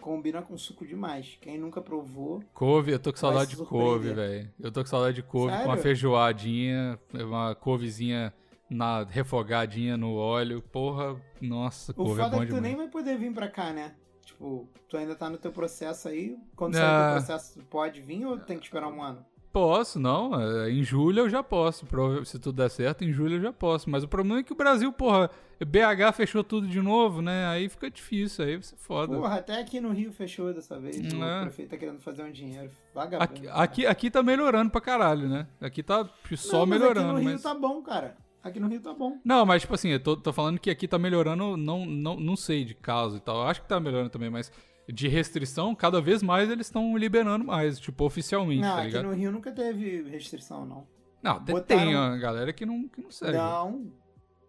combina 0.00 0.42
com 0.42 0.58
suco 0.58 0.84
demais. 0.84 1.38
Quem 1.40 1.56
nunca 1.56 1.80
provou, 1.80 2.42
Couve, 2.52 2.90
eu 2.90 2.98
tô 2.98 3.12
com 3.12 3.18
saudade 3.18 3.56
de 3.56 3.64
couve, 3.64 4.12
velho. 4.12 4.50
Eu 4.60 4.72
tô 4.72 4.80
com 4.80 4.86
saudade 4.88 5.14
de 5.14 5.22
couve 5.22 5.52
com 5.52 5.62
uma 5.62 5.66
Sério? 5.76 5.82
feijoadinha, 5.82 6.98
uma 7.14 7.54
couvezinha 7.54 8.34
na 8.68 9.04
refogadinha 9.04 9.96
no 9.96 10.16
óleo. 10.16 10.60
Porra, 10.60 11.16
nossa, 11.40 11.92
o 11.92 11.94
couve 11.94 12.20
é 12.20 12.24
é 12.24 12.30
bom 12.30 12.40
que 12.40 12.46
tu 12.48 12.60
nem 12.60 12.76
vai 12.76 12.88
poder 12.88 13.16
vir 13.16 13.32
pra 13.32 13.48
cá, 13.48 13.72
né? 13.72 13.94
Tipo, 14.24 14.68
tu 14.88 14.96
ainda 14.96 15.14
tá 15.14 15.30
no 15.30 15.38
teu 15.38 15.52
processo 15.52 16.08
aí. 16.08 16.36
Quando 16.56 16.74
sair 16.74 16.84
o 16.84 17.02
teu 17.02 17.12
processo, 17.12 17.60
tu 17.60 17.64
pode 17.66 18.00
vir 18.00 18.26
ou 18.26 18.38
tem 18.38 18.58
que 18.58 18.64
esperar 18.64 18.88
um 18.88 19.00
ano? 19.02 19.24
Posso, 19.52 20.00
não. 20.00 20.40
é, 20.40 20.70
Em 20.70 20.82
julho 20.82 21.20
eu 21.20 21.28
já 21.28 21.42
posso. 21.42 21.86
Se 22.24 22.38
tudo 22.38 22.56
der 22.56 22.70
certo, 22.70 23.04
em 23.04 23.12
julho 23.12 23.36
eu 23.36 23.40
já 23.40 23.52
posso. 23.52 23.90
Mas 23.90 24.02
o 24.02 24.08
problema 24.08 24.40
é 24.40 24.42
que 24.42 24.52
o 24.52 24.56
Brasil, 24.56 24.90
porra, 24.92 25.30
BH 25.60 26.14
fechou 26.14 26.42
tudo 26.42 26.66
de 26.66 26.80
novo, 26.80 27.20
né? 27.20 27.46
Aí 27.46 27.68
fica 27.68 27.90
difícil, 27.90 28.44
aí 28.44 28.56
você 28.56 28.74
foda. 28.76 29.14
Porra, 29.14 29.36
até 29.36 29.60
aqui 29.60 29.80
no 29.80 29.90
Rio 29.90 30.10
fechou 30.10 30.52
dessa 30.54 30.80
vez. 30.80 30.96
Hum, 31.12 31.20
o 31.20 31.24
é. 31.24 31.42
prefeito 31.42 31.70
tá 31.70 31.76
querendo 31.76 32.00
fazer 32.00 32.22
um 32.22 32.32
dinheiro. 32.32 32.70
Vagabundo. 32.94 33.22
Aqui, 33.22 33.48
aqui, 33.48 33.86
aqui 33.86 34.10
tá 34.10 34.22
melhorando 34.22 34.70
pra 34.70 34.80
caralho, 34.80 35.28
né? 35.28 35.46
Aqui 35.60 35.82
tá 35.82 36.08
só 36.34 36.60
Não, 36.60 36.66
mas 36.66 36.80
melhorando, 36.80 37.10
aqui 37.10 37.12
no 37.12 37.20
Rio 37.20 37.32
mas. 37.32 37.42
tá 37.42 37.54
bom, 37.54 37.82
cara. 37.82 38.16
Aqui 38.42 38.58
no 38.58 38.66
Rio 38.68 38.80
tá 38.80 38.92
bom. 38.92 39.18
Não, 39.24 39.46
mas 39.46 39.62
tipo 39.62 39.74
assim, 39.74 39.90
eu 39.90 40.00
tô, 40.00 40.16
tô 40.16 40.32
falando 40.32 40.58
que 40.58 40.68
aqui 40.68 40.88
tá 40.88 40.98
melhorando, 40.98 41.56
não, 41.56 41.86
não, 41.86 42.16
não 42.18 42.36
sei 42.36 42.64
de 42.64 42.74
caso 42.74 43.18
e 43.18 43.20
tal. 43.20 43.36
Eu 43.36 43.48
acho 43.48 43.62
que 43.62 43.68
tá 43.68 43.78
melhorando 43.78 44.10
também, 44.10 44.30
mas 44.30 44.50
de 44.92 45.08
restrição, 45.08 45.74
cada 45.74 46.00
vez 46.02 46.22
mais 46.22 46.50
eles 46.50 46.66
estão 46.66 46.96
liberando 46.96 47.44
mais, 47.46 47.78
tipo, 47.80 48.04
oficialmente, 48.04 48.60
Não, 48.60 48.68
tá 48.74 48.78
aqui 48.78 48.86
ligado? 48.88 49.04
no 49.06 49.12
Rio 49.14 49.32
nunca 49.32 49.50
teve 49.50 50.02
restrição, 50.02 50.66
não. 50.66 50.86
Não, 51.22 51.42
te- 51.42 51.50
botaram- 51.52 51.82
tem 51.86 51.94
a 51.94 52.16
galera 52.18 52.52
que 52.52 52.66
não, 52.66 52.86
que 52.88 53.00
não 53.00 53.10
segue. 53.10 53.32
Não, 53.38 53.90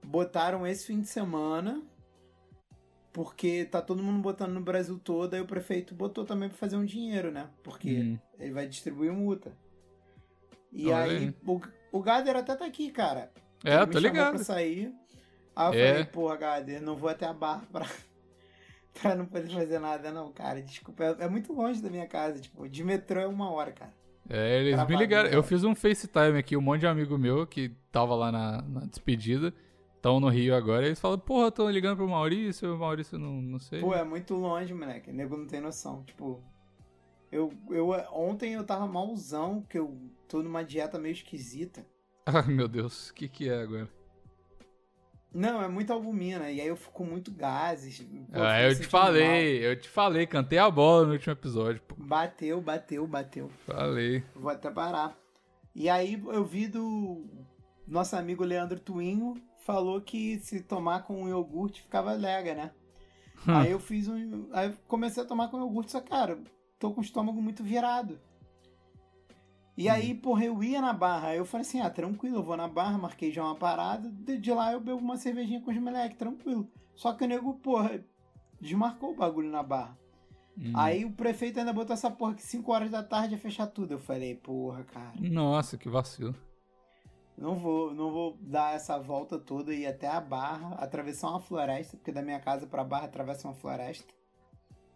botaram 0.04 0.68
esse 0.68 0.86
fim 0.88 1.00
de 1.00 1.08
semana 1.08 1.82
porque 3.12 3.66
tá 3.66 3.82
todo 3.82 4.02
mundo 4.02 4.22
botando 4.22 4.54
no 4.54 4.62
Brasil 4.62 5.00
todo, 5.00 5.34
aí 5.36 5.42
o 5.42 5.46
prefeito 5.46 5.94
botou 5.94 6.26
também 6.26 6.50
pra 6.50 6.58
fazer 6.58 6.76
um 6.76 6.84
dinheiro, 6.86 7.32
né? 7.32 7.48
Porque 7.64 7.92
Hum. 8.02 8.18
ele 8.40 8.52
vai 8.52 8.68
distribuir 8.68 9.14
multa. 9.14 9.52
E 10.72 10.92
aí, 10.92 11.34
o, 11.46 11.62
o 11.92 12.02
Gader 12.02 12.36
até 12.36 12.56
tá 12.56 12.66
aqui, 12.66 12.90
cara. 12.92 13.32
É, 13.64 13.76
Ele 13.76 13.88
tô 13.88 14.00
ligado. 14.00 14.36
pra 14.36 14.44
sair. 14.44 14.92
Aí 15.56 15.68
eu 15.80 15.80
É. 15.86 15.90
falei, 15.92 16.06
porra, 16.06 16.36
Gader, 16.36 16.82
não 16.82 16.96
vou 16.96 17.08
até 17.10 17.28
a 17.28 17.34
barra 17.34 17.64
pra, 17.72 17.86
pra 19.02 19.16
não 19.16 19.26
poder 19.26 19.50
fazer 19.50 19.80
nada, 19.80 20.12
não, 20.12 20.32
cara. 20.32 20.62
Desculpa, 20.62 21.04
é, 21.04 21.26
é 21.26 21.30
muito 21.30 21.54
longe 21.54 21.82
da 21.82 21.90
minha 21.90 22.08
casa. 22.08 22.40
Tipo, 22.40 22.68
de 22.68 22.84
metrô 22.84 23.20
é 23.20 23.28
uma 23.28 23.50
hora, 23.52 23.72
cara. 23.72 23.94
É, 24.30 24.60
eles 24.60 24.88
me 24.88 24.96
ligaram. 24.96 25.30
né? 25.30 25.36
Eu 25.36 25.44
fiz 25.44 25.64
um 25.64 25.76
FaceTime 25.76 26.38
aqui, 26.38 26.56
um 26.56 26.62
monte 26.62 26.82
de 26.82 26.88
amigo 26.88 27.18
meu 27.18 27.46
que 27.46 27.70
tava 27.92 28.16
lá 28.16 28.32
na, 28.32 28.62
na 28.62 28.82
despedida, 28.86 29.54
estão 29.96 30.20
no 30.20 30.30
Rio 30.30 30.56
agora, 30.56 30.84
e 30.84 30.88
eles 30.88 31.00
falam, 31.00 31.20
porra, 31.20 31.52
tô 31.52 31.70
ligando 31.70 31.98
pro 31.98 32.08
Maurício, 32.08 32.74
o 32.74 32.80
Maurício 32.80 33.20
não, 33.20 33.42
não 33.42 33.60
sei. 33.60 33.82
Pô, 33.82 33.94
é 33.94 34.04
muito 34.04 34.34
longe, 34.36 34.74
moleque. 34.74 35.10
O 35.10 35.14
nego 35.14 35.36
não 35.36 35.46
tem 35.46 35.60
noção. 35.60 36.04
Tipo, 36.04 36.42
eu, 37.32 37.52
eu 37.70 37.90
ontem 38.14 38.54
eu 38.54 38.64
tava 38.64 38.88
malzão, 38.88 39.62
que 39.68 39.78
eu 39.78 39.98
tô 40.28 40.42
numa 40.42 40.64
dieta 40.64 40.98
meio 40.98 41.14
esquisita. 41.14 41.86
Ai, 42.26 42.48
meu 42.48 42.68
Deus, 42.70 43.10
o 43.10 43.14
que 43.14 43.28
que 43.28 43.50
é 43.50 43.62
agora? 43.62 43.90
Não, 45.34 45.62
é 45.62 45.68
muita 45.68 45.94
albumina. 45.94 46.52
E 46.52 46.62
aí 46.62 46.68
eu 46.68 46.76
fico 46.76 46.92
com 46.92 47.06
muito 47.06 47.32
gases. 47.32 48.00
Pô, 48.32 48.42
ah, 48.42 48.62
eu 48.62 48.76
te 48.76 48.86
falei, 48.86 49.66
eu 49.66 49.80
te 49.80 49.90
falei, 49.90 50.28
cantei 50.28 50.60
a 50.60 50.70
bola 50.70 51.08
no 51.08 51.14
último 51.14 51.34
episódio, 51.34 51.82
pô. 51.82 51.96
mal. 51.98 52.08
Bateu, 52.08 52.62
bateu, 52.62 53.08
bateu. 53.08 53.50
Falei. 53.66 54.24
Vou 54.36 54.52
até 54.52 54.70
parar. 54.70 55.18
E 55.76 55.90
aí 55.90 56.22
eu 56.28 56.46
vi 56.46 56.68
do 56.68 57.26
nosso 57.88 58.16
amigo 58.16 58.44
Leandro 58.44 58.80
Twinho 58.80 59.36
falou 59.64 60.00
que 60.02 60.40
se 60.40 60.62
tomar 60.62 61.04
com 61.04 61.28
iogurte 61.28 61.82
ficava 61.82 62.14
lega, 62.14 62.54
né? 62.54 62.72
Hum. 63.48 63.56
Aí 63.56 63.72
eu 63.72 63.80
fiz 63.80 64.08
um. 64.08 64.48
Aí 64.54 64.70
eu 64.70 64.78
comecei 64.88 65.24
a 65.24 65.26
tomar 65.26 65.50
com 65.50 65.58
iogurte, 65.58 65.92
só 65.92 66.02
cara, 66.02 66.38
tô 66.78 66.92
com 66.92 67.02
o 67.02 67.04
estômago 67.04 67.42
muito 67.42 67.64
virado. 67.64 68.20
E 69.76 69.90
aí, 69.90 70.14
porra, 70.14 70.46
eu 70.46 70.64
ia 70.64 70.82
na 70.82 70.94
barra. 70.94 71.30
Aí 71.30 71.38
eu 71.38 71.46
falei 71.46 71.66
assim: 71.66 71.82
ah, 71.82 71.90
tranquilo, 71.90 72.38
eu 72.38 72.44
vou 72.44 72.56
na 72.56 72.68
barra, 72.68 72.98
marquei 72.98 73.32
já 73.32 73.44
uma 73.44 73.56
parada. 73.56 74.10
De, 74.10 74.38
de 74.38 74.52
lá 74.52 74.72
eu 74.72 74.80
bebo 74.80 75.00
uma 75.00 75.18
cervejinha 75.18 75.62
com 75.62 75.72
os 75.72 75.78
moleques, 75.78 76.18
tranquilo. 76.18 76.70
Só 76.96 77.14
que 77.14 77.24
o 77.24 77.28
nego, 77.28 77.56
porra, 77.56 78.04
desmarcou 78.62 79.12
o 79.12 79.16
bagulho 79.16 79.50
na 79.50 79.64
barra. 79.64 79.98
Hum. 80.58 80.72
Aí 80.76 81.04
o 81.04 81.12
prefeito 81.12 81.60
ainda 81.60 81.74
botou 81.74 81.94
essa 81.94 82.12
porra 82.12 82.36
que 82.36 82.44
5 82.44 82.72
horas 82.72 82.92
da 82.92 83.02
tarde 83.02 83.34
ia 83.34 83.40
fechar 83.40 83.68
tudo. 83.68 83.94
Eu 83.94 84.00
falei, 84.00 84.36
porra, 84.36 84.84
cara, 84.84 85.14
Nossa, 85.20 85.78
que 85.78 85.90
vacilo. 85.90 86.36
não 87.36 87.56
vou, 87.56 87.94
não 87.94 88.12
vou 88.12 88.38
dar 88.40 88.76
essa 88.76 89.00
volta 89.00 89.40
toda 89.40 89.74
e 89.74 89.82
ir 89.82 89.88
até 89.88 90.08
a 90.08 90.22
barra, 90.22 90.76
atravessar 90.76 91.30
uma 91.30 91.40
floresta, 91.40 91.98
porque 91.98 92.12
da 92.12 92.22
minha 92.22 92.40
casa 92.40 92.68
pra 92.68 92.84
barra 92.84 93.06
atravessa 93.06 93.48
uma 93.48 93.56
floresta. 93.56 94.14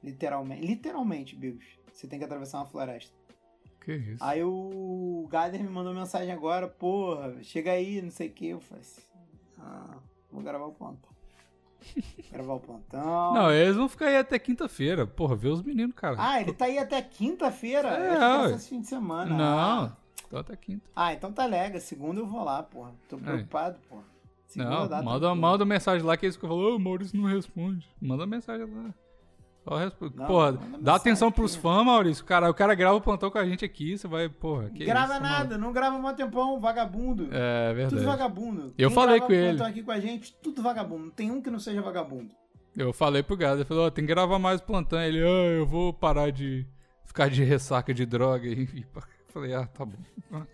Literalmente, 0.03 0.65
literalmente, 0.65 1.35
Bigos. 1.35 1.65
Você 1.91 2.07
tem 2.07 2.19
que 2.19 2.25
atravessar 2.25 2.59
uma 2.59 2.67
floresta. 2.67 3.11
Que 3.87 3.93
isso. 3.95 4.21
Aí 4.21 4.43
o 4.43 5.25
Gader 5.31 5.63
me 5.63 5.69
mandou 5.69 5.93
mensagem 5.93 6.29
agora, 6.33 6.67
porra, 6.67 7.41
chega 7.41 7.71
aí, 7.71 8.01
não 8.01 8.11
sei 8.11 8.27
o 8.27 8.31
que. 8.33 8.47
Eu 8.49 8.59
falei 8.59 8.81
assim, 8.81 9.01
ah, 9.57 9.95
vou 10.29 10.43
gravar 10.43 10.65
o 10.65 10.73
plantão. 10.73 11.09
gravar 12.29 12.55
o 12.55 12.59
plantão. 12.59 13.33
Não, 13.33 13.49
eles 13.49 13.77
vão 13.77 13.87
ficar 13.87 14.07
aí 14.07 14.17
até 14.17 14.37
quinta-feira. 14.37 15.07
Porra, 15.07 15.37
vê 15.37 15.47
os 15.47 15.61
meninos, 15.63 15.95
cara. 15.95 16.17
Ah, 16.19 16.41
ele 16.41 16.51
tá 16.51 16.65
aí 16.65 16.77
até 16.77 17.01
quinta-feira? 17.01 17.87
É, 17.87 18.09
eu 18.09 18.11
que 18.43 18.49
só 18.49 18.55
esse 18.57 18.69
fim 18.69 18.81
de 18.81 18.87
semana. 18.87 19.33
Não, 19.33 19.57
Ah. 19.85 19.97
tô 20.29 20.37
até 20.37 20.57
quinta. 20.57 20.83
Ah, 20.93 21.13
então 21.13 21.31
tá 21.31 21.45
lega. 21.45 21.79
Segunda 21.79 22.19
eu 22.19 22.27
vou 22.27 22.43
lá, 22.43 22.61
porra. 22.63 22.93
Tô 23.07 23.17
preocupado, 23.17 23.79
porra. 23.87 24.03
Segunda 24.47 24.97
Não, 24.97 25.03
manda, 25.03 25.33
manda 25.33 25.63
mensagem 25.63 26.05
lá 26.05 26.17
que 26.17 26.25
eles 26.25 26.35
ficam 26.35 26.49
falando, 26.49 26.73
ô, 26.73 26.75
o 26.75 26.79
Maurício 26.79 27.17
não 27.17 27.25
responde. 27.29 27.87
Manda 28.01 28.25
mensagem 28.27 28.65
lá. 28.65 28.93
Só. 29.67 29.79
Não, 30.15 30.25
porra, 30.25 30.59
dá 30.79 30.95
atenção 30.95 31.31
pros 31.31 31.53
aqui. 31.53 31.61
fãs, 31.61 31.85
Maurício. 31.85 32.23
Cara, 32.23 32.49
o 32.49 32.53
cara 32.53 32.73
grava 32.73 32.95
o 32.95 33.01
plantão 33.01 33.29
com 33.29 33.37
a 33.37 33.45
gente 33.45 33.65
aqui, 33.65 33.97
você 33.97 34.07
vai, 34.07 34.29
porra. 34.29 34.69
Que 34.69 34.85
grava 34.85 35.13
isso, 35.15 35.23
nada, 35.23 35.57
não 35.57 35.73
grava 35.73 35.97
mó 35.99 36.13
tempão, 36.13 36.59
vagabundo. 36.59 37.27
É 37.31 37.73
verdade. 37.73 37.95
Tudo 37.95 38.05
vagabundo. 38.05 38.73
Eu 38.77 38.89
Quem 38.89 38.95
falei 38.95 39.19
com 39.19 39.31
ele. 39.33 39.49
plantão 39.49 39.67
aqui 39.67 39.83
com 39.83 39.91
a 39.91 39.99
gente, 39.99 40.33
tudo 40.41 40.61
vagabundo. 40.61 41.05
Não 41.05 41.11
tem 41.11 41.31
um 41.31 41.41
que 41.41 41.49
não 41.49 41.59
seja 41.59 41.81
vagabundo. 41.81 42.31
Eu 42.75 42.93
falei 42.93 43.23
pro 43.23 43.35
Gado, 43.35 43.57
ele 43.57 43.65
falou, 43.65 43.87
ó, 43.87 43.89
tem 43.89 44.05
que 44.05 44.13
gravar 44.13 44.37
mais 44.37 44.61
plantão. 44.61 45.01
Ele, 45.01 45.19
ah, 45.19 45.57
eu 45.57 45.65
vou 45.65 45.91
parar 45.91 46.31
de 46.31 46.65
ficar 47.03 47.27
de 47.29 47.43
ressaca 47.43 47.93
de 47.93 48.05
droga. 48.05 48.47
E, 48.47 48.85
falei, 49.33 49.53
ah, 49.53 49.67
tá 49.67 49.85
bom. 49.85 49.97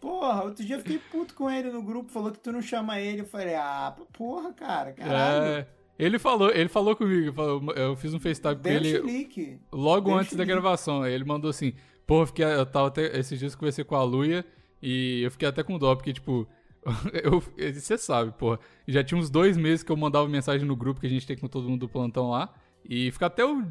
Porra, 0.00 0.44
outro 0.44 0.64
dia 0.64 0.76
eu 0.76 0.80
fiquei 0.80 0.98
puto 0.98 1.34
com 1.34 1.50
ele 1.50 1.70
no 1.70 1.82
grupo, 1.82 2.10
falou 2.10 2.30
que 2.30 2.38
tu 2.38 2.52
não 2.52 2.62
chama 2.62 3.00
ele. 3.00 3.22
Eu 3.22 3.26
falei, 3.26 3.54
ah, 3.54 3.94
porra, 4.12 4.52
cara, 4.52 4.92
caralho. 4.92 5.44
É, 5.46 5.66
ele 5.98 6.18
falou, 6.18 6.50
ele 6.50 6.68
falou 6.68 6.94
comigo, 6.96 7.32
falou- 7.32 7.72
eu 7.74 7.96
fiz 7.96 8.12
um 8.14 8.20
FaceTime 8.20 8.56
com 8.56 8.68
ele 8.68 8.90
chilique. 8.90 9.58
logo 9.72 10.10
Deu 10.10 10.18
antes 10.18 10.34
da 10.36 10.44
gravação. 10.44 11.02
Aí 11.02 11.12
ele 11.12 11.24
mandou 11.24 11.50
assim, 11.50 11.72
pô, 12.06 12.22
eu, 12.22 12.26
fiquei, 12.26 12.44
eu 12.44 12.66
tava 12.66 12.88
até, 12.88 13.18
esses 13.18 13.38
dias 13.38 13.54
conversei 13.54 13.84
com 13.84 13.94
a 13.96 14.02
Luia 14.02 14.44
e 14.82 15.22
eu 15.22 15.30
fiquei 15.30 15.48
até 15.48 15.62
com 15.62 15.78
dó, 15.78 15.94
porque, 15.94 16.12
tipo, 16.12 16.46
eu, 17.24 17.42
você 17.72 17.96
sabe, 17.98 18.32
porra, 18.32 18.60
já 18.86 19.02
tinha 19.02 19.18
uns 19.18 19.28
dois 19.30 19.56
meses 19.56 19.82
que 19.82 19.90
eu 19.90 19.96
mandava 19.96 20.28
mensagem 20.28 20.66
no 20.66 20.76
grupo 20.76 21.00
que 21.00 21.06
a 21.06 21.10
gente 21.10 21.26
tem 21.26 21.36
com 21.36 21.48
todo 21.48 21.68
mundo 21.68 21.80
do 21.80 21.88
plantão 21.88 22.30
lá, 22.30 22.52
e 22.88 23.10
fica 23.10 23.26
até 23.26 23.44
o 23.44 23.64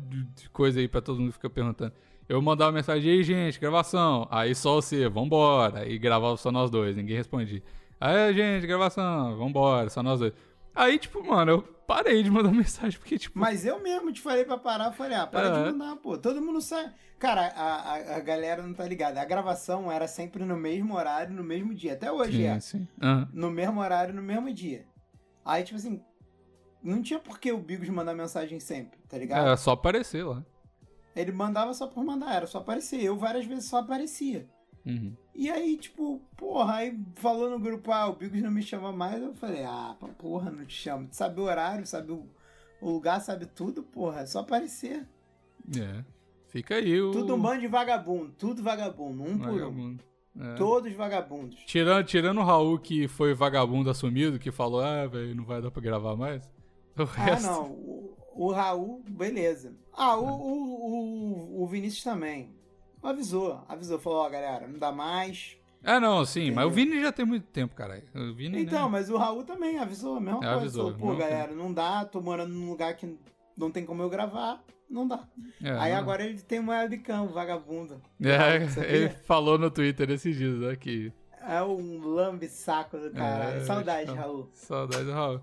coisa 0.51 0.79
aí 0.81 0.87
pra 0.89 0.99
todo 0.99 1.21
mundo 1.21 1.31
ficar 1.31 1.49
perguntando. 1.49 1.93
Eu 2.27 2.41
mandava 2.41 2.71
mensagem, 2.71 3.09
ei, 3.11 3.23
gente, 3.23 3.59
gravação. 3.59 4.27
Aí 4.31 4.53
só 4.55 4.75
você, 4.75 5.07
vambora. 5.07 5.81
Aí 5.81 5.97
gravava 5.99 6.35
só 6.37 6.51
nós 6.51 6.69
dois, 6.71 6.97
ninguém 6.97 7.15
respondia. 7.15 7.61
Aí, 8.01 8.33
gente, 8.33 8.65
gravação, 8.67 9.37
vambora, 9.37 9.89
só 9.89 10.01
nós 10.03 10.19
dois. 10.19 10.33
Aí, 10.75 10.99
tipo, 10.99 11.23
mano, 11.25 11.51
eu 11.51 11.61
parei 11.61 12.21
de 12.21 12.29
mandar 12.29 12.51
mensagem, 12.53 12.99
porque, 12.99 13.17
tipo, 13.17 13.39
Mas 13.39 13.65
eu 13.65 13.81
mesmo 13.81 14.11
te 14.11 14.19
falei 14.21 14.43
pra 14.43 14.57
parar, 14.57 14.87
eu 14.87 14.93
falei, 14.93 15.17
ah, 15.17 15.25
para 15.25 15.47
É. 15.47 15.51
de 15.51 15.71
mandar, 15.71 15.95
pô. 15.97 16.17
Todo 16.17 16.41
mundo 16.41 16.59
sabe. 16.61 16.91
Cara, 17.17 17.47
a, 17.55 17.93
a, 17.93 18.15
a 18.17 18.19
galera 18.19 18.61
não 18.61 18.73
tá 18.73 18.85
ligada. 18.85 19.21
A 19.21 19.25
gravação 19.25 19.89
era 19.91 20.07
sempre 20.07 20.43
no 20.43 20.57
mesmo 20.57 20.95
horário, 20.95 21.33
no 21.33 21.43
mesmo 21.43 21.73
dia. 21.73 21.93
Até 21.93 22.11
hoje 22.11 22.43
é. 22.43 22.59
sim, 22.59 22.79
sim. 22.79 22.87
Aham. 23.01 23.29
No 23.33 23.49
mesmo 23.49 23.79
horário, 23.79 24.13
no 24.13 24.21
mesmo 24.21 24.53
dia. 24.53 24.85
Aí, 25.45 25.63
tipo 25.63 25.77
assim, 25.77 26.03
não 26.83 27.01
tinha 27.01 27.19
por 27.19 27.39
que 27.39 27.51
o 27.51 27.57
Bigos 27.57 27.87
mandar 27.89 28.13
mensagem 28.13 28.59
sempre, 28.59 28.99
tá 29.07 29.17
ligado? 29.17 29.45
Era 29.45 29.55
só 29.57 29.71
aparecer 29.71 30.23
lá. 30.25 30.43
Ele 31.15 31.31
mandava 31.31 31.73
só 31.73 31.87
por 31.87 32.03
mandar, 32.03 32.35
era 32.35 32.45
só 32.47 32.57
aparecer. 32.57 33.01
Eu 33.01 33.15
várias 33.15 33.45
vezes 33.45 33.65
só 33.69 33.77
aparecia. 33.77 34.45
Uhum. 34.85 35.15
E 35.37 35.49
aí, 35.51 35.75
tipo, 35.77 36.21
porra, 36.37 36.75
aí 36.75 36.97
falou 37.15 37.49
no 37.49 37.59
grupo, 37.59 37.91
ah, 37.91 38.07
o 38.07 38.15
Bigos 38.15 38.41
não 38.41 38.49
me 38.51 38.63
chama 38.63 38.91
mais. 38.93 39.21
Eu 39.21 39.33
falei, 39.35 39.63
ah, 39.65 39.95
porra, 40.17 40.49
não 40.49 40.65
te 40.65 40.73
chamo. 40.73 41.07
Tu 41.09 41.15
sabe 41.15 41.39
o 41.41 41.43
horário, 41.43 41.85
sabe 41.85 42.13
o, 42.13 42.25
o 42.81 42.89
lugar, 42.89 43.19
sabe 43.19 43.45
tudo, 43.45 43.83
porra, 43.83 44.21
é 44.21 44.25
só 44.25 44.39
aparecer. 44.39 45.05
É. 45.77 46.03
Fica 46.47 46.75
aí 46.75 47.01
o. 47.01 47.11
Tudo 47.11 47.35
um 47.35 47.41
bando 47.41 47.59
de 47.59 47.67
vagabundo, 47.67 48.33
tudo 48.37 48.63
vagabundo, 48.63 49.23
um 49.23 49.37
por 49.37 49.49
um. 49.49 49.53
vagabundo. 49.53 50.03
É. 50.39 50.53
Todos 50.55 50.93
vagabundos. 50.93 51.57
Tirando, 51.65 52.05
tirando 52.05 52.39
o 52.39 52.43
Raul 52.43 52.77
que 52.79 53.07
foi 53.07 53.33
vagabundo 53.33 53.89
assumido, 53.89 54.39
que 54.39 54.51
falou, 54.51 54.81
ah, 54.81 55.05
velho, 55.07 55.35
não 55.35 55.43
vai 55.45 55.61
dar 55.61 55.71
pra 55.71 55.81
gravar 55.81 56.15
mais. 56.15 56.43
O 56.97 57.01
Ah, 57.01 57.05
resto. 57.05 57.45
não, 57.47 57.71
o, 57.71 58.17
o 58.33 58.51
Raul, 58.51 59.01
beleza. 59.09 59.73
Ah, 59.93 60.15
o, 60.17 60.25
o, 60.25 61.59
o, 61.59 61.63
o 61.63 61.67
Vinícius 61.67 62.03
também. 62.03 62.49
Avisou, 63.07 63.63
avisou, 63.67 63.99
falou, 63.99 64.19
ó, 64.19 64.29
galera, 64.29 64.67
não 64.67 64.79
dá 64.79 64.91
mais. 64.91 65.57
É, 65.83 65.99
não, 65.99 66.25
sim, 66.25 66.49
mas 66.51 66.65
o? 66.65 66.69
Vini 66.71 66.99
já 67.01 67.11
tem 67.11 67.25
muito 67.25 67.45
tempo, 67.47 67.75
caralho. 67.75 68.03
O 68.15 68.33
Vini, 68.33 68.63
Então, 68.63 68.85
né? 68.85 68.89
mas 68.91 69.09
o 69.09 69.17
Raul 69.17 69.43
também 69.43 69.77
avisou, 69.77 70.17
a 70.17 70.19
mesma 70.19 70.37
É, 70.39 70.41
coisa. 70.41 70.55
avisou, 70.55 70.83
falou, 70.85 70.97
pô, 70.97 71.05
mesma 71.13 71.21
galera, 71.29 71.53
não 71.53 71.71
dá, 71.71 72.03
tô 72.05 72.21
morando 72.21 72.53
num 72.53 72.69
lugar 72.69 72.95
que 72.95 73.15
não 73.55 73.69
tem 73.69 73.85
como 73.85 74.01
eu 74.01 74.09
gravar, 74.09 74.63
não 74.89 75.07
dá. 75.07 75.27
É, 75.63 75.69
Aí 75.77 75.91
não. 75.91 75.99
agora 75.99 76.23
ele 76.25 76.41
tem 76.41 76.57
uma 76.59 76.73
webcam, 76.79 77.27
vagabundo. 77.27 78.01
É, 78.19 78.57
ele 78.91 79.09
falou 79.09 79.57
no 79.59 79.69
Twitter 79.69 80.09
esses 80.09 80.35
dias, 80.35 80.57
né, 80.57 80.75
que 80.75 81.13
É 81.47 81.61
um 81.61 82.01
lambe-saco 82.03 82.97
do 82.97 83.11
caralho. 83.11 83.57
É, 83.57 83.65
Saudade, 83.65 84.03
então. 84.09 84.15
Raul. 84.15 84.49
saudade 84.53 85.03
do 85.03 85.11
Raul. 85.11 85.39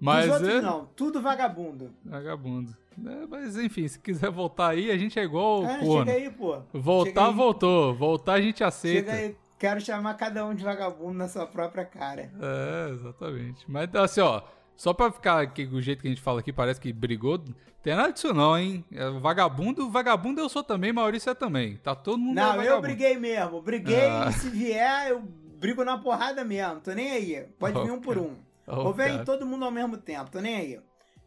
Mas 0.00 0.26
Mas 0.26 0.26
Dos 0.26 0.34
outros 0.34 0.54
é 0.54 0.60
não, 0.60 0.86
tudo 0.94 1.20
vagabundo. 1.22 1.90
vagabundo. 2.04 2.76
É, 3.06 3.26
mas 3.26 3.56
enfim, 3.56 3.86
se 3.86 3.98
quiser 3.98 4.30
voltar 4.30 4.70
aí, 4.70 4.90
a 4.90 4.96
gente 4.98 5.18
é 5.18 5.22
igual 5.22 5.64
É, 5.64 5.78
corno. 5.78 6.06
chega 6.06 6.18
aí, 6.18 6.30
pô. 6.30 6.58
Voltar, 6.72 7.28
aí. 7.28 7.34
voltou. 7.34 7.94
Voltar 7.94 8.34
a 8.34 8.40
gente 8.40 8.62
aceita. 8.64 9.12
Chega 9.12 9.26
aí, 9.26 9.36
quero 9.58 9.80
chamar 9.80 10.14
cada 10.14 10.44
um 10.46 10.54
de 10.54 10.64
vagabundo 10.64 11.14
na 11.14 11.28
sua 11.28 11.46
própria 11.46 11.84
cara. 11.84 12.30
É, 12.40 12.90
exatamente. 12.92 13.64
Mas 13.70 13.94
assim, 13.94 14.20
ó, 14.20 14.42
só 14.76 14.92
pra 14.92 15.10
ficar 15.12 15.40
aqui, 15.42 15.66
do 15.66 15.80
jeito 15.80 16.02
que 16.02 16.08
a 16.08 16.10
gente 16.10 16.22
fala 16.22 16.40
aqui, 16.40 16.52
parece 16.52 16.80
que 16.80 16.92
brigou. 16.92 17.42
Tem 17.82 17.94
nada 17.94 18.12
disso 18.12 18.34
não, 18.34 18.58
hein? 18.58 18.84
É, 18.92 19.08
vagabundo, 19.10 19.88
vagabundo 19.88 20.40
eu 20.40 20.48
sou 20.48 20.64
também, 20.64 20.92
Maurício 20.92 21.30
é 21.30 21.34
também. 21.34 21.76
Tá 21.76 21.94
todo 21.94 22.18
mundo 22.18 22.38
é 22.38 22.42
Não, 22.42 22.50
eu 22.50 22.56
vagabundo. 22.58 22.82
briguei 22.82 23.16
mesmo. 23.16 23.62
Briguei 23.62 24.06
Ah. 24.06 24.26
e 24.28 24.32
se 24.32 24.48
vier, 24.50 25.10
eu 25.10 25.20
brigo 25.58 25.84
na 25.84 25.96
porrada 25.98 26.44
mesmo, 26.44 26.80
tô 26.80 26.92
nem 26.92 27.10
aí. 27.12 27.46
Pode 27.58 27.78
Oh, 27.78 27.84
vir 27.84 27.90
um 27.92 28.00
por 28.00 28.18
um. 28.18 28.34
Ou 28.66 28.92
vem 28.92 29.12
cara. 29.12 29.24
todo 29.24 29.46
mundo 29.46 29.64
ao 29.64 29.70
mesmo 29.70 29.96
tempo, 29.96 30.30
tô 30.30 30.40
nem 30.40 30.56
aí. 30.56 30.80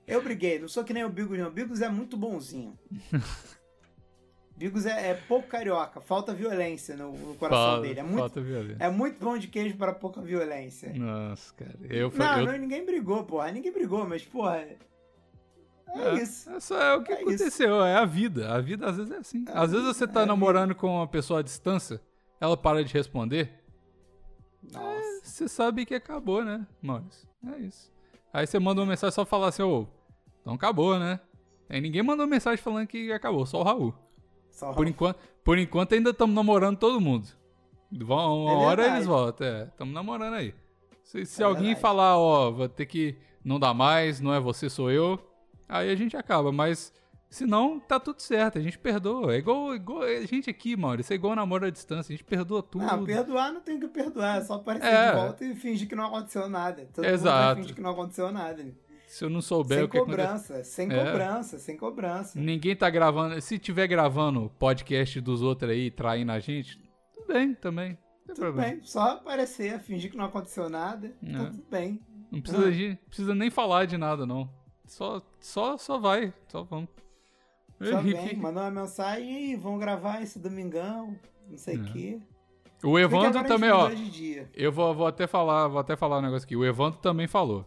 Eu 0.08 0.22
briguei, 0.22 0.60
não 0.60 0.68
sou 0.68 0.84
que 0.84 0.94
nem 0.94 1.04
o 1.06 1.10
Bigos, 1.10 1.38
não. 1.38 1.48
O 1.48 1.52
Bigos 1.52 1.82
é 1.82 1.90
muito 1.90 2.18
bonzinho. 2.18 2.78
Bigos 4.58 4.86
é, 4.86 5.10
é 5.12 5.14
pouco 5.16 5.48
carioca, 5.48 6.00
falta 6.02 6.34
violência 6.34 6.96
no, 6.96 7.12
no 7.14 7.36
coração 7.36 7.66
Falta, 7.74 7.82
dele. 7.82 8.00
É 8.00 8.04
muito, 8.04 8.18
falta 8.20 8.42
violência. 8.42 8.78
é 8.84 8.90
muito 8.90 9.20
bom 9.20 9.38
de 9.38 9.48
queijo 9.48 9.76
para 9.76 9.92
pouca 9.94 10.22
violência. 10.22 10.94
Nossa, 10.94 11.52
cara. 11.56 11.74
Eu, 11.90 12.12
Não, 12.16 12.40
eu, 12.40 12.46
não, 12.46 12.58
ninguém 12.58 12.86
brigou, 12.86 13.24
porra. 13.24 13.52
Ninguém 13.52 13.72
brigou, 13.72 14.06
mas, 14.08 14.24
porra. 14.24 14.58
É, 14.58 14.78
é 15.96 16.14
isso. 16.22 16.50
É 16.52 16.60
só 16.60 16.80
é 16.80 16.96
o 16.96 17.02
que 17.04 17.12
É 17.12 17.16
isso. 17.22 17.30
aconteceu, 17.30 17.84
é 17.84 17.96
a 17.96 18.06
vida. 18.06 18.54
A 18.54 18.62
vida 18.62 18.88
às 18.88 18.98
vezes 18.98 19.12
é 19.12 19.18
assim. 19.18 19.46
É 19.48 19.52
às 19.58 19.72
vezes 19.72 19.88
você 19.88 20.04
é 20.04 20.08
tá 20.08 20.22
a 20.22 20.26
namorando 20.28 20.76
com 20.76 20.88
uma 20.98 21.08
pessoa 21.08 21.40
à 21.40 21.44
distância, 21.44 22.00
ela 22.40 22.56
para 22.56 22.84
de 22.84 22.94
responder, 22.94 23.52
Nossa. 24.72 25.22
você 25.24 25.48
sabe 25.48 25.86
que 25.88 25.96
acabou, 25.96 26.46
né, 26.46 26.68
Maurício? 26.82 27.28
É 27.52 27.58
isso. 27.60 27.91
Aí 28.34 28.48
você 28.48 28.60
manda 28.60 28.82
uma 28.82 28.88
mensagem 28.88 29.14
só 29.14 29.26
falar 29.26 29.48
assim, 29.50 29.62
ô, 29.64 29.88
então 30.42 30.54
acabou, 30.54 30.98
né? 30.98 31.20
Aí 31.70 31.80
ninguém 31.82 32.02
mandou 32.04 32.26
mensagem 32.28 32.58
falando 32.62 32.88
que 32.88 33.12
acabou, 33.12 33.46
só 33.46 33.60
o 33.60 33.64
Raul. 33.64 33.94
Só 34.50 34.74
Por 34.74 34.88
enquanto, 34.88 35.18
por 35.44 35.58
enquanto 35.58 35.94
ainda 35.94 36.10
estamos 36.12 36.36
namorando 36.36 36.78
todo 36.78 37.00
mundo. 37.00 37.28
Vão- 37.92 38.44
Uma 38.46 38.52
É 38.52 38.56
hora 38.56 38.76
verdade. 38.84 38.98
eles 38.98 39.08
voltam, 39.08 39.48
é. 39.48 39.64
Estamos 39.64 39.94
namorando 39.94 40.34
aí. 40.36 40.54
Se, 41.04 41.26
se 41.26 41.42
É 41.42 41.46
alguém 41.46 41.64
verdade. 41.68 41.82
falar, 41.82 42.18
ó, 42.18 42.52
vou 42.52 42.70
ter 42.70 42.86
que. 42.86 43.18
Não 43.44 43.60
dá 43.60 43.74
mais, 43.74 44.20
não 44.22 44.34
é 44.34 44.40
você, 44.40 44.70
sou 44.70 44.92
eu. 44.92 45.20
Aí 45.68 45.90
a 45.90 45.96
gente 45.96 46.16
acaba. 46.16 46.52
Mas 46.52 46.94
se 47.32 47.46
não, 47.46 47.80
tá 47.80 48.00
tudo 48.00 48.22
certo. 48.22 48.60
A 48.60 48.62
gente 48.62 48.78
perdoa. 48.78 49.34
É 49.34 49.38
igual, 49.38 49.74
igual 49.74 50.04
a 50.04 50.26
gente 50.26 50.50
aqui, 50.50 50.76
Maurício. 50.76 51.14
É 51.14 51.16
igual 51.16 51.36
namoro 51.36 51.66
à 51.66 51.70
distância. 51.72 52.14
A 52.14 52.16
gente 52.18 52.24
perdoa 52.26 52.62
tudo. 52.62 52.86
Não, 52.86 53.04
perdoar 53.06 53.52
não 53.54 53.62
tem 53.62 53.80
que 53.80 53.88
perdoar, 53.88 54.38
é 54.38 54.42
só 54.44 54.56
aparecer 54.56 54.86
É. 54.88 55.10
de 55.12 55.16
volta 55.18 55.46
e 55.46 55.56
fingir 55.56 55.88
que 55.88 55.96
não 55.96 56.06
aconteceu 56.06 56.48
nada. 56.50 56.86
Todo 56.94 57.04
mundo 57.06 57.14
Exato. 57.14 57.46
vai 57.46 57.56
fingir 57.56 57.76
que 57.76 57.82
não 57.82 57.90
aconteceu 57.92 58.32
nada. 58.32 58.76
Se 59.08 59.26
eu 59.26 59.30
não 59.30 59.42
souber 59.42 59.78
Sem 59.80 59.86
o 59.86 59.90
que 59.90 59.98
aconteceu. 59.98 60.24
cobrança, 60.26 60.64
sem 60.64 60.92
É. 60.92 61.06
cobrança, 61.06 61.60
sem 61.60 61.76
cobrança. 61.78 62.40
Ninguém 62.40 62.76
tá 62.76 62.90
gravando. 62.90 63.42
Se 63.42 63.58
tiver 63.60 63.88
gravando 63.88 64.50
podcast 64.60 65.20
dos 65.20 65.42
outros 65.42 65.72
aí, 65.72 65.90
traindo 65.90 66.32
a 66.32 66.40
gente, 66.40 66.78
tudo 67.14 67.28
bem 67.28 67.54
também. 67.54 67.98
Tudo 68.28 68.36
problema. 68.40 68.70
bem, 68.70 68.82
só 68.84 69.02
aparecer, 69.14 69.80
fingir 69.80 70.12
que 70.12 70.16
não 70.18 70.26
aconteceu 70.26 70.70
nada, 70.70 71.14
É. 71.22 71.32
tá 71.38 71.46
tudo 71.46 71.64
bem. 71.70 72.00
Não 72.32 72.40
precisa, 72.42 72.68
Ah. 72.68 72.72
de- 72.72 72.98
precisa 73.08 73.36
nem 73.36 73.50
falar 73.50 73.86
de 73.86 73.98
nada, 73.98 74.26
não. 74.26 74.50
Só, 74.86 75.22
só, 75.42 75.78
só 75.78 75.98
vai. 75.98 76.34
Só 76.48 76.64
vamos. 76.64 76.90
Só 77.90 78.02
vem, 78.02 78.36
mandou 78.36 78.64
uma 78.64 78.72
mensagem 78.82 79.52
e 79.52 79.56
vão 79.56 79.78
gravar 79.78 80.22
esse 80.22 80.38
domingão, 80.40 81.16
não 81.50 81.58
sei 81.58 81.78
o 81.78 81.82
É. 81.88 81.92
quê. 81.92 82.20
O 82.84 82.98
Evandro 82.98 83.44
também, 83.46 83.70
ó. 83.70 83.90
Eu 84.56 84.72
vou, 84.72 84.94
vou 84.96 85.06
até 85.08 85.28
falar, 85.28 85.68
vou 85.68 85.80
até 85.80 85.96
falar 85.96 86.18
um 86.18 86.22
negócio 86.22 86.46
aqui. 86.46 86.56
O 86.56 86.66
Evandro 86.66 87.00
também 87.00 87.28
falou. 87.28 87.66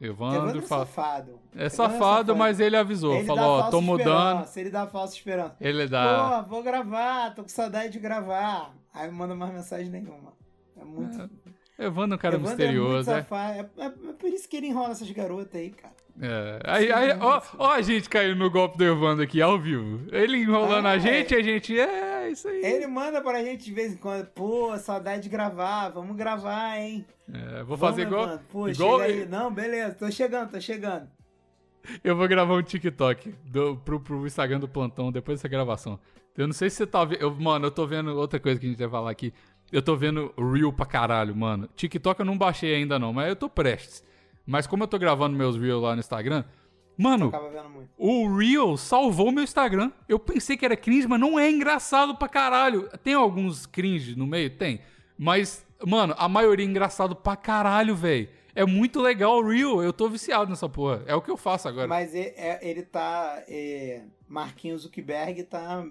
Evandro, 0.00 0.36
Evandro 0.38 0.58
é 0.58 0.62
fala. 0.62 0.86
safado. 0.86 1.30
É 1.54 1.66
Evandro 1.66 1.70
safado, 1.76 2.36
mas 2.36 2.60
ele 2.60 2.76
avisou. 2.76 3.14
Ele 3.14 3.24
falou, 3.24 3.44
ó, 3.44 3.70
tô 3.70 3.80
mudando. 3.80 4.48
Ele 4.56 4.70
dá 4.70 4.86
falsa 4.86 5.14
esperança. 5.14 5.56
Ele 5.60 5.86
dá. 5.88 6.42
Pô, 6.44 6.50
vou 6.50 6.62
gravar, 6.62 7.34
tô 7.34 7.42
com 7.42 7.48
saudade 7.48 7.92
de 7.92 7.98
gravar. 7.98 8.74
Aí 8.92 9.10
manda 9.10 9.34
mais 9.34 9.52
mensagem 9.52 9.88
nenhuma. 9.90 10.32
É 10.76 10.84
muito. 10.84 11.30
Evandro 11.78 12.14
é 12.14 12.16
um 12.16 12.18
cara 12.18 12.34
Evandro 12.36 12.56
misterioso, 12.56 13.10
é 13.10 13.12
é. 13.12 13.16
muito 13.16 13.28
safado. 13.28 13.70
É, 13.78 13.84
é- 13.84 14.10
é 14.10 14.12
por 14.12 14.28
isso 14.28 14.48
que 14.48 14.56
ele 14.56 14.66
enrola 14.66 14.90
essas 14.90 15.10
garotas 15.10 15.54
aí, 15.54 15.70
cara. 15.70 15.94
É. 16.20 16.60
Aí, 16.64 16.92
aí, 16.92 17.16
ó, 17.20 17.40
ó 17.58 17.70
a 17.70 17.80
gente 17.80 18.08
caindo 18.08 18.36
no 18.36 18.50
golpe 18.50 18.76
do 18.76 18.84
Evandro 18.84 19.22
aqui 19.22 19.40
ao 19.40 19.56
vivo. 19.58 20.00
Ele 20.10 20.38
enrolando 20.38 20.86
Ah, 20.86 20.92
a 20.92 20.98
gente, 20.98 21.32
a 21.34 21.40
gente. 21.40 21.78
É, 21.78 22.28
isso 22.28 22.48
aí. 22.48 22.64
Ele 22.64 22.88
manda 22.88 23.20
pra 23.20 23.42
gente 23.44 23.64
de 23.64 23.72
vez 23.72 23.92
em 23.92 23.96
quando, 23.96 24.26
pô, 24.26 24.76
saudade 24.78 25.22
de 25.22 25.28
gravar, 25.28 25.90
vamos 25.90 26.16
gravar, 26.16 26.76
hein? 26.76 27.06
É, 27.32 27.62
vou 27.62 27.76
Vamos, 27.76 27.80
fazer 27.80 28.02
igual. 28.02 28.24
Evandro. 28.24 28.44
Pô, 28.50 28.68
igual 28.68 29.00
chega 29.00 29.12
aí. 29.12 29.28
Não, 29.28 29.52
beleza, 29.52 29.94
tô 29.94 30.10
chegando, 30.10 30.50
tô 30.50 30.60
chegando. 30.60 31.08
Eu 32.02 32.16
vou 32.16 32.26
gravar 32.26 32.54
um 32.54 32.62
TikTok 32.62 33.32
do, 33.46 33.76
pro, 33.76 34.00
pro 34.00 34.26
Instagram 34.26 34.58
do 34.58 34.68
plantão 34.68 35.12
depois 35.12 35.38
dessa 35.38 35.48
gravação. 35.48 36.00
Eu 36.36 36.46
não 36.46 36.54
sei 36.54 36.68
se 36.68 36.76
você 36.76 36.86
tá 36.86 37.04
vendo. 37.04 37.30
Mano, 37.40 37.66
eu 37.66 37.70
tô 37.70 37.86
vendo 37.86 38.16
outra 38.16 38.38
coisa 38.38 38.60
que 38.60 38.66
a 38.66 38.68
gente 38.68 38.78
vai 38.78 38.88
falar 38.88 39.10
aqui. 39.10 39.32
Eu 39.70 39.82
tô 39.82 39.94
vendo 39.96 40.32
Reel 40.38 40.72
pra 40.72 40.86
caralho, 40.86 41.34
mano. 41.36 41.68
TikTok 41.76 42.20
eu 42.20 42.26
não 42.26 42.38
baixei 42.38 42.74
ainda 42.74 42.98
não, 42.98 43.12
mas 43.12 43.28
eu 43.28 43.36
tô 43.36 43.48
prestes. 43.48 44.02
Mas 44.46 44.66
como 44.66 44.82
eu 44.84 44.88
tô 44.88 44.98
gravando 44.98 45.36
meus 45.36 45.56
Reels 45.56 45.82
lá 45.82 45.94
no 45.94 46.00
Instagram, 46.00 46.42
mano, 46.96 47.30
o 47.98 48.34
Reel 48.34 48.76
salvou 48.78 49.30
meu 49.30 49.44
Instagram. 49.44 49.92
Eu 50.08 50.18
pensei 50.18 50.56
que 50.56 50.64
era 50.64 50.76
cringe, 50.76 51.06
mas 51.06 51.20
não 51.20 51.38
é 51.38 51.50
engraçado 51.50 52.16
pra 52.16 52.28
caralho. 52.28 52.88
Tem 53.04 53.12
alguns 53.12 53.66
cringe 53.66 54.16
no 54.16 54.26
meio? 54.26 54.48
Tem. 54.50 54.80
Mas, 55.18 55.66
mano, 55.86 56.14
a 56.16 56.28
maioria 56.28 56.64
é 56.64 56.68
engraçado 56.68 57.14
pra 57.14 57.36
caralho, 57.36 57.94
velho. 57.94 58.28
É 58.54 58.64
muito 58.64 59.00
legal 59.00 59.36
o 59.38 59.46
Reel. 59.48 59.82
Eu 59.82 59.92
tô 59.92 60.08
viciado 60.08 60.48
nessa 60.48 60.68
porra. 60.68 61.02
É 61.06 61.14
o 61.14 61.20
que 61.20 61.30
eu 61.30 61.36
faço 61.36 61.68
agora. 61.68 61.86
Mas 61.86 62.14
e- 62.14 62.32
é- 62.36 62.58
ele 62.62 62.82
tá. 62.82 63.42
É, 63.46 64.02
Marquinhos 64.26 64.82
Zuckerberg 64.82 65.42
tá 65.44 65.84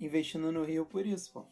investindo 0.00 0.52
no 0.52 0.62
Rio 0.64 0.86
por 0.86 1.04
isso, 1.04 1.32
pô. 1.32 1.44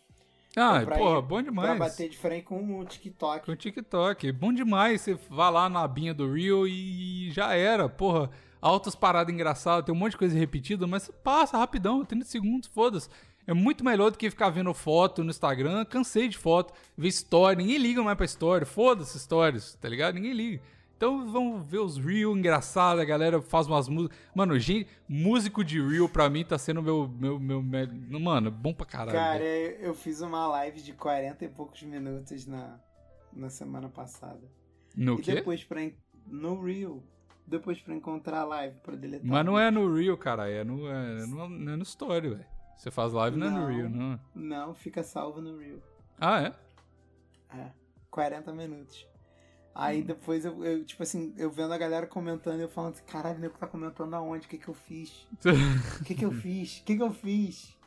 Ah, 0.57 0.80
Pra 0.84 0.96
porra, 0.96 1.18
ir- 1.18 1.22
bom 1.22 1.34
Pra 1.36 1.42
demais. 1.42 1.78
bater 1.78 2.09
de 2.09 2.16
frente 2.16 2.44
com 2.44 2.78
o 2.80 2.84
TikTok. 2.84 3.44
Com 3.44 3.52
o 3.52 3.57
TikTok. 3.57 4.32
Bom 4.32 4.52
demais. 4.52 5.02
Você 5.02 5.14
vai 5.28 5.50
lá 5.52 5.68
na 5.68 5.82
abinha 5.82 6.14
do 6.14 6.32
Reel 6.32 6.66
e 6.66 7.30
já 7.30 7.54
era. 7.54 7.88
Porra, 7.88 8.30
altas 8.61 8.94
paradas 8.94 9.32
engraçadas, 9.34 9.84
tem 9.84 9.94
um 9.94 9.98
monte 9.98 10.12
de 10.12 10.16
coisa 10.18 10.38
repetida, 10.38 10.86
mas 10.86 11.11
passa 11.22 11.59
rapidão, 11.59 12.04
30 12.04 12.24
segundos, 12.24 12.68
foda-se. 12.68 13.09
É 13.46 13.52
muito 13.54 13.84
melhor 13.84 14.11
do 14.11 14.18
que 14.18 14.28
ficar 14.30 14.48
vendo 14.50 14.72
foto 14.74 15.22
no 15.22 15.30
Instagram. 15.30 15.84
Cansei 15.84 16.26
de 16.26 16.36
foto, 16.38 16.72
ver 16.96 17.09
story. 17.09 17.57
Ninguém 17.57 17.76
liga 17.78 18.02
mais 18.02 18.16
pra 18.16 18.24
story. 18.26 18.64
Foda-se 18.64 19.20
stories, 19.20 19.74
tá 19.74 19.88
ligado? 19.88 20.14
Ninguém 20.14 20.32
liga. 20.32 20.62
Então 20.97 21.30
vamos 21.30 21.62
ver 21.70 21.78
os 21.78 21.99
Reel 21.99 22.34
engraçados, 22.36 23.03
a 23.03 23.05
galera 23.05 23.40
faz 23.42 23.66
umas 23.66 23.86
músicas. 23.86 24.16
Mano, 24.34 24.59
gente, 24.59 24.88
músico 25.07 25.62
de 25.62 25.80
Reel 25.80 26.09
pra 26.09 26.30
mim 26.30 26.42
tá 26.44 26.57
sendo 26.57 26.82
meu. 26.82 27.07
meu, 27.07 27.38
meu, 27.38 27.62
meu- 27.62 28.20
Mano, 28.20 28.51
bom 28.51 28.72
pra 28.72 28.86
caralho. 28.86 29.12
Cara, 29.12 29.38
velho. 29.40 29.76
eu 29.80 29.94
fiz 29.94 30.22
uma 30.22 30.47
live 30.49 30.80
de 30.80 30.94
40 30.94 31.44
e 31.44 31.49
poucos 31.49 31.82
minutos 31.82 32.47
na, 32.47 32.80
na 33.32 33.51
semana 33.51 33.90
passada. 33.90 34.40
no 34.97 35.14
e 35.18 35.22
quê? 35.22 35.34
depois 35.34 35.62
pra. 35.64 35.80
No 36.26 36.61
Rio. 36.64 37.03
Depois 37.47 37.80
pra 37.80 37.94
encontrar 37.94 38.40
a 38.40 38.44
live 38.44 38.76
pra 38.80 38.97
deletar. 38.97 39.24
Mas 39.26 39.44
não 39.44 39.57
é 39.59 39.70
no 39.70 39.94
Reel, 39.94 40.16
cara. 40.16 40.51
É 40.51 40.64
no, 40.64 40.88
é 40.88 41.26
no, 41.26 41.44
é 41.72 41.76
no 41.76 41.82
Story, 41.82 42.30
velho. 42.30 42.47
Você 42.76 42.90
faz 42.90 43.12
live 43.12 43.36
não, 43.36 43.47
é 43.47 43.51
no 43.51 43.59
Não. 43.61 43.66
Reel, 43.66 43.88
não. 43.90 44.20
Não, 44.34 44.74
fica 44.74 45.03
salvo 45.03 45.40
no 45.42 45.59
Rio. 45.59 45.80
Ah, 46.18 46.40
é? 46.42 46.53
É. 47.57 47.70
40 48.11 48.53
minutos. 48.53 49.07
Aí 49.79 50.03
depois 50.03 50.43
eu, 50.43 50.64
eu, 50.64 50.85
tipo 50.87 51.03
assim, 51.03 51.35
eu 51.37 51.51
vendo 51.51 51.74
a 51.74 51.77
galera 51.77 52.07
comentando, 52.07 52.59
eu 52.61 52.68
falando 52.68 52.95
assim, 52.95 53.05
caralho, 53.05 53.39
nego 53.39 53.59
tá 53.59 53.66
comentando 53.66 54.14
aonde? 54.14 54.47
O 54.47 54.49
que 54.49 54.57
que 54.57 54.68
eu 54.68 54.72
fiz? 54.72 55.29
O 56.01 56.05
que 56.05 56.14
que 56.14 56.24
eu 56.24 56.33
fiz? 56.33 56.79
O 56.79 56.85
que 56.85 56.97
que 56.97 57.03
eu 57.03 57.12
fiz? 57.12 57.77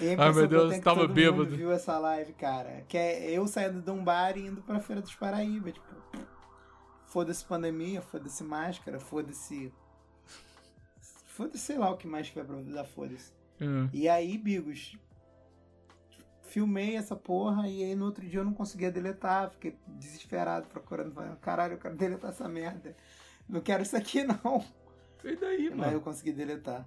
A 0.00 0.04
impressão 0.04 0.32
meu 0.34 0.42
eu 0.42 0.48
Deus, 0.48 0.74
que 0.74 0.80
tava 0.80 1.00
todo 1.00 1.14
bêbado. 1.14 1.44
mundo 1.44 1.56
viu 1.56 1.72
essa 1.72 1.98
live, 1.98 2.32
cara. 2.34 2.84
Que 2.88 2.96
é 2.96 3.30
eu 3.30 3.46
saindo 3.48 3.80
de 3.80 3.90
um 3.90 4.04
bar 4.04 4.36
e 4.36 4.46
indo 4.46 4.62
pra 4.62 4.78
Feira 4.78 5.02
dos 5.02 5.14
Paraíba, 5.14 5.72
tipo... 5.72 5.86
Foda-se 7.06 7.44
pandemia, 7.44 8.00
foda-se 8.02 8.44
máscara, 8.44 9.00
foda-se... 9.00 9.72
Foda-se, 11.24 11.58
sei 11.58 11.78
lá 11.78 11.90
o 11.90 11.96
que 11.96 12.06
mais 12.06 12.28
tiver 12.28 12.44
pra 12.44 12.56
dar 12.62 12.84
foda-se. 12.84 13.32
É. 13.60 13.64
E 13.92 14.08
aí, 14.08 14.38
Bigos, 14.38 14.96
filmei 16.46 16.96
essa 16.96 17.14
porra 17.16 17.68
e 17.68 17.82
aí 17.82 17.94
no 17.94 18.04
outro 18.06 18.26
dia 18.26 18.40
eu 18.40 18.44
não 18.44 18.54
conseguia 18.54 18.90
deletar, 18.90 19.50
fiquei 19.50 19.76
desesperado 19.88 20.66
procurando, 20.68 21.12
falando, 21.12 21.36
caralho, 21.38 21.74
eu 21.74 21.78
quero 21.78 21.94
deletar 21.96 22.30
essa 22.30 22.48
merda. 22.48 22.96
Não 23.48 23.60
quero 23.60 23.82
isso 23.82 23.96
aqui 23.96 24.24
não. 24.24 24.64
E 25.24 25.36
daí, 25.36 25.68
Mas 25.70 25.78
mano? 25.78 25.92
eu 25.92 26.00
consegui 26.00 26.32
deletar. 26.32 26.86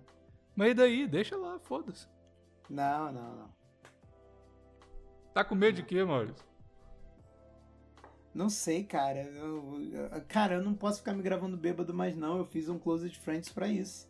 Mas 0.55 0.71
e 0.71 0.73
daí? 0.73 1.07
Deixa 1.07 1.37
lá, 1.37 1.59
foda-se. 1.59 2.07
Não, 2.69 3.11
não, 3.11 3.35
não. 3.35 3.49
Tá 5.33 5.43
com 5.43 5.55
medo 5.55 5.75
de 5.75 5.83
quê, 5.83 6.03
Maurício? 6.03 6.43
Não 8.33 8.49
sei, 8.49 8.83
cara. 8.83 9.21
Eu- 9.23 9.79
cara, 10.27 10.55
eu 10.55 10.63
não 10.63 10.73
posso 10.73 10.99
ficar 10.99 11.13
me 11.13 11.21
gravando 11.21 11.55
bêbado 11.57 11.93
mais 11.93 12.15
não. 12.15 12.37
Eu 12.37 12.45
fiz 12.45 12.67
um 12.69 12.77
Closed 12.79 13.17
Friends 13.19 13.49
pra 13.49 13.67
isso. 13.67 14.08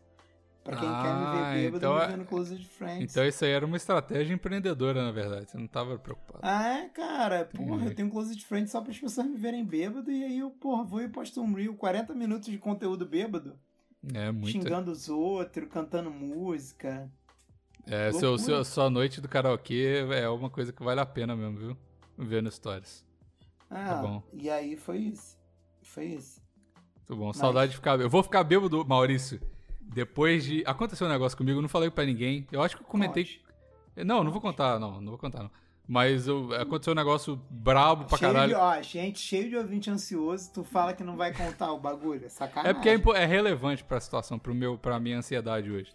Pra 0.63 0.75
quem 0.77 0.89
quer 0.89 1.15
me 1.15 1.25
Ah, 1.25 1.31
ver 1.31 1.61
bêbado, 1.61 1.77
então 1.77 1.95
me 1.95 2.01
é- 2.01 2.07
vê 2.07 2.15
no 2.17 2.25
Closed 2.25 2.65
Friends. 2.67 3.11
Então 3.11 3.25
isso 3.25 3.43
aí 3.45 3.51
era 3.51 3.65
uma 3.65 3.77
estratégia 3.77 4.33
empreendedora, 4.33 5.03
na 5.03 5.11
verdade. 5.11 5.49
Você 5.49 5.57
não 5.57 5.67
tava 5.67 5.97
preocupado. 5.97 6.39
Ah, 6.43 6.67
é, 6.79 6.89
cara, 6.89 7.45
porra, 7.45 7.85
eu 7.85 7.95
tenho 7.95 8.07
um 8.07 8.11
Closed 8.11 8.43
Friends 8.45 8.71
só 8.71 8.81
para 8.81 8.91
as 8.91 8.99
pessoas 8.99 9.25
me 9.27 9.37
verem 9.37 9.65
bêbado 9.65 10.11
e 10.11 10.23
aí 10.23 10.39
eu, 10.39 10.51
porra, 10.51 10.83
vou 10.83 11.01
e 11.01 11.07
posto 11.07 11.41
um 11.41 11.53
reel, 11.53 11.73
40 11.75 12.13
minutos 12.13 12.49
de 12.49 12.57
conteúdo 12.57 13.05
bêbado, 13.05 13.57
É 14.13 14.31
muito. 14.31 14.49
xingando 14.51 14.91
os 14.91 15.07
outros, 15.09 15.67
cantando 15.69 16.11
música. 16.11 17.09
É, 17.87 18.11
seu, 18.11 18.37
seu, 18.37 18.63
sua 18.65 18.89
noite 18.89 19.19
do 19.21 19.27
karaokê 19.27 20.05
é 20.13 20.29
uma 20.29 20.49
coisa 20.49 20.71
que 20.71 20.83
vale 20.83 20.99
a 20.99 21.05
pena 21.05 21.35
mesmo, 21.35 21.57
viu? 21.57 21.77
Ver 22.17 22.43
no 22.43 22.51
Stories. 22.51 23.03
Ah, 23.71 23.95
bom. 23.95 24.23
e 24.33 24.49
aí 24.49 24.75
foi 24.75 24.97
isso. 24.97 25.37
Foi 25.81 26.05
isso. 26.05 26.41
Muito 26.97 27.15
bom. 27.15 27.33
Saudade 27.33 27.71
de 27.71 27.77
ficar. 27.77 27.99
Eu 27.99 28.09
vou 28.09 28.21
ficar 28.21 28.43
bêbado, 28.43 28.85
Maurício. 28.85 29.39
Depois 29.91 30.43
de. 30.45 30.63
Aconteceu 30.65 31.07
um 31.07 31.09
negócio 31.09 31.37
comigo, 31.37 31.57
eu 31.57 31.61
não 31.61 31.69
falei 31.69 31.89
pra 31.89 32.05
ninguém. 32.05 32.47
Eu 32.51 32.61
acho 32.61 32.77
que 32.77 32.83
eu 32.83 32.87
comentei. 32.87 33.41
Não, 33.97 34.23
não 34.23 34.31
vou 34.31 34.39
contar, 34.39 34.79
não. 34.79 35.01
Não 35.01 35.09
vou 35.09 35.17
contar, 35.17 35.43
não. 35.43 35.51
Mas 35.87 36.27
eu- 36.27 36.53
aconteceu 36.53 36.93
um 36.93 36.95
negócio 36.95 37.35
brabo 37.49 38.05
pra 38.05 38.17
cheio 38.19 38.31
caralho. 38.31 38.53
de, 38.53 38.55
ó, 38.55 38.81
gente 38.81 39.19
cheio 39.19 39.49
de 39.49 39.55
ouvinte 39.55 39.89
ansioso, 39.89 40.51
tu 40.53 40.63
fala 40.63 40.93
que 40.93 41.03
não 41.03 41.17
vai 41.17 41.33
contar 41.33 41.73
o 41.73 41.79
bagulho. 41.79 42.23
É 42.23 42.29
sacanagem. 42.29 42.69
É 42.69 42.73
porque 42.75 42.89
é, 43.17 43.23
é 43.23 43.25
relevante 43.25 43.83
pra 43.83 43.99
situação, 43.99 44.37
pro 44.37 44.53
meu, 44.53 44.77
pra 44.77 44.99
minha 44.99 45.17
ansiedade 45.17 45.71
hoje. 45.71 45.91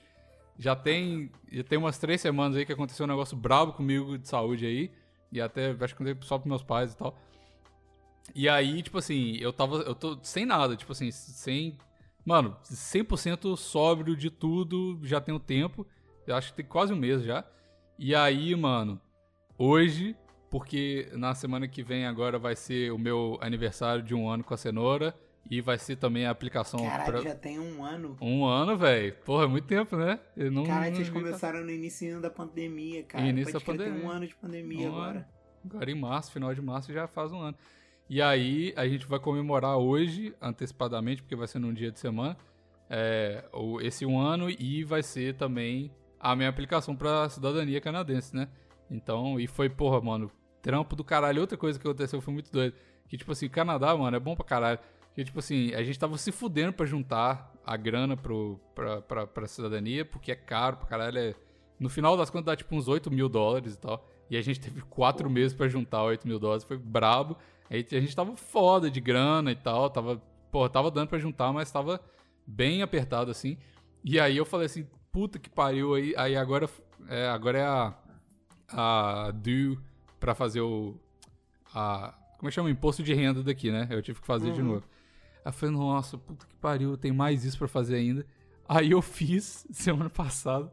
Já 0.58 0.74
tem, 0.74 1.30
já 1.50 1.62
tem 1.62 1.78
umas 1.78 1.96
três 1.98 2.20
semanas 2.20 2.56
aí 2.56 2.66
que 2.66 2.72
aconteceu 2.72 3.04
um 3.04 3.08
negócio 3.08 3.36
brabo 3.36 3.72
comigo 3.72 4.18
de 4.18 4.28
saúde 4.28 4.66
aí. 4.66 4.90
E 5.30 5.40
até, 5.40 5.70
acho 5.70 5.94
que 5.94 5.98
contei 6.04 6.16
só 6.22 6.38
pros 6.38 6.48
meus 6.48 6.62
pais 6.64 6.92
e 6.92 6.96
tal. 6.96 7.16
E 8.34 8.48
aí, 8.48 8.82
tipo 8.82 8.98
assim, 8.98 9.36
eu 9.36 9.52
tava, 9.52 9.76
eu 9.78 9.94
tô 9.94 10.18
sem 10.22 10.44
nada, 10.46 10.76
tipo 10.76 10.90
assim, 10.92 11.10
sem, 11.10 11.76
mano, 12.24 12.56
100% 12.64 13.56
sóbrio 13.56 14.16
de 14.16 14.30
tudo, 14.30 14.98
já 15.02 15.20
tem 15.20 15.34
um 15.34 15.38
tempo. 15.38 15.86
Eu 16.26 16.34
acho 16.36 16.50
que 16.50 16.56
tem 16.56 16.64
quase 16.66 16.92
um 16.92 16.96
mês 16.96 17.22
já. 17.22 17.44
E 17.98 18.14
aí, 18.14 18.54
mano, 18.56 19.00
hoje, 19.58 20.16
porque 20.50 21.08
na 21.12 21.34
semana 21.34 21.68
que 21.68 21.82
vem 21.82 22.06
agora 22.06 22.38
vai 22.38 22.56
ser 22.56 22.90
o 22.92 22.98
meu 22.98 23.38
aniversário 23.40 24.02
de 24.02 24.14
um 24.14 24.28
ano 24.28 24.42
com 24.44 24.54
a 24.54 24.56
cenoura. 24.56 25.14
E 25.50 25.60
vai 25.60 25.76
ser 25.78 25.96
também 25.96 26.24
a 26.24 26.30
aplicação 26.30 26.80
Caralho, 26.80 27.12
pra... 27.12 27.20
já 27.20 27.34
tem 27.34 27.58
um 27.60 27.84
ano. 27.84 28.16
Um 28.18 28.46
ano, 28.46 28.78
velho. 28.78 29.14
Porra, 29.26 29.44
é 29.44 29.46
muito 29.46 29.66
tempo, 29.66 29.94
né? 29.94 30.18
Eu 30.34 30.50
não, 30.50 30.64
Caralho, 30.64 30.92
não 30.92 30.96
vocês 30.96 31.10
começaram 31.10 31.62
no 31.62 31.70
início 31.70 32.18
da 32.18 32.30
pandemia, 32.30 33.02
cara. 33.02 33.26
Início 33.26 33.52
Pode 33.60 33.64
da 33.66 33.74
crer, 33.74 33.76
Tem 33.76 33.88
pandemia. 33.88 34.08
um 34.08 34.10
ano 34.10 34.26
de 34.26 34.34
pandemia 34.34 34.88
Um 34.88 34.92
agora. 34.94 35.18
ano. 35.18 35.26
Agora 35.66 35.90
em 35.90 35.94
março, 35.94 36.32
final 36.32 36.54
de 36.54 36.62
março, 36.62 36.90
já 36.94 37.06
faz 37.06 37.30
um 37.30 37.40
ano. 37.40 37.56
E 38.08 38.20
aí, 38.20 38.72
a 38.76 38.86
gente 38.86 39.06
vai 39.06 39.18
comemorar 39.18 39.76
hoje, 39.78 40.34
antecipadamente, 40.40 41.22
porque 41.22 41.34
vai 41.34 41.46
ser 41.46 41.58
num 41.58 41.72
dia 41.72 41.90
de 41.90 41.98
semana, 41.98 42.36
é, 42.88 43.44
esse 43.80 44.04
um 44.04 44.20
ano 44.20 44.50
e 44.50 44.84
vai 44.84 45.02
ser 45.02 45.36
também 45.36 45.90
a 46.20 46.36
minha 46.36 46.48
aplicação 46.48 46.94
pra 46.94 47.28
cidadania 47.28 47.80
canadense, 47.80 48.34
né? 48.36 48.48
Então, 48.90 49.40
e 49.40 49.46
foi, 49.46 49.68
porra, 49.68 50.00
mano, 50.00 50.30
trampo 50.62 50.96
do 50.96 51.04
caralho. 51.04 51.40
Outra 51.40 51.56
coisa 51.56 51.78
que 51.78 51.86
aconteceu 51.86 52.20
foi 52.20 52.32
muito 52.32 52.50
doido. 52.50 52.74
Que, 53.08 53.16
tipo 53.16 53.32
assim, 53.32 53.48
Canadá, 53.48 53.96
mano, 53.96 54.16
é 54.16 54.20
bom 54.20 54.34
pra 54.34 54.44
caralho. 54.44 54.78
Que, 55.14 55.24
tipo 55.24 55.38
assim, 55.38 55.72
a 55.74 55.82
gente 55.82 55.98
tava 55.98 56.16
se 56.18 56.32
fudendo 56.32 56.72
pra 56.72 56.86
juntar 56.86 57.52
a 57.64 57.76
grana 57.76 58.16
pro, 58.16 58.58
pra, 58.74 59.02
pra, 59.02 59.26
pra 59.26 59.46
cidadania, 59.46 60.04
porque 60.04 60.32
é 60.32 60.34
caro 60.34 60.78
pra 60.78 60.86
caralho. 60.86 61.18
É, 61.18 61.34
no 61.78 61.88
final 61.88 62.16
das 62.16 62.30
contas 62.30 62.46
dá, 62.46 62.56
tipo, 62.56 62.74
uns 62.74 62.88
8 62.88 63.10
mil 63.10 63.28
dólares 63.28 63.74
e 63.74 63.78
tal. 63.78 64.06
E 64.30 64.36
a 64.36 64.42
gente 64.42 64.58
teve 64.58 64.80
quatro 64.82 65.28
meses 65.28 65.52
pra 65.54 65.68
juntar 65.68 66.02
8 66.02 66.26
mil 66.26 66.38
dólares. 66.38 66.64
Foi 66.64 66.78
brabo. 66.78 67.36
Aí 67.70 67.86
a 67.90 68.00
gente 68.00 68.14
tava 68.14 68.36
foda 68.36 68.90
de 68.90 69.00
grana 69.00 69.50
e 69.52 69.56
tal. 69.56 69.88
Tava, 69.90 70.16
porra, 70.50 70.68
tava 70.68 70.90
dando 70.90 71.08
pra 71.08 71.18
juntar, 71.18 71.52
mas 71.52 71.70
tava 71.70 72.00
bem 72.46 72.82
apertado, 72.82 73.30
assim. 73.30 73.56
E 74.04 74.20
aí 74.20 74.36
eu 74.36 74.44
falei 74.44 74.66
assim, 74.66 74.86
puta 75.10 75.38
que 75.38 75.48
pariu. 75.48 75.94
Aí, 75.94 76.14
aí 76.16 76.36
agora, 76.36 76.68
é, 77.08 77.28
agora 77.28 77.58
é 77.58 77.64
a, 77.64 77.94
a 78.68 79.30
due 79.30 79.78
pra 80.20 80.34
fazer 80.34 80.60
o... 80.60 80.94
A, 81.74 82.14
como 82.38 82.48
é 82.48 82.50
que 82.50 82.54
chama? 82.54 82.68
O 82.68 82.70
imposto 82.72 83.02
de 83.02 83.14
renda 83.14 83.42
daqui, 83.42 83.70
né? 83.70 83.86
Eu 83.90 84.02
tive 84.02 84.20
que 84.20 84.26
fazer 84.26 84.52
de 84.52 84.60
Uhum. 84.60 84.68
novo. 84.74 84.84
Aí 85.44 85.48
eu 85.50 85.52
falei, 85.52 85.74
nossa, 85.74 86.16
puta 86.18 86.46
que 86.46 86.54
pariu, 86.56 86.96
tem 86.96 87.12
mais 87.12 87.44
isso 87.44 87.58
pra 87.58 87.68
fazer 87.68 87.96
ainda. 87.96 88.26
Aí 88.68 88.90
eu 88.92 89.02
fiz 89.02 89.66
semana 89.72 90.10
passada. 90.10 90.72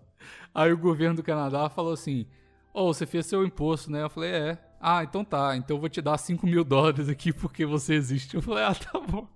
Aí 0.54 0.72
o 0.72 0.78
governo 0.78 1.16
do 1.16 1.24
Canadá 1.24 1.70
falou 1.70 1.94
assim: 1.94 2.26
Ô, 2.74 2.94
você 2.94 3.06
fez 3.06 3.26
seu 3.26 3.44
imposto, 3.46 3.92
né? 3.92 4.04
Eu 4.04 4.10
falei, 4.10 4.32
é. 4.32 4.58
Ah, 4.82 5.04
então 5.04 5.24
tá. 5.24 5.56
Então 5.56 5.78
eu 5.78 5.80
vou 5.80 5.90
te 5.90 6.02
dar 6.02 6.18
5 6.18 6.48
mil 6.48 6.64
dólares 6.64 7.08
aqui 7.08 7.32
porque 7.32 7.66
você 7.66 7.94
existe. 7.94 8.36
Eu 8.36 8.42
falei, 8.42 8.64
ah, 8.64 8.74
tá 8.74 9.00
bom. 9.00 9.28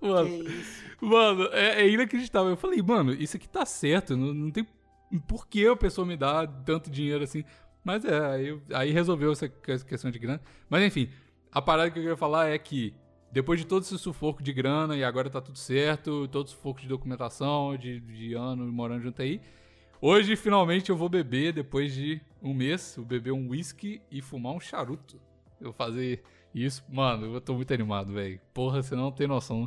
Mano? 0.00 0.28
Mano, 1.00 1.44
é, 1.52 1.82
é 1.82 1.88
inacreditável. 1.88 2.50
Eu 2.50 2.56
falei, 2.56 2.82
mano, 2.82 3.12
isso 3.12 3.36
aqui 3.36 3.48
tá 3.48 3.64
certo. 3.64 4.16
Não, 4.16 4.34
não 4.34 4.50
tem 4.50 4.66
por 5.28 5.46
que 5.46 5.66
a 5.66 5.76
pessoa 5.76 6.06
me 6.06 6.16
dar 6.16 6.46
tanto 6.64 6.90
dinheiro 6.90 7.22
assim. 7.22 7.44
Mas 7.84 8.04
é, 8.04 8.26
aí, 8.26 8.60
aí 8.72 8.90
resolveu 8.90 9.32
essa 9.32 9.48
questão 9.48 10.10
de 10.10 10.18
grana. 10.18 10.40
Mas 10.68 10.82
enfim, 10.82 11.08
a 11.52 11.62
parada 11.62 11.90
que 11.90 11.98
eu 11.98 12.02
queria 12.02 12.16
falar 12.16 12.48
é 12.48 12.58
que 12.58 12.94
depois 13.30 13.60
de 13.60 13.66
todo 13.66 13.82
esse 13.82 13.98
sufoco 13.98 14.42
de 14.42 14.52
grana 14.52 14.96
e 14.96 15.04
agora 15.04 15.28
tá 15.28 15.40
tudo 15.40 15.58
certo, 15.58 16.26
todo 16.28 16.48
sufoco 16.48 16.80
de 16.80 16.88
documentação, 16.88 17.76
de, 17.76 18.00
de 18.00 18.34
ano 18.34 18.70
morando 18.72 19.02
junto 19.02 19.20
aí. 19.22 19.40
Hoje, 20.06 20.36
finalmente, 20.36 20.90
eu 20.90 20.96
vou 20.98 21.08
beber, 21.08 21.54
depois 21.54 21.94
de 21.94 22.20
um 22.42 22.52
mês, 22.52 22.92
vou 22.94 23.06
beber 23.06 23.32
um 23.32 23.48
whisky 23.48 24.02
e 24.10 24.20
fumar 24.20 24.52
um 24.52 24.60
charuto. 24.60 25.18
Eu 25.58 25.68
vou 25.68 25.72
fazer 25.72 26.22
isso. 26.54 26.84
Mano, 26.90 27.34
eu 27.34 27.40
tô 27.40 27.54
muito 27.54 27.72
animado, 27.72 28.12
velho. 28.12 28.38
Porra, 28.52 28.82
você 28.82 28.94
não 28.94 29.10
tem 29.10 29.26
noção 29.26 29.66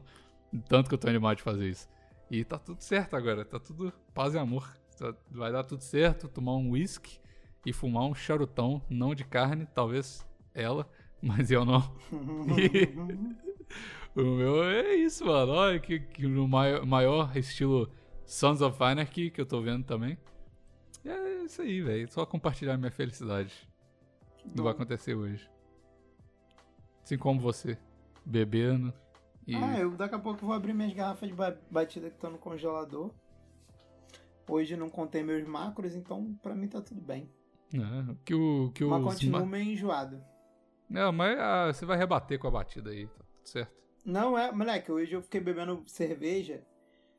do 0.53 0.61
tanto 0.61 0.89
que 0.89 0.93
eu 0.93 0.99
tô 0.99 1.09
animado 1.09 1.37
de 1.37 1.41
fazer 1.41 1.67
isso. 1.67 1.89
E 2.29 2.43
tá 2.43 2.59
tudo 2.59 2.81
certo 2.81 3.15
agora, 3.15 3.43
tá 3.43 3.59
tudo 3.59 3.91
paz 4.13 4.35
e 4.35 4.37
amor. 4.37 4.71
Tá- 4.95 5.15
Vai 5.31 5.51
dar 5.51 5.63
tudo 5.63 5.81
certo, 5.81 6.27
tomar 6.27 6.55
um 6.55 6.69
whisky 6.69 7.19
e 7.65 7.73
fumar 7.73 8.03
um 8.03 8.13
charutão, 8.13 8.79
não 8.87 9.15
de 9.15 9.25
carne, 9.25 9.67
talvez 9.73 10.23
ela, 10.53 10.87
mas 11.19 11.49
eu 11.49 11.65
não. 11.65 11.81
o 14.15 14.21
meu 14.21 14.63
é 14.65 14.93
isso, 14.93 15.25
mano. 15.25 15.53
Olha 15.53 15.79
que, 15.79 15.99
que 15.99 16.27
no 16.27 16.47
maior, 16.47 16.85
maior 16.85 17.35
estilo 17.35 17.89
Sons 18.27 18.61
of 18.61 18.83
Anarchy 18.83 19.31
que 19.31 19.39
eu 19.39 19.45
tô 19.45 19.61
vendo 19.61 19.85
também. 19.85 20.17
E 21.03 21.09
é 21.09 21.43
isso 21.45 21.61
aí, 21.61 21.81
velho. 21.81 22.11
Só 22.11 22.25
compartilhar 22.25 22.77
minha 22.77 22.91
felicidade 22.91 23.53
que 24.53 24.61
vai 24.61 24.73
acontecer 24.73 25.15
hoje. 25.15 25.49
Assim 27.03 27.17
como 27.17 27.39
você, 27.39 27.77
bebendo 28.25 28.93
e... 29.47 29.55
Ah, 29.55 29.79
eu 29.79 29.91
daqui 29.91 30.13
a 30.15 30.19
pouco 30.19 30.45
vou 30.45 30.53
abrir 30.53 30.73
minhas 30.73 30.93
garrafas 30.93 31.29
de 31.29 31.33
ba- 31.33 31.57
batida 31.71 32.09
que 32.09 32.15
estão 32.15 32.29
no 32.31 32.37
congelador. 32.37 33.13
Hoje 34.49 34.75
não 34.75 34.89
contei 34.89 35.23
meus 35.23 35.47
macros, 35.47 35.95
então 35.95 36.37
pra 36.43 36.53
mim 36.53 36.67
tá 36.67 36.81
tudo 36.81 36.99
bem. 36.99 37.31
É, 37.73 38.15
que 38.25 38.33
o... 38.33 38.71
Que 38.73 38.83
Mas 38.83 39.03
continuo 39.03 39.39
ma- 39.41 39.45
meio 39.45 39.71
enjoado. 39.71 40.21
Não, 40.89 41.11
mas 41.13 41.37
ah, 41.39 41.71
você 41.71 41.85
vai 41.85 41.97
rebater 41.97 42.39
com 42.39 42.47
a 42.47 42.51
batida 42.51 42.89
aí, 42.89 43.07
tá 43.07 43.23
tudo 43.23 43.47
certo. 43.47 43.71
Não 44.05 44.37
é, 44.37 44.51
moleque, 44.51 44.91
hoje 44.91 45.13
eu 45.13 45.21
fiquei 45.21 45.39
bebendo 45.39 45.81
cerveja. 45.85 46.61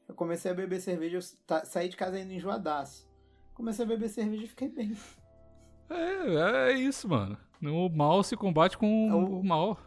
Eu 0.08 0.14
comecei 0.14 0.50
a 0.50 0.54
beber 0.54 0.80
cerveja, 0.80 1.18
eu 1.18 1.64
saí 1.64 1.88
de 1.88 1.96
casa 1.96 2.16
ainda 2.16 2.32
enjoadaço. 2.32 3.06
Comecei 3.54 3.84
a 3.84 3.88
beber 3.88 4.08
cerveja 4.08 4.44
e 4.44 4.48
fiquei 4.48 4.68
bem. 4.68 4.96
É, 5.90 6.70
é 6.70 6.72
isso, 6.72 7.08
mano. 7.08 7.36
O 7.62 7.88
mal 7.88 8.22
se 8.22 8.36
combate 8.36 8.78
com 8.78 9.08
É 9.10 9.14
o- 9.14 9.40
o 9.40 9.44
mal. 9.44 9.78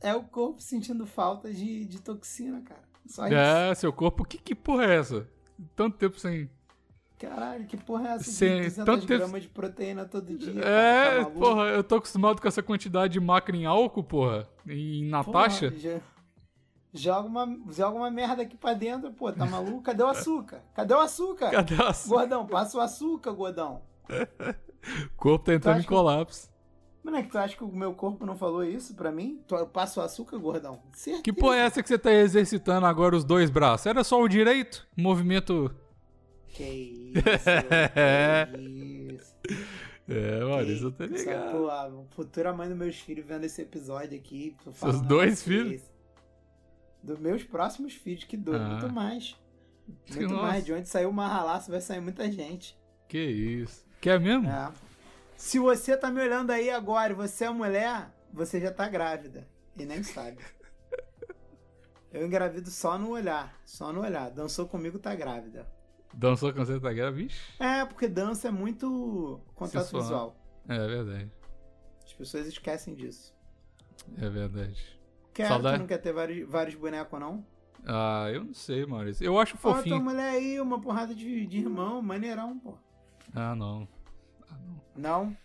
É 0.00 0.14
o 0.14 0.22
corpo 0.22 0.60
sentindo 0.60 1.06
falta 1.06 1.52
de, 1.52 1.84
de 1.86 2.00
toxina, 2.00 2.60
cara. 2.62 2.82
Só 3.06 3.26
isso. 3.26 3.34
É, 3.34 3.74
seu 3.74 3.92
corpo, 3.92 4.24
que, 4.24 4.38
que 4.38 4.54
porra 4.54 4.84
é 4.84 4.96
essa? 4.96 5.28
Tanto 5.74 5.96
tempo 5.96 6.18
sem. 6.18 6.50
Caralho, 7.18 7.64
que 7.66 7.76
porra 7.78 8.08
é 8.10 8.12
essa 8.12 8.24
Sem- 8.30 8.56
de 8.56 8.68
200 8.68 8.84
tanto 8.84 9.06
tempo- 9.06 9.18
gramas 9.20 9.42
de 9.42 9.48
proteína 9.48 10.04
todo 10.04 10.36
dia? 10.36 10.52
cara? 10.52 10.66
É, 10.68 11.10
Tá 11.10 11.20
maluco? 11.22 11.40
porra, 11.40 11.62
eu 11.68 11.82
tô 11.82 11.94
acostumado 11.96 12.42
com 12.42 12.46
essa 12.48 12.62
quantidade 12.62 13.14
de 13.14 13.20
macro 13.20 13.56
em 13.56 13.64
álcool, 13.64 14.04
porra. 14.04 14.46
Em 14.68 15.04
Natasha. 15.08 15.70
Porra, 15.70 15.80
já- 15.80 16.00
Joga 16.96 17.28
uma, 17.28 17.58
joga 17.70 17.96
uma 17.96 18.10
merda 18.10 18.42
aqui 18.42 18.56
pra 18.56 18.72
dentro, 18.74 19.12
pô, 19.12 19.30
tá 19.32 19.44
maluco? 19.46 19.82
Cadê 19.82 20.02
o 20.02 20.08
açúcar? 20.08 20.62
Cadê 20.74 20.94
o 20.94 21.00
açúcar? 21.00 21.50
Cadê 21.50 21.74
a... 21.74 21.92
Gordão, 22.08 22.46
passa 22.46 22.78
o 22.78 22.80
açúcar, 22.80 23.32
gordão. 23.32 23.82
O 24.08 25.10
corpo 25.16 25.44
tá 25.44 25.54
entrando 25.54 25.76
em 25.76 25.78
acha 25.80 25.88
que- 25.88 25.94
colapso. 25.94 26.50
Moleque, 27.04 27.28
tu 27.30 27.38
acha 27.38 27.56
que 27.56 27.62
o 27.62 27.68
meu 27.70 27.94
corpo 27.94 28.26
não 28.26 28.34
falou 28.34 28.64
isso 28.64 28.92
pra 28.96 29.12
mim? 29.12 29.40
Tu 29.46 29.54
passa 29.68 30.00
o 30.00 30.02
açúcar, 30.02 30.38
gordão? 30.38 30.82
Certeza. 30.92 31.22
Que 31.22 31.32
porra 31.32 31.54
é 31.56 31.60
essa 31.60 31.80
que 31.80 31.88
você 31.88 31.96
tá 31.96 32.12
exercitando 32.12 32.84
agora 32.84 33.14
os 33.14 33.22
dois 33.22 33.48
braços? 33.48 33.86
Era 33.86 34.02
só 34.02 34.20
o 34.20 34.26
direito? 34.26 34.84
Movimento. 34.96 35.72
Que 36.48 36.64
isso, 37.14 37.22
que 38.52 39.14
isso. 39.14 39.36
É, 40.08 40.40
mano, 40.44 40.62
isso 40.70 40.84
eu 40.86 40.92
tô 40.92 41.04
Só, 41.06 41.12
ligado. 41.14 41.50
pô, 41.52 41.68
a 41.70 41.90
futura 42.10 42.52
mãe 42.52 42.68
dos 42.68 42.76
meus 42.76 42.96
filhos 42.96 43.24
vendo 43.26 43.44
esse 43.44 43.62
episódio 43.62 44.16
aqui. 44.18 44.56
"Não, 44.82 45.02
dois 45.02 45.42
que 45.42 45.48
filhos? 45.50 45.82
Isso?" 47.06 47.12
Dos 47.14 47.18
meus 47.18 47.44
próximos 47.44 47.94
filhos, 47.94 48.24
que 48.24 48.36
doido, 48.36 48.62
Ah. 48.62 48.68
muito 48.68 48.92
mais. 48.92 49.36
Muito 50.10 50.32
Nossa. 50.34 50.42
mais. 50.42 50.64
De 50.64 50.72
onde 50.72 50.88
saiu 50.88 51.08
uma 51.10 51.28
ralaça, 51.28 51.70
vai 51.70 51.80
sair 51.80 52.00
muita 52.00 52.30
gente. 52.30 52.76
Que 53.08 53.18
isso. 53.18 53.84
Quer 54.00 54.18
mesmo? 54.20 54.48
É. 54.48 54.72
Se 55.36 55.58
você 55.58 55.96
tá 55.96 56.10
me 56.10 56.20
olhando 56.20 56.50
aí 56.50 56.70
agora 56.70 57.12
e 57.12 57.16
você 57.16 57.44
é 57.44 57.50
mulher, 57.50 58.10
você 58.32 58.60
já 58.60 58.72
tá 58.72 58.88
grávida. 58.88 59.46
E 59.76 59.84
nem 59.84 60.02
sabe. 60.02 60.38
Eu 62.12 62.26
engravido 62.26 62.70
só 62.70 62.98
no 62.98 63.10
olhar. 63.10 63.54
Só 63.64 63.92
no 63.92 64.00
olhar. 64.00 64.30
Dançou 64.30 64.66
comigo, 64.66 64.98
tá 64.98 65.14
grávida. 65.14 65.66
Dançou 66.14 66.52
com 66.52 66.64
você 66.64 66.80
da 66.80 66.92
guerra, 66.92 67.10
vixe. 67.10 67.38
É, 67.60 67.84
porque 67.84 68.08
dança 68.08 68.48
é 68.48 68.50
muito 68.50 69.40
contato 69.54 69.84
Sensual. 69.84 70.02
visual. 70.02 70.36
É 70.68 70.86
verdade. 70.86 71.30
As 72.04 72.12
pessoas 72.14 72.46
esquecem 72.46 72.94
disso. 72.94 73.34
É 74.16 74.28
verdade. 74.30 74.95
Saudade. 75.44 75.76
tu 75.76 75.80
não 75.80 75.86
quer 75.86 75.98
ter 75.98 76.12
vários, 76.12 76.48
vários 76.48 76.74
bonecos, 76.74 77.18
não? 77.20 77.44
Ah, 77.86 78.28
eu 78.32 78.44
não 78.44 78.54
sei, 78.54 78.84
Maurício. 78.86 79.24
Eu 79.24 79.38
acho 79.38 79.54
Ó, 79.56 79.58
tua 79.60 79.74
fofinho. 79.76 80.02
mulher 80.02 80.30
aí, 80.30 80.60
uma 80.60 80.80
porrada 80.80 81.14
de, 81.14 81.46
de 81.46 81.58
irmão, 81.58 82.00
maneirão, 82.02 82.58
pô. 82.58 82.74
Ah, 83.34 83.54
não. 83.54 83.86
Ah, 84.50 84.54
não. 84.58 84.80
Não? 84.96 85.36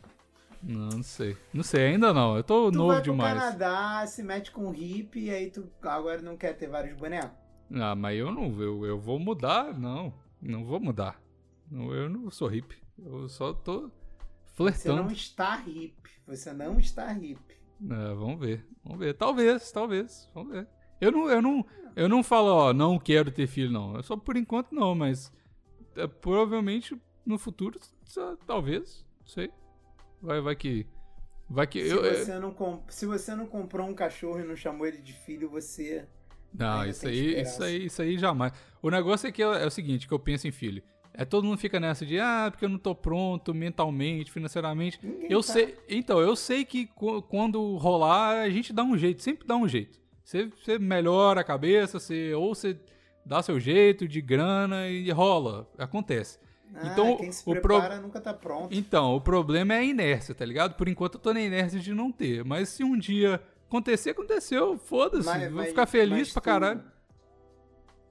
Não, 0.63 0.89
não 0.89 1.03
sei. 1.03 1.35
Não 1.53 1.63
sei, 1.63 1.87
ainda 1.87 2.13
não. 2.13 2.37
Eu 2.37 2.43
tô 2.43 2.71
Tu 2.71 2.77
novo 2.77 2.93
vai 2.93 3.01
pro 3.01 3.11
demais. 3.11 3.33
Canadá, 3.39 4.05
se 4.07 4.21
mete 4.23 4.51
com 4.51 4.69
hippie, 4.71 5.25
e 5.25 5.29
aí 5.31 5.49
tu 5.51 5.67
agora 5.81 6.21
não 6.21 6.37
quer 6.37 6.53
ter 6.53 6.67
vários 6.67 6.95
bonecos? 6.97 7.31
Ah, 7.73 7.95
mas 7.95 8.17
eu 8.17 8.31
não. 8.31 8.59
Eu, 8.61 8.85
eu 8.85 8.99
vou 8.99 9.19
mudar? 9.19 9.77
Não. 9.77 10.13
Não 10.41 10.63
vou 10.65 10.79
mudar. 10.79 11.19
Não, 11.69 11.93
eu 11.93 12.09
não 12.09 12.29
sou 12.31 12.47
hippie. 12.47 12.81
Eu 12.97 13.27
só 13.29 13.53
tô 13.53 13.89
Você 14.57 14.89
não 14.89 15.05
Flertando. 15.07 15.11
está 15.13 15.55
hippie. 15.57 16.11
Você 16.27 16.53
não 16.53 16.79
está 16.79 17.11
hippie. 17.11 17.60
É, 17.89 18.13
vamos 18.13 18.39
ver. 18.39 18.65
Vamos 18.83 18.99
ver. 18.99 19.13
Talvez, 19.15 19.71
talvez. 19.71 20.29
Vamos 20.33 20.51
ver. 20.53 20.67
Eu 20.99 21.11
não, 21.11 21.29
eu 21.29 21.41
não, 21.41 21.65
eu 21.95 22.07
não 22.09 22.23
falo, 22.23 22.47
ó, 22.49 22.73
não 22.73 22.99
quero 22.99 23.31
ter 23.31 23.47
filho, 23.47 23.71
não. 23.71 23.95
Eu 23.95 24.03
só 24.03 24.15
por 24.15 24.37
enquanto 24.37 24.71
não, 24.73 24.93
mas 24.93 25.31
é, 25.95 26.05
provavelmente 26.07 26.95
no 27.25 27.37
futuro, 27.37 27.79
talvez. 28.45 29.05
Não 29.21 29.27
sei. 29.27 29.49
Vai, 30.21 30.39
vai 30.41 30.55
que. 30.55 30.85
Vai 31.49 31.65
que. 31.67 31.83
Se, 31.83 31.89
Eu, 31.89 32.05
eu- 32.05 32.15
você 32.25 32.39
não 32.39 32.51
comp- 32.53 32.89
se 32.89 33.05
você 33.05 33.35
não 33.35 33.45
comprou 33.47 33.87
um 33.87 33.93
cachorro 33.95 34.39
e 34.39 34.43
não 34.43 34.55
chamou 34.55 34.85
ele 34.85 34.99
de 35.01 35.13
filho, 35.13 35.49
você. 35.49 36.07
Não, 36.53 36.79
Ainda 36.81 36.89
isso 36.91 37.07
aí, 37.07 37.41
isso 37.41 37.63
aí, 37.63 37.85
isso 37.85 38.01
aí 38.01 38.17
jamais. 38.17 38.53
O 38.81 38.89
negócio 38.89 39.25
é 39.27 39.31
que 39.31 39.41
é, 39.41 39.45
é 39.63 39.65
o 39.65 39.71
seguinte, 39.71 40.07
que 40.07 40.13
eu 40.13 40.19
penso 40.19 40.47
em 40.47 40.51
filho. 40.51 40.83
É 41.13 41.25
todo 41.25 41.43
mundo 41.43 41.57
fica 41.57 41.79
nessa 41.79 42.05
de, 42.05 42.17
ah, 42.19 42.47
porque 42.49 42.63
eu 42.65 42.69
não 42.69 42.77
tô 42.77 42.95
pronto 42.95 43.53
mentalmente, 43.53 44.31
financeiramente. 44.31 44.97
Ninguém 45.03 45.27
eu 45.29 45.41
tá. 45.41 45.53
sei, 45.53 45.77
então, 45.89 46.19
eu 46.21 46.35
sei 46.35 46.63
que 46.63 46.87
qu- 46.87 47.21
quando 47.23 47.75
rolar, 47.77 48.41
a 48.41 48.49
gente 48.49 48.71
dá 48.71 48.81
um 48.83 48.97
jeito, 48.97 49.21
sempre 49.21 49.45
dá 49.45 49.55
um 49.57 49.67
jeito. 49.67 49.99
Você, 50.23 50.45
você 50.45 50.79
melhora 50.79 51.41
a 51.41 51.43
cabeça, 51.43 51.99
você 51.99 52.33
ou 52.33 52.55
você 52.55 52.79
dá 53.25 53.41
seu 53.43 53.59
jeito 53.59 54.07
de 54.07 54.21
grana 54.21 54.87
e 54.87 55.09
rola, 55.11 55.69
acontece. 55.77 56.39
Ah, 56.73 56.87
Então, 56.87 57.17
quem 57.17 57.31
se 57.33 57.41
o 57.41 57.51
pro- 57.59 57.77
prepara 57.79 57.99
nunca 57.99 58.21
tá 58.21 58.33
pronto. 58.33 58.73
Então, 58.73 59.13
o 59.13 59.19
problema 59.19 59.73
é 59.73 59.79
a 59.79 59.83
inércia, 59.83 60.33
tá 60.33 60.45
ligado? 60.45 60.75
Por 60.75 60.87
enquanto 60.87 61.15
eu 61.15 61.19
tô 61.19 61.33
na 61.33 61.41
inércia 61.41 61.77
de 61.79 61.93
não 61.93 62.09
ter, 62.09 62.45
mas 62.45 62.69
se 62.69 62.81
um 62.85 62.97
dia 62.97 63.41
acontecer, 63.67 64.11
aconteceu, 64.11 64.77
foda-se, 64.77 65.27
vou 65.49 65.57
mas- 65.57 65.67
ficar 65.69 65.85
feliz 65.85 66.31
pra 66.31 66.41
tu- 66.41 66.45
caralho. 66.45 66.83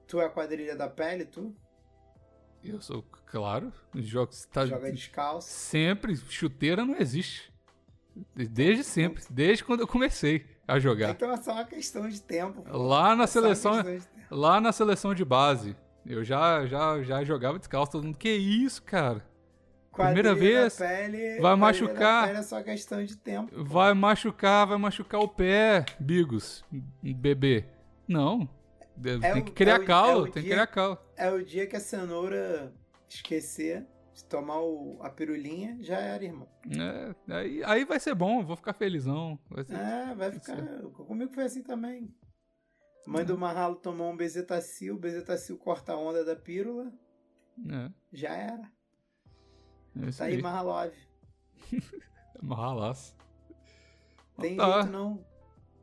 Tu 0.07 0.21
é 0.21 0.25
a 0.25 0.29
quadrilha 0.29 0.75
da 0.75 0.87
pele, 0.87 1.25
tu? 1.25 1.55
Eu 2.63 2.79
sou, 2.81 3.03
claro, 3.25 3.71
os 3.93 4.05
jogos 4.05 4.45
tá 4.45 4.65
Joga 4.65 4.91
descalço. 4.91 5.49
sempre 5.49 6.15
chuteira 6.15 6.85
não 6.85 6.95
existe. 6.97 7.51
Desde 8.35 8.83
sempre, 8.83 9.23
desde 9.29 9.63
quando 9.63 9.79
eu 9.79 9.87
comecei 9.87 10.45
a 10.67 10.77
jogar. 10.79 11.11
Então 11.11 11.31
é 11.31 11.37
só 11.37 11.53
uma 11.53 11.63
questão 11.65 12.07
de 12.07 12.21
tempo. 12.21 12.61
pô. 12.61 12.77
Lá 12.77 13.15
na 13.15 13.23
É 13.23 13.27
seleção, 13.27 13.73
lá 14.29 14.59
na 14.61 14.71
seleção 14.71 15.13
de 15.15 15.23
base, 15.25 15.75
eu 16.05 16.23
já 16.23 16.65
já 16.67 17.01
já 17.03 17.23
jogava 17.23 17.57
descalço, 17.57 17.93
todo 17.93 18.03
mundo, 18.03 18.17
que 18.17 18.29
isso, 18.29 18.83
cara? 18.83 19.25
Primeira 19.93 20.33
vez, 20.33 20.77
pele, 20.77 21.39
vai 21.41 21.55
machucar. 21.55 22.27
Pele 22.27 22.39
é 22.39 22.43
só 22.43 22.61
questão 22.63 23.03
de 23.03 23.17
tempo. 23.17 23.53
pô. 23.53 23.63
Vai 23.63 23.93
machucar, 23.93 24.65
vai 24.67 24.77
machucar 24.77 25.19
o 25.19 25.27
pé, 25.27 25.85
Bigos, 25.99 26.63
bebê. 27.01 27.65
Não. 28.07 28.47
É 29.03 29.33
tem 29.33 29.41
o- 29.41 29.45
que 29.45 29.51
criar 29.51 29.75
é 29.75 29.79
o- 29.79 29.85
calo, 29.85 30.11
é 30.11 30.21
o 30.21 30.23
tem 30.25 30.33
que 30.33 30.41
dia- 30.41 30.49
criar 30.51 30.67
calo. 30.67 30.97
É 31.17 31.31
o 31.31 31.43
dia 31.43 31.67
que 31.67 31.75
a 31.75 31.79
cenoura 31.79 32.73
esquecer 33.09 33.85
de 34.13 34.23
tomar 34.25 34.59
o- 34.61 34.97
a 35.01 35.09
pirulinha, 35.09 35.77
já 35.81 35.97
era, 35.99 36.23
irmão. 36.23 36.47
É, 37.27 37.33
aí, 37.33 37.63
aí 37.63 37.85
vai 37.85 37.99
ser 37.99 38.13
bom, 38.15 38.43
vou 38.45 38.55
ficar 38.55 38.73
felizão. 38.73 39.39
Vai 39.49 39.63
ser- 39.63 39.75
É, 39.75 40.13
vai 40.15 40.31
ficar. 40.31 40.57
Comigo 40.91 41.33
foi 41.33 41.43
assim 41.45 41.63
também. 41.63 42.13
Mãe 43.07 43.25
do 43.25 43.37
Marralo 43.37 43.75
tomou 43.77 44.11
um 44.11 44.15
bezetacil, 44.17 44.95
o 44.95 44.99
bezetacil 44.99 45.57
corta 45.57 45.93
a 45.93 45.97
onda 45.97 46.23
da 46.23 46.35
pílula, 46.35 46.91
É, 47.69 47.91
já 48.13 48.35
era. 48.35 48.71
é 49.99 50.09
isso 50.09 50.19
Tá 50.19 50.25
aí, 50.25 50.35
aí. 50.35 50.41
Marralov. 50.41 50.93
Marralaço. 52.41 53.15
Tem 54.39 54.55
Tá. 54.57 54.73
jeito 54.81 54.91
não. 54.91 55.25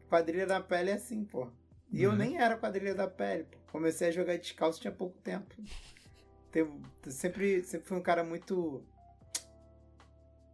Quadrilha 0.09 0.47
da 0.47 0.61
pele 0.61 0.91
é 0.91 0.95
assim, 0.95 1.25
pô. 1.25 1.51
E 1.91 2.03
eu 2.03 2.11
Uhum. 2.11 2.17
nem 2.17 2.37
era 2.39 2.57
quadrilha 2.57 2.95
da 2.95 3.09
pele, 3.09 3.45
pô. 3.45 3.59
Comecei 3.73 4.09
a 4.09 4.13
jogar 4.13 4.37
descalço 4.39 4.81
tinha 4.81 4.93
pouco 4.93 5.19
tempo. 5.21 5.55
Tem- 6.51 6.83
sempre, 7.09 7.63
sempre 7.63 7.87
fui 7.89 7.97
um 7.99 8.03
cara 8.03 8.23
muito 8.25 8.83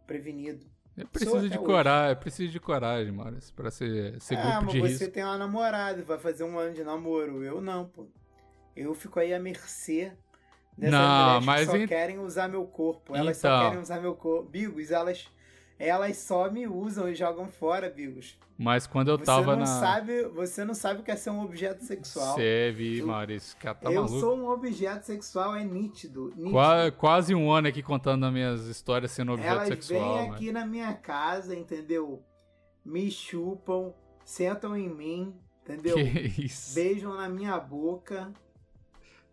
prevenido. 0.05 0.65
Eu 0.97 1.07
preciso 1.07 1.49
de 1.49 1.57
coragem, 1.59 2.09
eu 2.11 2.15
preciso 2.17 2.51
de 2.53 2.59
coragem, 2.59 3.11
Maurício, 3.11 3.53
pra 3.53 3.69
ser, 3.69 4.19
ser 4.21 4.37
ah, 4.37 4.59
grupo 4.61 4.65
mas 4.65 4.71
de 4.73 4.79
você 4.79 4.87
risco. 4.87 5.11
tem 5.11 5.23
uma 5.23 5.37
namorada, 5.37 6.01
vai 6.03 6.17
fazer 6.17 6.45
um 6.45 6.57
ano 6.57 6.73
de 6.73 6.83
namoro. 6.85 7.43
Eu 7.43 7.59
não, 7.59 7.85
pô. 7.89 8.07
Eu 8.75 8.93
fico 8.93 9.19
aí 9.19 9.33
à 9.33 9.39
mercê 9.39 10.13
dessas 10.77 10.93
Não, 10.97 11.25
mulheres 11.41 11.45
mas 11.45 11.59
que 11.65 11.71
só 11.71 11.77
en- 11.77 11.87
querem 11.87 12.19
usar 12.19 12.47
meu 12.47 12.65
corpo. 12.65 13.13
Elas 13.15 13.37
só 13.37 13.47
Então. 13.49 13.65
querem 13.67 13.81
usar 13.81 13.99
meu 13.99 14.15
corpo. 14.15 14.49
Bigos, 14.49 14.89
elas, 14.91 15.29
elas 15.77 16.17
só 16.17 16.49
me 16.49 16.67
usam 16.67 17.09
e 17.09 17.15
jogam 17.15 17.47
fora, 17.47 17.89
Bigos. 17.89 18.37
Mas 18.57 18.87
quando 18.87 19.09
eu 19.09 19.17
Você 19.17 19.25
tava 19.25 19.51
não 19.53 19.59
na. 19.59 19.65
sabe, 19.65 20.23
você 20.29 20.63
não 20.63 20.73
sabe 20.73 21.01
o 21.01 21.03
que 21.03 21.11
é 21.11 21.15
ser 21.17 21.29
um 21.31 21.43
objeto 21.43 21.83
sexual. 21.83 22.39
Eu- 22.39 23.05
Maurício, 23.07 23.57
cara 23.57 23.75
tá 23.75 23.91
eu 23.91 24.01
maluco. 24.03 24.19
sou 24.21 24.37
um 24.37 24.47
objeto 24.47 25.05
sexual, 25.05 25.53
é 25.55 25.63
nítido. 25.65 26.29
nítido. 26.29 26.51
Qua- 26.51 26.89
quase 26.91 27.35
um 27.35 27.51
ano 27.51 27.67
aqui 27.67 27.83
contando 27.83 28.25
as 28.25 28.31
minhas 28.31 28.65
histórias 28.67 29.11
sendo 29.11 29.33
objeto 29.33 29.51
Elas 29.55 29.67
sexual. 29.67 29.99
vêm 30.13 30.21
mano. 30.23 30.33
aqui 30.35 30.51
na 30.53 30.65
minha 30.65 30.93
casa, 30.93 31.53
entendeu? 31.53 32.23
Me 32.85 33.11
chupam, 33.11 33.93
sentam 34.23 34.77
em 34.77 34.87
mim, 34.87 35.35
entendeu? 35.63 35.95
Que 35.95 36.43
isso. 36.45 36.75
Beijam 36.75 37.13
na 37.15 37.27
minha 37.27 37.59
boca 37.59 38.31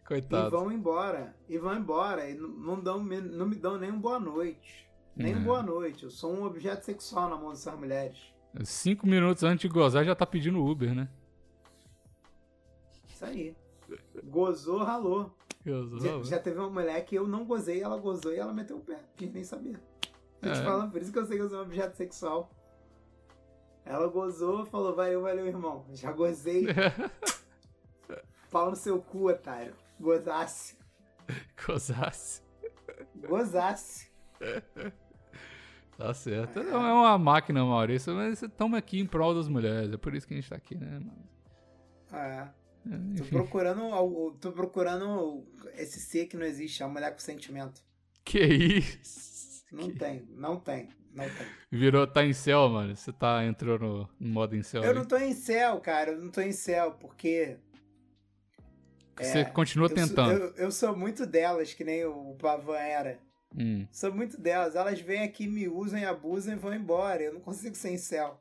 e 0.04 0.06
Coitado. 0.08 0.50
vão 0.50 0.72
embora. 0.72 1.32
E 1.48 1.56
vão 1.58 1.76
embora. 1.76 2.28
E 2.28 2.34
não, 2.34 2.80
dão, 2.80 3.00
me- 3.00 3.20
não 3.20 3.46
me 3.46 3.54
dão 3.54 3.78
nem 3.78 3.92
um 3.92 4.00
boa 4.00 4.18
noite. 4.18 4.90
Nem 5.16 5.34
É. 5.34 5.38
boa 5.38 5.62
noite. 5.62 6.04
Eu 6.04 6.10
sou 6.10 6.32
um 6.34 6.44
objeto 6.44 6.84
sexual 6.84 7.28
na 7.28 7.36
mão 7.36 7.50
dessas 7.50 7.74
mulheres. 7.78 8.18
Cinco 8.64 9.06
minutos 9.06 9.42
antes 9.42 9.62
de 9.62 9.68
gozar 9.68 10.04
já 10.04 10.14
tá 10.14 10.26
pedindo 10.26 10.64
Uber, 10.64 10.94
né? 10.94 11.08
Isso 13.08 13.24
aí. 13.24 13.56
Gozou, 14.24 14.78
ralou. 14.82 15.34
Gozou, 15.64 16.00
Já, 16.00 16.22
já 16.36 16.38
teve 16.38 16.58
uma 16.58 16.68
mulher 16.70 17.04
que 17.04 17.14
eu 17.14 17.26
não 17.26 17.44
gozei, 17.44 17.82
ela 17.82 17.96
gozou 17.96 18.32
e 18.32 18.36
ela 18.38 18.52
meteu 18.52 18.78
o 18.78 18.80
pé. 18.80 18.98
Quis 19.16 19.32
nem 19.32 19.44
saber. 19.44 19.78
Tô 20.40 20.50
te 20.50 20.58
É. 20.58 20.64
falando, 20.64 20.90
por 20.90 21.00
isso 21.00 21.12
que 21.12 21.18
eu 21.18 21.24
sei 21.26 21.36
que 21.36 21.42
eu 21.44 21.48
sou 21.48 21.58
um 21.58 21.62
objeto 21.62 21.96
sexual. 21.96 22.50
Ela 23.84 24.06
gozou, 24.08 24.64
falou, 24.66 24.94
valeu, 24.94 25.22
valeu, 25.22 25.46
irmão. 25.46 25.84
Já 25.92 26.10
gozei. 26.12 26.66
Pau 28.50 28.70
no 28.70 28.76
seu 28.76 29.00
cu, 29.00 29.28
otário. 29.30 29.74
Gozasse. 30.00 30.76
Gozasse. 31.66 32.42
Gozasse. 33.16 34.10
Tá 36.02 36.12
certo. 36.14 36.60
Não 36.64 36.84
é 36.84 36.92
uma 36.92 37.16
máquina, 37.16 37.64
Maurício, 37.64 38.12
mas 38.12 38.42
estamos 38.42 38.76
aqui 38.76 38.98
em 38.98 39.06
prol 39.06 39.34
das 39.36 39.46
mulheres. 39.46 39.92
É 39.92 39.96
por 39.96 40.12
isso 40.14 40.26
que 40.26 40.34
a 40.34 40.36
gente 40.36 40.48
tá 40.50 40.56
aqui, 40.56 40.74
né, 40.74 40.98
mano? 40.98 41.28
É. 42.12 42.48
É, 42.84 42.96
Tô 43.16 43.22
Enfim. 43.22 43.36
procurando, 43.36 43.82
algo- 43.84 44.32
tô 44.40 44.50
procurando 44.50 45.46
esse 45.76 46.00
ser 46.00 46.26
que 46.26 46.36
não 46.36 46.44
existe, 46.44 46.82
a 46.82 46.88
mulher 46.88 47.12
com 47.12 47.20
sentimento. 47.20 47.80
Que 48.24 48.40
isso? 48.40 49.64
Não 49.70 49.90
tem, 49.94 50.26
não 50.34 50.58
tem, 50.58 50.88
não 51.14 51.24
tem. 51.24 51.46
Virou, 51.70 52.04
tá 52.04 52.24
em 52.24 52.32
céu, 52.32 52.68
mano. 52.68 52.96
Você 52.96 53.12
tá, 53.12 53.44
entrou 53.44 53.78
no, 53.78 54.08
no 54.18 54.28
modo 54.28 54.56
em 54.56 54.62
céu. 54.62 54.82
Eu 54.82 54.90
aí. 54.90 54.96
não 54.96 55.04
tô 55.04 55.16
em 55.16 55.32
céu, 55.32 55.80
cara, 55.80 56.10
eu 56.10 56.20
não 56.20 56.30
tô 56.32 56.40
em 56.40 56.52
céu, 56.52 56.92
porque 57.00 57.56
Você 59.16 59.38
é, 59.38 59.44
continua 59.44 59.86
eu 59.88 59.94
tentando. 59.94 60.36
Sou, 60.36 60.46
eu, 60.48 60.54
eu 60.56 60.72
sou 60.72 60.96
muito 60.96 61.24
delas, 61.24 61.72
que 61.72 61.84
nem 61.84 62.04
o 62.04 62.34
Pavan 62.34 62.76
era. 62.78 63.18
Hum. 63.56 63.86
Sou 63.90 64.12
muito 64.14 64.40
delas. 64.40 64.74
Elas 64.76 65.00
vêm 65.00 65.22
aqui, 65.22 65.46
me 65.46 65.68
usam 65.68 65.98
e 65.98 66.04
abusam 66.04 66.54
e 66.54 66.56
vão 66.56 66.74
embora. 66.74 67.22
Eu 67.22 67.34
não 67.34 67.40
consigo 67.40 67.74
ser 67.74 67.90
em 67.90 67.98
céu. 67.98 68.40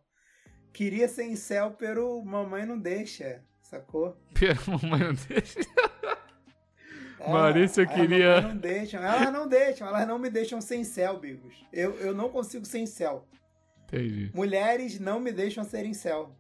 Queria 0.73 1.07
ser 1.09 1.23
em 1.23 1.35
céu, 1.35 1.71
pero 1.77 2.23
mamãe 2.23 2.65
não 2.65 2.79
deixa, 2.79 3.43
sacou? 3.61 4.15
Pera, 4.33 4.57
mamãe 4.67 4.99
não 5.01 5.13
deixa. 5.27 5.59
É, 7.19 7.29
Maurício, 7.29 7.83
eu 7.83 7.89
a 7.89 7.93
queria- 7.93 8.35
mamãe 8.37 8.53
não 8.53 8.57
deixam. 8.57 9.03
Elas 9.03 9.33
não 9.33 9.47
deixam, 9.47 9.87
elas 9.87 10.07
não 10.07 10.17
me 10.17 10.29
deixam 10.29 10.61
sem 10.61 10.83
céu, 10.83 11.19
Bigos. 11.19 11.53
Eu, 11.71 11.95
eu 11.99 12.13
não 12.15 12.29
consigo 12.29 12.65
ser 12.65 12.79
em 12.79 12.87
céu. 12.87 13.27
Entendi. 13.83 14.31
Mulheres 14.33 14.99
não 14.99 15.19
me 15.19 15.31
deixam 15.31 15.63
ser 15.63 15.85
em 15.85 15.93
céu. 15.93 16.33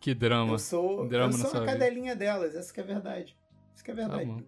Que 0.00 0.14
drama. 0.14 0.54
Eu 0.54 0.58
sou, 0.58 1.06
drama 1.06 1.34
eu 1.34 1.38
sou 1.38 1.50
a 1.50 1.60
vida. 1.60 1.66
cadelinha 1.72 2.16
delas, 2.16 2.54
essa 2.54 2.72
que 2.72 2.80
é 2.80 2.82
a 2.82 2.86
verdade. 2.86 3.36
Isso 3.74 3.84
que 3.84 3.90
é 3.90 3.94
verdade. 3.94 4.24
bom. 4.24 4.42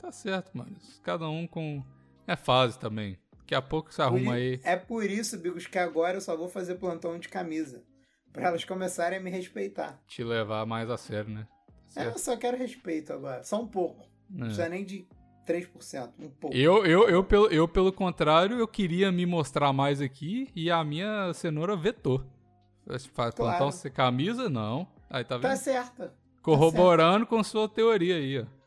Tá 0.00 0.12
certo, 0.12 0.56
mano. 0.56 0.76
Cada 1.02 1.28
um 1.28 1.44
com. 1.46 1.82
É 2.28 2.36
fase 2.36 2.78
também. 2.78 3.18
Daqui 3.38 3.54
a 3.54 3.62
pouco 3.62 3.90
você 3.92 3.96
Por 3.96 4.02
arruma 4.02 4.38
i- 4.38 4.42
aí. 4.54 4.60
É 4.62 4.76
por 4.76 5.02
isso, 5.04 5.36
Bigos, 5.38 5.66
que 5.66 5.78
agora 5.78 6.18
eu 6.18 6.20
só 6.20 6.36
vou 6.36 6.48
fazer 6.48 6.74
plantão 6.76 7.18
de 7.18 7.28
camisa. 7.28 7.82
Pra 8.32 8.48
elas 8.48 8.62
começarem 8.64 9.18
a 9.18 9.20
me 9.22 9.30
respeitar. 9.30 9.98
Te 10.06 10.22
levar 10.22 10.64
mais 10.66 10.88
a 10.90 10.96
sério, 10.98 11.30
né? 11.30 11.48
Tá 11.94 12.02
É, 12.02 12.04
eu 12.04 12.10
certo. 12.12 12.18
só 12.20 12.36
quero 12.36 12.56
respeito 12.58 13.12
agora. 13.12 13.42
Só 13.42 13.60
um 13.60 13.66
pouco. 13.66 14.06
Não 14.28 14.42
É. 14.42 14.48
precisa 14.48 14.68
nem 14.68 14.84
de 14.84 15.08
3%. 15.46 16.12
Um 16.20 16.28
pouco. 16.28 16.54
Eu, 16.54 16.84
eu, 16.84 17.08
eu, 17.08 17.24
pelo, 17.24 17.46
eu, 17.46 17.66
pelo 17.66 17.90
contrário, 17.90 18.58
eu 18.58 18.68
queria 18.68 19.10
me 19.10 19.24
mostrar 19.24 19.72
mais 19.72 20.02
aqui 20.02 20.48
e 20.54 20.70
a 20.70 20.84
minha 20.84 21.32
cenoura 21.32 21.74
vetou. 21.74 22.22
Faz 22.86 23.06
Claro. 23.08 23.34
plantar 23.34 23.70
sem 23.72 23.90
camisa? 23.90 24.50
Não. 24.50 24.86
Aí 25.08 25.24
tá 25.24 25.36
vendo? 25.36 25.48
Tá 25.50 25.56
certa. 25.56 26.14
Corroborando 26.42 27.26
com 27.26 27.42
sua 27.42 27.66
teoria 27.68 28.16
aí, 28.16 28.40
ó. 28.40 28.57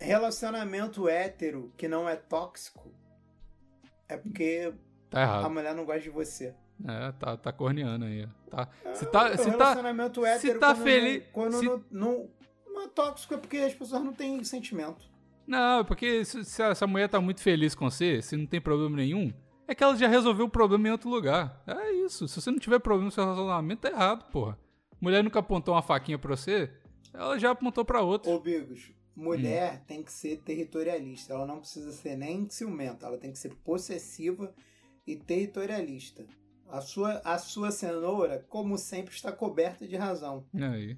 Relacionamento 0.00 1.08
hétero 1.08 1.72
que 1.76 1.88
não 1.88 2.08
é 2.08 2.14
tóxico 2.16 2.92
é 4.08 4.16
porque 4.16 4.72
Tá 5.10 5.40
a 5.40 5.48
mulher 5.48 5.74
não 5.74 5.84
gosta 5.84 6.02
de 6.02 6.10
você. 6.10 6.54
É, 6.86 7.12
tá, 7.12 7.36
tá 7.36 7.52
corneando 7.52 8.04
aí. 8.04 8.28
Tá. 8.50 8.68
Se 8.94 9.04
Ah, 9.04 9.08
tá, 9.08 9.36
se 9.36 9.44
tá, 9.46 9.50
relacionamento 9.50 10.24
hétero 10.24 10.60
tá 10.60 10.74
quando 10.74 10.82
feliz- 10.84 11.22
Não, 11.24 11.30
quando 11.32 11.52
se- 11.58 11.64
não, 11.66 11.82
não, 11.90 12.30
não 12.66 12.82
é 12.82 12.88
tóxico 12.88 13.34
é 13.34 13.36
porque 13.38 13.56
as 13.58 13.74
pessoas 13.74 14.04
não 14.04 14.12
têm 14.12 14.42
sentimento. 14.44 15.04
Não, 15.46 15.80
é 15.80 15.84
porque 15.84 16.24
se, 16.24 16.44
se 16.44 16.62
a- 16.62 16.74
se 16.74 16.84
a 16.84 16.86
mulher 16.86 17.08
tá 17.08 17.20
muito 17.20 17.42
feliz 17.42 17.74
com 17.74 17.90
você, 17.90 18.22
se 18.22 18.36
não 18.36 18.46
tem 18.46 18.60
problema 18.60 18.96
nenhum, 18.96 19.32
é 19.66 19.74
que 19.74 19.82
ela 19.82 19.96
já 19.96 20.06
resolveu 20.06 20.46
o 20.46 20.50
problema 20.50 20.88
em 20.88 20.92
outro 20.92 21.08
lugar. 21.10 21.62
É 21.66 21.90
isso. 21.92 22.28
Se 22.28 22.40
você 22.40 22.50
não 22.50 22.58
tiver 22.58 22.78
problema 22.78 23.06
no 23.06 23.10
seu 23.10 23.24
relacionamento, 23.24 23.80
tá 23.82 23.88
errado, 23.90 24.30
porra. 24.30 24.56
Mulher 25.00 25.24
nunca 25.24 25.40
apontou 25.40 25.74
uma 25.74 25.82
faquinha 25.82 26.18
pra 26.18 26.36
você, 26.36 26.70
ela 27.12 27.38
já 27.38 27.50
apontou 27.50 27.84
pra 27.84 28.02
outra. 28.02 28.30
Ô, 28.30 28.38
Bigos, 28.38 28.92
mulher 29.18 29.82
tem 29.86 30.02
que 30.02 30.12
ser 30.12 30.38
territorialista. 30.38 31.34
Ela 31.34 31.46
não 31.46 31.58
precisa 31.58 31.92
ser 31.92 32.16
nem 32.16 32.48
ciumenta. 32.48 33.06
Ela 33.06 33.18
tem 33.18 33.32
que 33.32 33.38
ser 33.38 33.54
possessiva 33.56 34.54
e 35.06 35.16
territorialista. 35.16 36.24
A 36.68 36.80
sua, 36.80 37.20
a 37.24 37.38
sua 37.38 37.70
cenoura, 37.70 38.44
como 38.48 38.78
sempre, 38.78 39.14
está 39.14 39.32
coberta 39.32 39.86
de 39.86 39.96
razão. 39.96 40.46
Aí? 40.54 40.96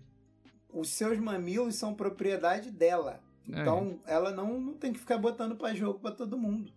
Os 0.68 0.90
seus 0.90 1.18
mamilos 1.18 1.76
são 1.76 1.94
propriedade 1.94 2.70
dela. 2.70 3.22
Então, 3.48 4.00
ela 4.06 4.30
não, 4.30 4.60
não 4.60 4.74
tem 4.74 4.92
que 4.92 4.98
ficar 4.98 5.18
botando 5.18 5.56
pra 5.56 5.74
jogo 5.74 5.98
pra 5.98 6.12
todo 6.12 6.38
mundo. 6.38 6.72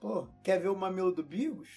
Pô, 0.00 0.26
quer 0.42 0.60
ver 0.60 0.68
o 0.68 0.76
mamilo 0.76 1.12
do 1.12 1.22
Bigos? 1.22 1.68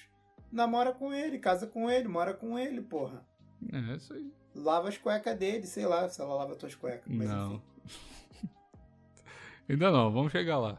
Namora 0.52 0.92
com 0.92 1.14
ele, 1.14 1.40
casa 1.40 1.68
com 1.68 1.90
ele, 1.90 2.08
mora 2.08 2.34
com 2.34 2.58
ele, 2.58 2.82
porra. 2.82 3.26
É 3.72 3.96
isso 3.96 4.14
aí. 4.14 4.32
Lava 4.54 4.90
as 4.90 4.98
cuecas 4.98 5.38
dele, 5.38 5.66
sei 5.66 5.86
lá 5.86 6.10
se 6.10 6.22
ela 6.22 6.34
lava 6.34 6.56
tuas 6.56 6.76
cuecas. 6.76 7.06
Mas 7.08 7.30
não. 7.30 7.56
enfim, 7.56 7.62
Ainda 9.72 9.90
não, 9.92 10.12
vamos 10.12 10.32
chegar 10.32 10.58
lá. 10.58 10.78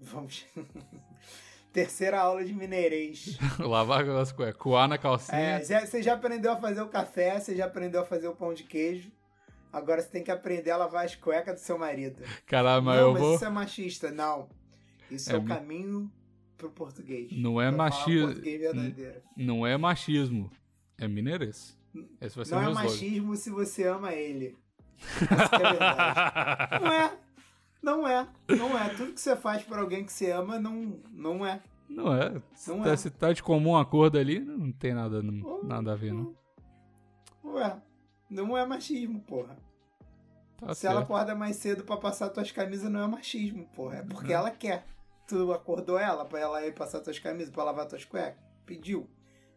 vamos. 0.00 0.44
Terceira 1.72 2.20
aula 2.20 2.44
de 2.44 2.52
mineirês. 2.54 3.36
Lavar 3.58 4.08
as 4.08 4.30
cuecas, 4.30 4.56
coar 4.56 4.86
na 4.88 4.96
calcinha. 4.96 5.38
É, 5.58 5.64
já- 5.64 5.84
você 5.84 6.02
já 6.02 6.14
aprendeu 6.14 6.52
a 6.52 6.56
fazer 6.56 6.80
o 6.82 6.88
café, 6.88 7.38
você 7.40 7.56
já 7.56 7.64
aprendeu 7.66 8.00
a 8.02 8.04
fazer 8.04 8.28
o 8.28 8.34
pão 8.34 8.54
de 8.54 8.62
queijo. 8.62 9.10
Agora 9.72 10.00
você 10.00 10.08
tem 10.08 10.22
que 10.22 10.30
aprender 10.30 10.70
a 10.70 10.76
lavar 10.76 11.04
as 11.04 11.16
cuecas 11.16 11.54
do 11.54 11.64
seu 11.64 11.76
marido. 11.76 12.22
Caralho, 12.46 12.80
mas 12.82 12.96
não, 13.00 13.06
eu 13.08 13.12
mas 13.12 13.22
vou. 13.22 13.34
isso 13.34 13.44
é 13.44 13.50
machista. 13.50 14.10
Não. 14.12 14.48
Isso 15.10 15.30
É 15.32 15.34
é, 15.34 15.38
o 15.38 15.42
mi- 15.42 15.48
caminho 15.48 16.12
pro 16.56 16.70
português. 16.70 17.28
Não 17.32 17.60
é 17.60 17.68
Pra 17.72 17.76
falar 17.90 17.90
machi- 17.90 18.18
o 18.18 18.26
português 18.26 18.60
verdadeiro. 18.60 19.22
Não 19.36 19.66
é 19.66 19.76
machismo, 19.76 20.50
é 20.96 21.08
mineirês. 21.08 21.76
Esse 22.20 22.36
vai 22.36 22.44
ser 22.44 22.54
Não 22.54 22.62
é 22.70 22.72
machismo 22.72 23.34
se 23.34 23.50
você 23.50 23.82
ama 23.84 24.12
ele. 24.12 24.56
Essa 25.00 25.56
é 25.56 25.66
a 25.66 25.70
verdade. 25.72 26.80
Não 26.84 26.92
é. 26.92 27.18
Não 27.84 28.08
é. 28.08 28.26
Não 28.48 28.78
é. 28.78 28.88
Tudo 28.94 29.12
que 29.12 29.20
você 29.20 29.36
faz 29.36 29.62
por 29.62 29.78
alguém 29.78 30.04
que 30.04 30.12
você 30.12 30.30
ama, 30.30 30.58
não, 30.58 30.98
não 31.12 31.44
é. 31.44 31.62
Não 31.88 32.14
é. 32.14 32.40
Se 32.54 32.70
Não 32.70 32.82
tá, 32.82 32.90
é. 32.90 32.96
se 32.96 33.10
tá 33.10 33.32
de 33.32 33.42
comum 33.42 33.76
acordo 33.76 34.18
ali, 34.18 34.40
não 34.40 34.72
tem 34.72 34.94
nada, 34.94 35.22
não- 35.22 35.62
nada 35.62 35.92
a 35.92 35.96
ver, 35.96 36.12
não. 36.14 36.34
Não 37.42 37.58
é. 37.58 37.82
Não 38.30 38.56
é 38.56 38.64
machismo, 38.66 39.20
porra. 39.20 39.56
Tá 40.56 40.72
Se 40.74 40.86
ela 40.86 40.96
certo. 41.00 41.12
acorda 41.12 41.34
mais 41.34 41.56
cedo 41.56 41.84
pra 41.84 41.96
passar 41.96 42.30
tuas 42.30 42.50
camisas, 42.50 42.90
não 42.90 43.02
é 43.04 43.06
machismo, 43.06 43.66
porra. 43.74 43.96
É 43.96 44.02
porque 44.02 44.32
Uhum. 44.32 44.38
ela 44.38 44.50
quer. 44.50 44.86
Tu 45.28 45.52
acordou 45.52 45.98
ela 45.98 46.24
pra 46.24 46.40
ela 46.40 46.66
ir 46.66 46.72
passar 46.74 47.00
tuas 47.00 47.18
camisas, 47.18 47.50
pra 47.52 47.64
lavar 47.64 47.86
tuas 47.86 48.04
cuecas? 48.04 48.42
Pediu. 48.64 49.08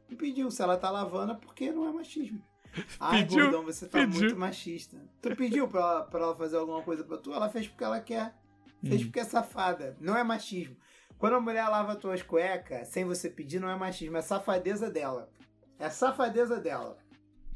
Não 0.10 0.18
pediu. 0.18 0.52
Se 0.52 0.62
ela 0.62 0.78
tá 0.78 0.90
lavando, 0.90 1.32
é 1.34 1.36
porque 1.36 1.72
não 1.72 1.88
é 1.88 1.92
machismo. 1.94 2.42
Ai, 3.00 3.22
Pediu, 3.24 3.44
gordão, 3.46 3.64
você 3.64 3.88
tá 3.88 4.00
pediu. 4.00 4.20
muito 4.22 4.38
machista. 4.38 4.98
Tu 5.22 5.36
pediu 5.36 5.68
pra 5.68 5.80
ela, 5.82 6.02
pra 6.04 6.20
ela 6.22 6.36
fazer 6.36 6.58
alguma 6.58 6.82
coisa 6.82 7.04
pra 7.04 7.18
tu, 7.18 7.34
ela 7.34 7.50
fez 7.50 7.68
porque 7.68 7.84
ela 7.84 8.00
quer. 8.00 8.36
Fez 8.86 9.02
Hum. 9.02 9.06
porque 9.06 9.20
é 9.20 9.24
safada. 9.24 9.98
Não 10.00 10.16
é 10.16 10.24
machismo. 10.24 10.76
Quando 11.18 11.34
a 11.36 11.40
mulher 11.40 11.68
lava 11.68 11.96
tuas 11.96 12.22
cuecas, 12.22 12.88
sem 12.90 13.04
você 13.06 13.30
pedir, 13.30 13.60
não 13.60 13.70
é 13.70 13.76
machismo. 13.76 14.18
É 14.18 14.22
safadeza 14.22 14.90
dela. 14.92 15.30
É 15.80 15.90
safadeza 15.90 16.60
dela. 16.60 16.98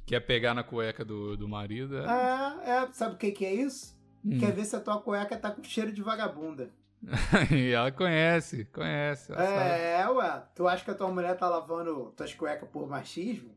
Quer 0.06 0.20
pegar 0.22 0.54
na 0.56 0.64
cueca 0.64 1.06
do, 1.06 1.38
do 1.38 1.48
marido? 1.48 1.98
É... 2.00 2.06
Ah, 2.08 2.60
é. 2.66 2.92
Sabe 2.92 3.16
o 3.16 3.18
que, 3.18 3.32
que 3.32 3.46
é 3.46 3.54
isso? 3.54 3.96
Hum. 4.26 4.40
Quer 4.40 4.52
ver 4.52 4.66
se 4.66 4.76
a 4.76 4.80
tua 4.80 5.00
cueca 5.00 5.38
tá 5.38 5.52
com 5.52 5.64
cheiro 5.64 5.92
de 5.92 6.02
vagabunda. 6.02 6.72
e 7.52 7.72
ela 7.72 7.92
conhece, 7.92 8.66
conhece. 8.66 9.32
Ela 9.32 9.46
sabe. 9.46 9.70
É, 9.82 10.10
ué. 10.10 10.44
Tu 10.56 10.68
acha 10.68 10.84
que 10.86 10.92
a 10.92 10.96
tua 10.96 11.12
mulher 11.12 11.36
tá 11.38 11.48
lavando 11.48 12.12
tuas 12.18 12.34
cuecas 12.34 12.68
por 12.70 12.88
machismo? 12.90 13.52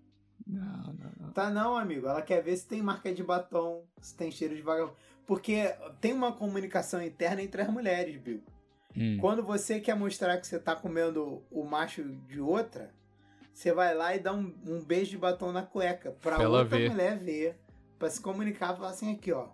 Não, 0.46 0.62
não, 0.62 1.12
não. 1.20 1.32
Tá 1.32 1.50
não, 1.50 1.76
amigo. 1.76 2.06
Ela 2.06 2.22
quer 2.22 2.42
ver 2.42 2.56
se 2.56 2.66
tem 2.66 2.82
marca 2.82 3.12
de 3.12 3.22
batom, 3.22 3.82
se 4.00 4.14
tem 4.14 4.30
cheiro 4.30 4.54
de 4.54 4.62
vagabundo. 4.62 4.96
Porque 5.26 5.74
tem 6.00 6.12
uma 6.12 6.32
comunicação 6.32 7.02
interna 7.02 7.42
entre 7.42 7.62
as 7.62 7.68
mulheres, 7.68 8.16
Bill. 8.16 8.42
Hum. 8.96 9.16
Quando 9.20 9.42
você 9.42 9.80
quer 9.80 9.96
mostrar 9.96 10.36
que 10.38 10.46
você 10.46 10.58
tá 10.58 10.76
comendo 10.76 11.42
o 11.50 11.64
macho 11.64 12.04
de 12.28 12.40
outra, 12.40 12.90
você 13.52 13.72
vai 13.72 13.94
lá 13.94 14.14
e 14.14 14.18
dá 14.18 14.32
um, 14.32 14.54
um 14.66 14.84
beijo 14.84 15.12
de 15.12 15.18
batom 15.18 15.50
na 15.50 15.62
cueca. 15.62 16.10
Pra, 16.20 16.36
Pra 16.36 16.44
ela 16.44 16.60
outra 16.60 16.76
ver. 16.78 16.90
mulher 16.90 17.18
ver. 17.18 17.58
Pra 17.98 18.10
se 18.10 18.20
comunicar 18.20 18.74
e 18.74 18.76
falar 18.76 18.90
assim, 18.90 19.12
aqui, 19.12 19.32
ó. 19.32 19.48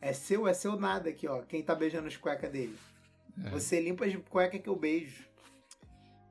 É 0.00 0.12
seu, 0.12 0.46
é 0.46 0.54
seu 0.54 0.76
nada 0.76 1.10
aqui, 1.10 1.26
ó. 1.26 1.42
Quem 1.42 1.62
tá 1.62 1.74
beijando 1.74 2.06
as 2.06 2.16
cuecas 2.16 2.50
dele. 2.50 2.76
É. 3.44 3.50
Você 3.50 3.80
limpa 3.80 4.04
as 4.04 4.14
cuecas 4.28 4.60
que 4.60 4.68
eu 4.68 4.76
beijo. 4.76 5.24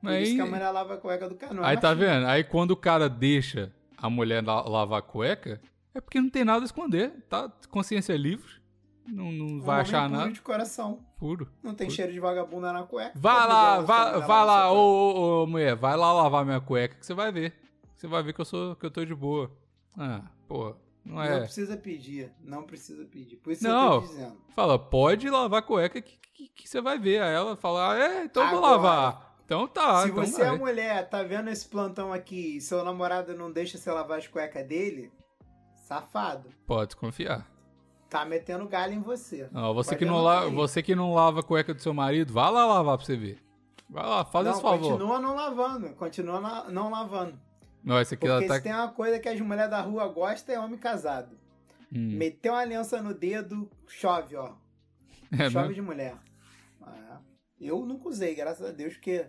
Por 0.00 0.06
Mas 0.10 0.22
isso 0.22 0.30
aí, 0.32 0.36
que 0.36 0.42
a 0.42 0.46
mulher 0.46 0.70
lava 0.70 0.94
a 0.94 0.96
cueca 0.96 1.28
do 1.28 1.34
cara. 1.34 1.54
Não 1.54 1.64
é 1.64 1.68
aí 1.68 1.80
tá 1.80 1.94
vendo? 1.94 2.26
Aí 2.26 2.42
quando 2.42 2.72
o 2.72 2.76
cara 2.76 3.08
deixa 3.08 3.72
a 4.02 4.10
mulher 4.10 4.44
la- 4.44 4.62
lavar 4.68 4.98
a 4.98 5.02
cueca, 5.02 5.60
é 5.94 6.00
porque 6.00 6.20
não 6.20 6.28
tem 6.28 6.44
nada 6.44 6.62
a 6.62 6.66
esconder, 6.66 7.10
tá? 7.28 7.50
Consciência 7.70 8.14
livre. 8.16 8.60
Não, 9.06 9.32
não 9.32 9.46
Um 9.56 9.60
vai 9.60 9.80
achar 9.80 10.06
puro 10.08 10.18
nada. 10.20 10.32
de 10.32 10.40
coração. 10.40 11.00
Puro. 11.18 11.48
Não 11.62 11.74
tem 11.74 11.86
Puro. 11.88 11.96
cheiro 11.96 12.12
de 12.12 12.20
vagabunda 12.20 12.72
na 12.72 12.82
cueca. 12.84 13.12
Vai 13.16 13.48
lá, 13.48 13.78
ver, 13.80 13.86
vai, 13.86 14.20
vai 14.20 14.44
lá, 14.46 14.72
ô, 14.72 14.76
ô, 14.76 15.42
ô, 15.42 15.46
mulher, 15.46 15.74
vai 15.74 15.96
lá 15.96 16.12
lavar 16.12 16.44
minha 16.44 16.60
cueca 16.60 16.94
que 16.96 17.04
você 17.06 17.12
vai 17.14 17.32
ver. 17.32 17.52
Você 17.96 18.06
vai 18.06 18.22
ver 18.22 18.32
que 18.32 18.40
eu 18.40 18.44
sou 18.44 18.76
que 18.76 18.86
eu 18.86 18.90
tô 18.90 19.04
de 19.04 19.14
boa. 19.14 19.50
Ah, 19.98 20.22
pô, 20.48 20.74
não 21.04 21.20
é. 21.22 21.30
Não 21.34 21.40
precisa 21.42 21.76
pedir. 21.76 22.30
Não 22.42 22.62
precisa 22.62 23.04
pedir. 23.04 23.36
Por 23.36 23.52
isso 23.52 23.64
Não. 23.64 23.94
eu 23.94 24.00
tô 24.02 24.06
dizendo. 24.06 24.36
Fala, 24.54 24.78
pode 24.78 25.28
lavar 25.28 25.58
a 25.60 25.62
cueca 25.62 26.00
que, 26.00 26.16
que, 26.32 26.48
que 26.48 26.68
você 26.68 26.80
vai 26.80 26.96
ver. 26.98 27.20
Aí 27.22 27.34
ela 27.34 27.56
fala, 27.56 27.92
ah, 27.92 27.98
é, 27.98 28.24
então 28.24 28.42
eu 28.44 28.50
vou 28.50 28.58
Agora, 28.58 28.76
lavar. 28.76 29.31
Então 29.52 29.68
tá, 29.68 30.02
Se 30.02 30.08
então 30.08 30.24
você 30.24 30.40
é 30.42 30.46
vai. 30.46 30.58
mulher, 30.58 31.10
tá 31.10 31.22
vendo 31.22 31.50
esse 31.50 31.68
plantão 31.68 32.10
aqui 32.10 32.56
e 32.56 32.60
seu 32.62 32.82
namorado 32.82 33.36
não 33.36 33.52
deixa 33.52 33.76
você 33.76 33.90
lavar 33.92 34.18
as 34.18 34.26
cuecas 34.26 34.66
dele, 34.66 35.12
safado. 35.74 36.48
Pode 36.66 36.96
confiar. 36.96 37.46
Tá 38.08 38.24
metendo 38.24 38.66
galho 38.66 38.94
em 38.94 39.00
você. 39.02 39.50
Ó, 39.54 39.74
você, 39.74 39.90
Vai 39.90 39.98
que 39.98 40.04
não 40.06 40.22
la... 40.22 40.46
você 40.46 40.82
que 40.82 40.94
não 40.94 41.12
lava 41.12 41.40
a 41.40 41.42
cueca 41.42 41.74
do 41.74 41.82
seu 41.82 41.92
marido, 41.92 42.32
vai 42.32 42.50
lá 42.50 42.64
lavar 42.64 42.96
pra 42.96 43.04
você 43.04 43.14
ver. 43.14 43.42
Vai 43.90 44.06
lá, 44.06 44.24
faz 44.24 44.46
não, 44.46 44.52
esse 44.54 44.62
favor. 44.62 44.92
continua 44.92 45.18
não 45.20 45.34
lavando. 45.36 45.90
Continua 45.90 46.40
na- 46.40 46.70
não 46.70 46.90
lavando. 46.90 47.38
Não, 47.84 48.00
esse 48.00 48.14
aqui 48.14 48.26
ela 48.26 48.36
Porque 48.36 48.48
tá. 48.48 48.54
se 48.54 48.62
tem 48.62 48.72
uma 48.72 48.88
coisa 48.88 49.18
que 49.18 49.28
as 49.28 49.38
mulheres 49.38 49.70
da 49.70 49.82
rua 49.82 50.08
gostam 50.08 50.54
é 50.54 50.58
homem 50.58 50.78
casado. 50.78 51.36
Hum. 51.94 52.16
Meteu 52.16 52.54
uma 52.54 52.60
aliança 52.62 53.02
no 53.02 53.12
dedo, 53.12 53.68
chove, 53.86 54.34
ó. 54.34 54.52
É 55.30 55.50
chove 55.50 55.68
mesmo? 55.68 55.74
de 55.74 55.82
mulher. 55.82 56.14
É. 56.86 57.12
Eu 57.60 57.84
nunca 57.86 58.08
usei, 58.08 58.34
graças 58.34 58.66
a 58.66 58.72
Deus, 58.72 58.96
que 58.96 59.26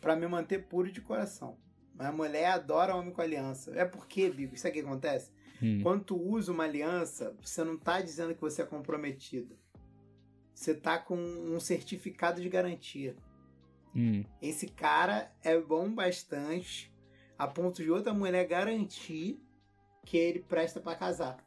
pra 0.00 0.16
me 0.16 0.26
manter 0.26 0.66
puro 0.66 0.90
de 0.90 1.00
coração. 1.00 1.56
Mas 1.94 2.06
a 2.06 2.12
mulher 2.12 2.46
adora 2.46 2.94
homem 2.94 3.12
com 3.12 3.20
aliança. 3.20 3.72
É 3.74 3.84
porque, 3.84 4.30
Bigo, 4.30 4.54
isso 4.54 4.66
aqui 4.66 4.80
acontece. 4.80 5.30
Hum. 5.62 5.80
Quando 5.82 6.04
tu 6.04 6.16
usa 6.16 6.52
uma 6.52 6.64
aliança, 6.64 7.36
você 7.42 7.64
não 7.64 7.76
tá 7.76 8.00
dizendo 8.00 8.34
que 8.34 8.40
você 8.40 8.62
é 8.62 8.64
comprometido. 8.66 9.56
Você 10.54 10.74
tá 10.74 10.98
com 10.98 11.16
um 11.16 11.58
certificado 11.58 12.40
de 12.40 12.48
garantia. 12.48 13.16
Hum. 13.94 14.24
Esse 14.40 14.68
cara 14.68 15.32
é 15.42 15.58
bom 15.58 15.92
bastante 15.92 16.92
a 17.38 17.46
ponto 17.46 17.82
de 17.82 17.90
outra 17.90 18.12
mulher 18.12 18.46
garantir 18.46 19.40
que 20.04 20.16
ele 20.16 20.40
presta 20.40 20.80
pra 20.80 20.94
casar. 20.94 21.38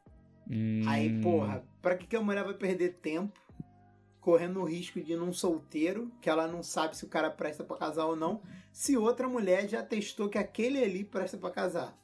Hum. 0.50 0.82
Aí, 0.88 1.22
porra, 1.22 1.64
pra 1.82 1.96
que, 1.96 2.08
que 2.08 2.16
a 2.16 2.22
mulher 2.22 2.44
vai 2.44 2.54
perder 2.54 3.00
tempo 3.02 3.40
correndo 4.22 4.62
o 4.62 4.66
risco 4.66 5.02
de 5.02 5.14
ir 5.14 5.18
num 5.18 5.34
solteiro, 5.34 6.12
que 6.22 6.30
ela 6.30 6.48
não 6.48 6.62
sabe 6.62 6.96
se 6.96 7.04
o 7.04 7.10
cara 7.10 7.30
presta 7.30 7.64
pra 7.64 7.76
casar 7.76 8.06
ou 8.06 8.16
não, 8.16 8.42
se 8.72 8.96
outra 8.96 9.28
mulher 9.28 9.68
já 9.68 9.84
testou 9.84 10.30
que 10.30 10.38
aquele 10.38 10.82
ali 10.82 11.04
presta 11.04 11.38
pra 11.38 11.50
casar? 11.50 11.98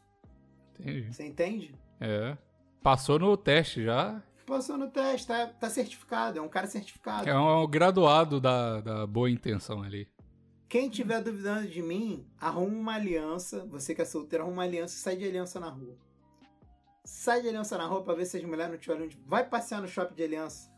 Entendi. 0.80 1.14
Você 1.14 1.26
entende? 1.26 1.76
É. 2.02 2.36
Passou 2.82 3.20
no 3.20 3.38
teste 3.38 3.84
já. 3.84 4.22
Passou 4.46 4.78
no 4.78 4.90
teste, 4.90 5.28
tá, 5.28 5.48
tá 5.48 5.70
certificado, 5.70 6.40
é 6.40 6.42
um 6.42 6.50
cara 6.50 6.68
certificado. 6.68 7.30
É 7.30 7.38
um 7.38 7.68
graduado 7.68 8.42
da, 8.42 8.82
da 8.82 9.06
boa 9.06 9.30
intenção 9.30 9.84
ali. 9.84 10.08
Quem 10.70 10.90
tiver 10.90 11.22
duvidando 11.22 11.68
de 11.68 11.82
mim, 11.82 12.26
arruma 12.40 12.76
uma 12.76 12.96
aliança. 12.96 13.66
Você 13.68 13.96
que 13.96 14.02
é 14.02 14.06
solteiro, 14.06 14.44
arruma 14.44 14.58
uma 14.58 14.64
aliança 14.64 14.96
e 14.96 15.00
sai 15.00 15.16
de 15.16 15.26
aliança 15.26 15.60
na 15.60 15.70
rua. 15.70 15.96
Sai 17.06 17.42
de 17.42 17.48
aliança 17.48 17.78
na 17.78 17.86
rua 17.86 18.04
pra 18.04 18.16
ver 18.16 18.26
se 18.26 18.38
as 18.38 18.44
mulheres 18.44 18.72
não 18.72 18.78
te 18.78 18.92
olham. 18.92 19.08
Vai 19.26 19.48
passear 19.48 19.82
no 19.82 19.88
shopping 19.88 20.16
de 20.16 20.24
aliança. 20.24 20.70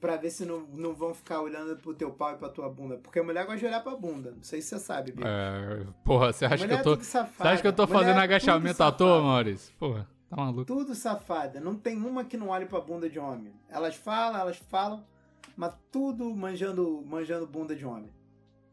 Pra 0.00 0.16
ver 0.16 0.30
se 0.30 0.44
não, 0.44 0.60
não 0.74 0.94
vão 0.94 1.14
ficar 1.14 1.40
olhando 1.40 1.76
pro 1.76 1.94
teu 1.94 2.10
pau 2.10 2.34
e 2.34 2.36
pra 2.36 2.50
tua 2.50 2.68
bunda. 2.68 2.98
Porque 2.98 3.18
a 3.18 3.24
mulher 3.24 3.46
gosta 3.46 3.60
de 3.60 3.66
olhar 3.66 3.82
pra 3.82 3.96
bunda. 3.96 4.32
Não 4.32 4.42
sei 4.42 4.60
se 4.60 4.68
você 4.68 4.78
sabe, 4.78 5.12
Bico. 5.12 5.26
É, 5.26 5.86
porra, 6.04 6.32
você 6.32 6.44
acha, 6.44 6.68
que 6.68 6.74
eu 6.74 6.82
tô, 6.82 6.94
é 6.94 6.96
você 6.96 7.18
acha 7.18 7.62
que 7.62 7.68
eu 7.68 7.72
tô 7.72 7.86
fazendo 7.86 8.18
é 8.18 8.22
agachamento 8.22 8.82
à 8.82 8.92
toa. 8.92 9.22
Maurício? 9.22 9.74
Porra, 9.78 10.06
tá 10.28 10.36
maluco. 10.36 10.66
Tudo 10.66 10.94
safada. 10.94 11.60
Não 11.60 11.74
tem 11.74 11.96
uma 11.96 12.24
que 12.24 12.36
não 12.36 12.48
olhe 12.48 12.66
pra 12.66 12.80
bunda 12.80 13.08
de 13.08 13.18
homem. 13.18 13.54
Elas 13.70 13.96
falam, 13.96 14.38
elas 14.38 14.58
falam, 14.58 15.02
mas 15.56 15.74
tudo 15.90 16.34
manjando, 16.36 17.02
manjando 17.06 17.46
bunda 17.46 17.74
de 17.74 17.86
homem. 17.86 18.12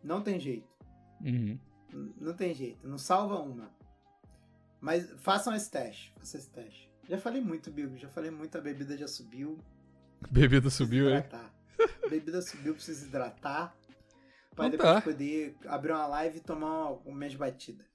Não 0.03 0.21
tem 0.21 0.37
jeito. 0.37 0.67
Uhum. 1.21 1.57
Não 2.19 2.33
tem 2.33 2.53
jeito, 2.53 2.87
não 2.87 2.97
salva 2.97 3.39
uma. 3.39 3.71
Mas 4.81 5.09
façam 5.19 5.55
esse 5.55 5.71
teste, 5.71 6.13
façam 6.17 6.39
esse 6.39 6.49
teste. 6.49 6.91
Já 7.07 7.17
falei 7.17 7.41
muito, 7.41 7.71
Bigo, 7.71 7.97
já 7.97 8.09
falei 8.09 8.31
muito, 8.31 8.57
a 8.57 8.61
bebida 8.61 8.97
já 8.97 9.07
subiu. 9.07 9.57
Bebida 10.31 10.69
subiu. 10.69 11.07
A 11.15 12.09
bebida 12.09 12.41
subiu, 12.41 12.73
precisa 12.73 13.05
hidratar. 13.05 13.75
Pra 14.55 14.67
Então 14.67 14.77
depois 14.77 14.93
tá. 14.95 15.01
poder 15.01 15.55
abrir 15.67 15.91
uma 15.91 16.05
live 16.07 16.37
e 16.37 16.41
tomar 16.41 16.67
uma, 16.67 16.99
umas 17.05 17.33
batidas. 17.35 17.85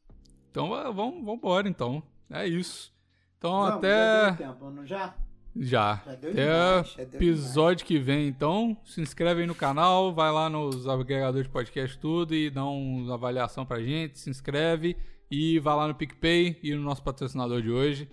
Então 0.50 0.70
va- 0.70 0.90
vamos, 0.90 1.16
vamos 1.24 1.34
embora, 1.38 1.68
então. 1.68 2.02
É 2.30 2.46
isso. 2.46 2.92
Então 3.38 3.52
Vamos, 3.52 3.74
até. 3.76 3.88
Já 3.96 4.30
deu 4.30 4.46
tempo, 4.48 4.70
não 4.70 4.84
já? 4.86 5.14
Já. 5.56 6.02
Já 6.04 6.14
deu 6.14 6.30
Até 6.30 6.42
demais, 6.44 6.88
já 6.90 7.04
deu 7.04 7.14
episódio 7.20 7.86
que 7.86 7.98
vem, 7.98 8.26
então. 8.28 8.76
Se 8.84 9.00
inscreve 9.00 9.42
aí 9.42 9.46
no 9.46 9.54
canal, 9.54 10.12
vai 10.12 10.30
lá 10.32 10.50
nos 10.50 10.86
agregadores 10.88 11.46
de 11.46 11.52
podcast 11.52 11.98
tudo 11.98 12.34
e 12.34 12.50
dá 12.50 12.64
uma 12.64 13.14
avaliação 13.14 13.64
pra 13.64 13.80
gente, 13.80 14.18
se 14.18 14.28
inscreve 14.30 14.96
e 15.30 15.58
vai 15.60 15.76
lá 15.76 15.86
no 15.88 15.94
PicPay 15.94 16.58
e 16.62 16.74
no 16.74 16.82
nosso 16.82 17.02
patrocinador 17.02 17.62
de 17.62 17.70
hoje. 17.70 18.08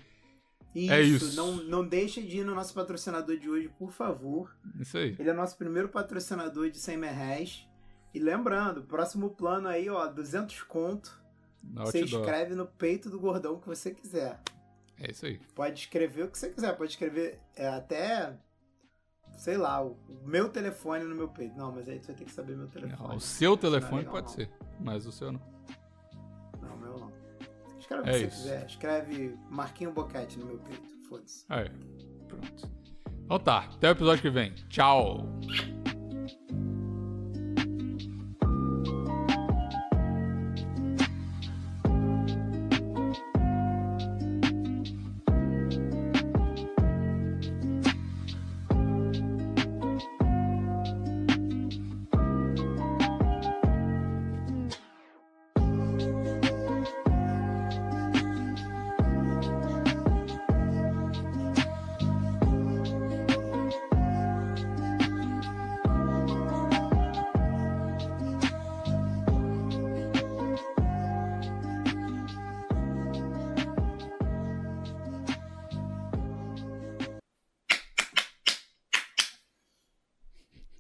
Isso, 0.76 0.94
É 0.94 1.02
isso. 1.02 1.36
Não, 1.38 1.56
não 1.56 1.88
deixa 1.88 2.22
de 2.22 2.40
ir 2.40 2.44
no 2.44 2.54
nosso 2.54 2.74
patrocinador 2.74 3.38
de 3.38 3.50
hoje, 3.50 3.70
por 3.70 3.92
favor. 3.94 4.54
Isso 4.78 4.98
aí. 4.98 5.16
Ele 5.18 5.30
é 5.30 5.34
nosso 5.34 5.58
primeiro 5.58 5.88
patrocinador 5.88 6.70
de 6.70 6.78
100 6.78 7.00
reais. 7.00 7.68
E 8.14 8.20
lembrando, 8.20 8.84
próximo 8.84 9.30
plano 9.30 9.70
aí, 9.70 9.90
ó, 9.90 10.06
200 10.08 10.64
conto. 10.64 11.18
Você 11.76 12.02
escreve 12.02 12.56
no 12.56 12.66
peito 12.66 13.10
do 13.10 13.20
gordão 13.20 13.60
que 13.60 13.68
você 13.68 13.92
quiser. 13.92 14.40
É 15.00 15.12
isso 15.12 15.26
aí. 15.26 15.40
Pode 15.56 15.80
escrever 15.80 16.24
o 16.24 16.28
que 16.30 16.38
você 16.38 16.50
quiser. 16.50 16.76
Pode 16.78 16.92
escrever 16.92 17.40
é, 17.56 17.68
até, 17.68 18.38
sei 19.38 19.58
lá, 19.58 19.84
o 19.84 19.98
meu 20.26 20.50
telefone 20.50 21.04
no 21.06 21.16
meu 21.16 21.30
peito. 21.30 21.58
Não, 21.58 21.72
mas 21.72 21.88
aí 21.88 22.00
tu 22.00 22.08
vai 22.08 22.16
ter 22.16 22.26
que 22.26 22.32
saber 22.32 22.56
meu 22.56 22.68
telefone. 22.68 23.16
o 23.16 23.20
seu 23.20 23.52
não 23.52 23.58
é 23.58 23.62
telefone 23.62 23.98
legal, 24.00 24.14
pode 24.14 24.28
não. 24.28 24.34
ser, 24.34 24.50
mas 24.80 25.06
o 25.06 25.12
seu 25.12 25.32
não. 25.32 25.55
Escreve 27.86 28.02
o 28.02 28.10
É 28.10 28.14
que 28.14 28.20
você 28.20 28.26
isso. 28.26 28.42
quiser. 28.44 28.66
Escreve 28.66 29.38
Marquinho 29.50 29.92
Boquete 29.92 30.40
no 30.40 30.46
meu 30.48 30.58
peito. 30.58 30.90
Foda-se. 31.08 31.46
Aí, 31.50 31.70
pronto. 32.28 32.72
Então 33.26 33.40
tá, 33.40 33.70
até 33.74 33.90
o 33.90 33.92
episódio 33.92 34.22
que 34.22 34.30
vem. 34.30 34.54
Tchau! 34.70 35.24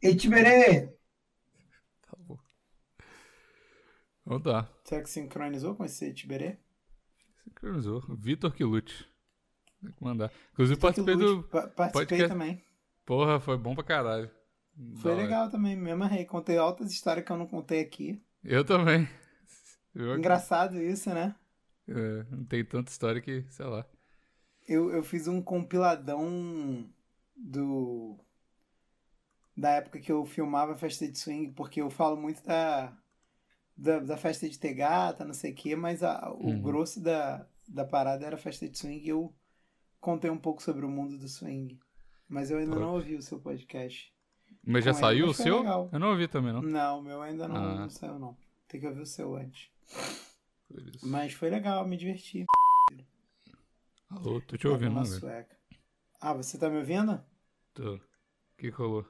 Ei, 0.06 0.16
Tiberê! 0.16 0.88
Tá 0.88 2.16
bom. 2.20 2.38
Então 4.22 4.40
tá. 4.40 4.70
Será 4.84 5.02
que 5.02 5.10
sincronizou 5.10 5.76
com 5.76 5.86
esse 5.86 6.14
Tiberê? 6.14 6.58
Sincronizou. 7.44 8.02
Vitor 8.18 8.54
Quilute. 8.54 9.08
Tem 9.82 9.92
que 9.92 10.04
mandar. 10.04 10.32
Inclusive 10.54 10.80
participei 10.80 11.16
do. 11.16 11.44
Pa- 11.44 11.68
Participei 11.68 11.92
podcast. 12.08 12.28
também. 12.30 12.64
Porra, 13.06 13.40
foi 13.40 13.58
bom 13.58 13.76
pra 13.76 13.84
caralho. 13.84 14.30
Foi 14.98 15.12
Da 15.12 15.18
hora. 15.18 15.24
legal 15.24 15.50
também, 15.50 15.76
me 15.76 15.92
amarrei. 15.92 16.26
Contei 16.26 16.58
altas 16.58 16.92
histórias 16.92 17.26
que 17.26 17.32
eu 17.32 17.38
não 17.38 17.48
contei 17.48 17.82
aqui. 17.82 18.22
Eu 18.44 18.64
também. 18.66 19.08
Eu, 19.94 20.18
Engraçado 20.18 20.82
isso, 20.82 21.10
né? 21.14 21.36
é, 21.88 22.26
não 22.30 22.44
tem 22.46 22.66
tanta 22.66 22.92
história 22.92 23.22
que, 23.22 23.46
sei 23.50 23.66
lá. 23.66 23.86
Eu, 24.68 24.90
eu 24.92 25.04
fiz 25.04 25.28
um 25.28 25.42
compiladão 25.42 26.90
do. 27.36 28.20
Da 29.58 29.72
época 29.72 30.00
que 30.00 30.12
eu 30.12 30.26
filmava 30.26 30.76
festa 30.76 31.08
de 31.08 31.18
swing, 31.18 31.52
porque 31.54 31.82
eu 31.82 31.90
falo 31.90 32.18
muito 32.18 32.44
da. 32.44 32.96
Da, 33.78 34.00
da 34.00 34.16
festa 34.18 34.48
de 34.48 34.58
ter 34.58 34.74
gata, 34.74 35.26
não 35.26 35.34
sei 35.34 35.52
o 35.52 35.56
quê, 35.56 35.76
mas 35.76 36.02
a, 36.02 36.30
o 36.32 36.46
Uhum. 36.48 36.62
grosso 36.62 37.02
da, 37.02 37.46
da 37.68 37.84
parada 37.84 38.26
era 38.26 38.38
festa 38.38 38.70
de 38.70 38.78
swing 38.78 39.04
e 39.06 39.10
eu 39.10 39.36
contei 40.00 40.32
um 40.32 40.38
pouco 40.38 40.64
sobre 40.64 40.86
o 40.86 40.90
mundo 40.90 41.18
do 41.18 41.28
swing. 41.28 41.78
Mas 42.28 42.50
eu 42.50 42.58
ainda 42.58 42.74
não 42.74 42.94
ouvi 42.94 43.16
o 43.16 43.22
seu 43.22 43.38
podcast. 43.38 44.14
Mas 44.66 44.86
já 44.86 44.92
Com 44.94 44.98
ele, 45.00 45.06
saiu 45.06 45.28
mas 45.28 45.40
o 45.40 45.44
seu? 45.44 45.58
legal. 45.58 45.90
Eu 45.92 46.00
não 46.00 46.10
ouvi 46.12 46.28
também, 46.30 46.54
não. 46.54 46.62
Não, 46.62 47.00
o 47.00 47.02
meu 47.02 47.22
ainda 47.22 47.50
não, 47.50 47.56
Ah. 47.58 47.76
não 47.82 47.90
saiu, 47.90 48.18
não. 48.18 48.38
Tem 48.68 48.80
que 48.80 48.88
ouvir 48.88 49.02
o 49.02 49.06
seu 49.06 49.36
antes. 49.36 49.70
Mas 51.04 51.34
foi 51.34 51.50
legal, 51.50 51.86
me 51.86 51.98
diverti. 51.98 52.46
Alô, 54.10 54.40
tô 54.42 54.56
te 54.58 54.68
ouvindo, 54.70 55.06
sueca. 55.06 55.58
Ah, 56.22 56.34
você 56.34 56.58
tá 56.58 56.70
me 56.70 56.78
ouvindo? 56.78 57.22
Tô. 57.74 57.96
O 57.96 58.02
que 58.58 58.70
rolou? 58.70 59.06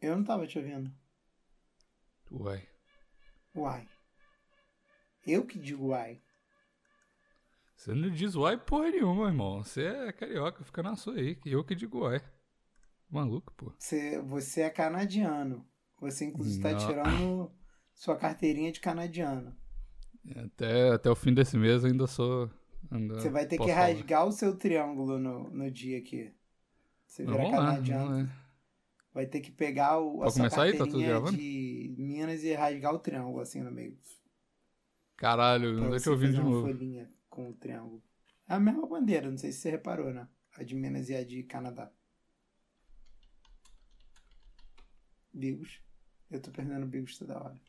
Eu 0.00 0.16
não 0.16 0.24
tava 0.24 0.46
te 0.46 0.58
ouvindo. 0.58 0.90
Uai. 2.30 2.66
Uai. 3.54 3.88
Eu 5.26 5.44
que 5.44 5.58
digo 5.58 5.88
uai. 5.88 6.20
Você 7.76 7.94
não 7.94 8.10
diz 8.10 8.34
uai 8.34 8.56
porra 8.58 8.90
nenhuma, 8.90 9.26
irmão. 9.28 9.62
Você 9.62 9.84
é 9.84 10.12
carioca, 10.12 10.64
fica 10.64 10.82
na 10.82 10.96
sua 10.96 11.14
aí. 11.14 11.34
que 11.36 11.50
Eu 11.50 11.64
que 11.64 11.74
digo 11.74 12.00
uai. 12.00 12.20
Maluco, 13.10 13.52
pô. 13.56 13.72
Você, 13.78 14.20
você 14.20 14.62
é 14.62 14.70
canadiano. 14.70 15.66
Você, 16.00 16.26
inclusive, 16.26 16.62
tá 16.62 16.72
Não. 16.72 16.78
tirando 16.78 17.52
sua 17.94 18.16
carteirinha 18.16 18.70
de 18.70 18.80
canadiano. 18.80 19.56
Até, 20.44 20.90
até 20.90 21.10
o 21.10 21.16
fim 21.16 21.32
desse 21.32 21.56
mês 21.56 21.84
ainda 21.84 22.06
sou. 22.06 22.50
Ainda 22.90 23.14
Você 23.14 23.30
vai 23.30 23.46
ter 23.46 23.56
que 23.58 23.64
falar. 23.66 23.74
rasgar 23.86 24.26
o 24.26 24.32
seu 24.32 24.56
triângulo 24.56 25.18
no, 25.18 25.50
no 25.50 25.70
dia 25.70 26.00
que 26.02 26.32
você 27.06 27.24
lá, 27.24 27.50
canadiano. 27.50 28.22
lá. 28.22 28.47
Vai 29.18 29.26
ter 29.26 29.40
que 29.40 29.50
pegar 29.50 29.98
o, 29.98 30.22
a 30.22 30.32
começar 30.32 30.62
aí? 30.62 30.78
Tá 30.78 30.84
tudo 30.86 31.00
gravando? 31.00 31.36
de 31.36 31.92
Minas 31.98 32.44
e 32.44 32.54
rasgar 32.54 32.94
o 32.94 33.00
triângulo 33.00 33.40
assim 33.40 33.60
no 33.60 33.72
meio. 33.72 33.98
Caralho, 35.16 35.74
Pra 35.74 35.82
não 35.82 35.90
tô 35.90 35.96
te 35.96 36.02
você 36.04 36.10
ouvindo 36.10 36.34
de 36.34 36.40
novo. 36.40 36.60
folhinha 36.60 37.12
com 37.28 37.50
o 37.50 37.52
triângulo. 37.52 38.00
É 38.48 38.54
a 38.54 38.60
mesma 38.60 38.86
bandeira, 38.86 39.28
não 39.28 39.36
sei 39.36 39.50
se 39.50 39.58
você 39.58 39.70
reparou, 39.70 40.14
né? 40.14 40.28
A 40.56 40.62
de 40.62 40.76
Minas 40.76 41.08
e 41.08 41.16
a 41.16 41.24
de 41.24 41.42
Canadá. 41.42 41.90
Bigos. 45.32 45.82
Eu 46.30 46.40
tô 46.40 46.52
perdendo 46.52 46.86
bigos 46.86 47.18
toda 47.18 47.42
hora. 47.42 47.60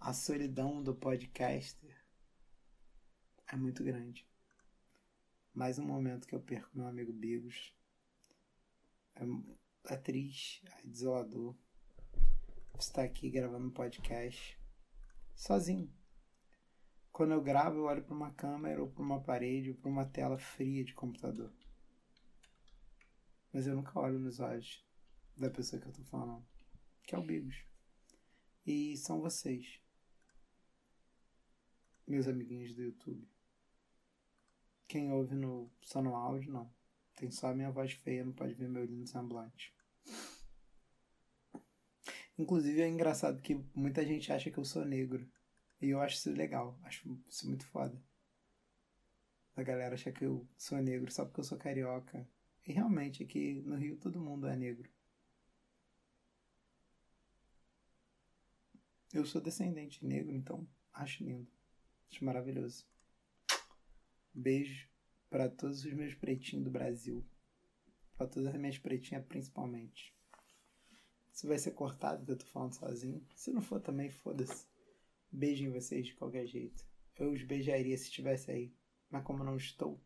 A 0.00 0.14
solidão 0.14 0.82
do 0.82 0.94
podcaster 0.94 2.02
é 3.46 3.56
muito 3.56 3.84
grande. 3.84 4.26
Mais 5.52 5.78
um 5.78 5.84
momento 5.84 6.26
que 6.26 6.34
eu 6.34 6.40
perco 6.40 6.70
meu 6.72 6.86
amigo 6.86 7.12
Bigos. 7.12 7.74
É, 9.14 9.94
é 9.94 9.96
triste, 9.96 10.64
é 10.66 10.86
desolador. 10.86 11.56
Estar 12.78 13.02
aqui 13.02 13.30
gravando 13.30 13.66
um 13.66 13.70
podcast 13.70 14.58
sozinho. 15.34 15.92
Quando 17.12 17.32
eu 17.32 17.42
gravo, 17.42 17.78
eu 17.78 17.84
olho 17.84 18.02
para 18.02 18.14
uma 18.14 18.32
câmera 18.32 18.82
ou 18.82 18.90
para 18.90 19.02
uma 19.02 19.20
parede 19.20 19.70
ou 19.70 19.76
para 19.76 19.90
uma 19.90 20.06
tela 20.06 20.38
fria 20.38 20.82
de 20.82 20.94
computador. 20.94 21.52
Mas 23.52 23.66
eu 23.66 23.76
nunca 23.76 24.00
olho 24.00 24.18
nos 24.18 24.40
olhos 24.40 24.84
da 25.36 25.50
pessoa 25.50 25.80
que 25.80 25.88
eu 25.88 25.92
tô 25.92 26.02
falando, 26.04 26.44
que 27.02 27.14
é 27.14 27.18
o 27.18 27.22
Bigos. 27.22 27.64
E 28.64 28.96
são 28.96 29.20
vocês, 29.20 29.80
meus 32.06 32.26
amiguinhos 32.26 32.74
do 32.74 32.82
YouTube. 32.82 33.28
Quem 34.88 35.12
ouve 35.12 35.34
no, 35.34 35.70
só 35.82 36.00
no 36.00 36.16
áudio, 36.16 36.52
não. 36.52 36.72
Tem 37.14 37.30
só 37.30 37.48
a 37.48 37.54
minha 37.54 37.70
voz 37.70 37.92
feia, 37.92 38.24
não 38.24 38.32
pode 38.32 38.54
ver 38.54 38.68
meu 38.68 38.84
lindo 38.84 39.06
semblante. 39.06 39.74
Inclusive 42.38 42.80
é 42.80 42.88
engraçado 42.88 43.40
que 43.42 43.54
muita 43.74 44.04
gente 44.04 44.32
acha 44.32 44.50
que 44.50 44.58
eu 44.58 44.64
sou 44.64 44.84
negro. 44.84 45.30
E 45.80 45.90
eu 45.90 46.00
acho 46.00 46.16
isso 46.16 46.30
legal. 46.30 46.78
Acho 46.84 47.20
isso 47.28 47.46
muito 47.46 47.66
foda. 47.66 48.00
A 49.54 49.62
galera 49.62 49.94
acha 49.94 50.10
que 50.10 50.24
eu 50.24 50.48
sou 50.56 50.78
negro 50.78 51.10
só 51.12 51.24
porque 51.24 51.40
eu 51.40 51.44
sou 51.44 51.58
carioca. 51.58 52.26
E 52.66 52.72
realmente 52.72 53.22
aqui 53.22 53.60
no 53.62 53.76
Rio 53.76 53.96
todo 53.96 54.20
mundo 54.20 54.46
é 54.46 54.56
negro. 54.56 54.90
Eu 59.12 59.26
sou 59.26 59.40
descendente 59.40 60.00
de 60.00 60.06
negro, 60.06 60.34
então 60.34 60.66
acho 60.92 61.22
lindo. 61.22 61.50
Acho 62.10 62.24
maravilhoso. 62.24 62.86
Beijo 64.32 64.91
para 65.32 65.48
todos 65.48 65.82
os 65.82 65.92
meus 65.94 66.14
pretinhos 66.14 66.66
do 66.66 66.70
Brasil. 66.70 67.24
Para 68.18 68.26
todas 68.26 68.54
as 68.54 68.60
minhas 68.60 68.76
pretinhas 68.76 69.24
principalmente. 69.24 70.14
Se 71.32 71.46
vai 71.46 71.58
ser 71.58 71.70
cortado 71.70 72.22
que 72.26 72.32
eu 72.32 72.36
tô 72.36 72.44
falando 72.44 72.74
sozinho. 72.74 73.26
Se 73.34 73.50
não 73.50 73.62
for 73.62 73.80
também, 73.80 74.10
foda-se. 74.10 74.66
Beijo 75.32 75.64
em 75.64 75.70
vocês 75.70 76.06
de 76.06 76.14
qualquer 76.14 76.46
jeito. 76.46 76.84
Eu 77.16 77.32
os 77.32 77.42
beijaria 77.42 77.96
se 77.96 78.04
estivesse 78.04 78.50
aí. 78.50 78.74
Mas 79.10 79.24
como 79.24 79.42
não 79.42 79.56
estou, 79.56 79.98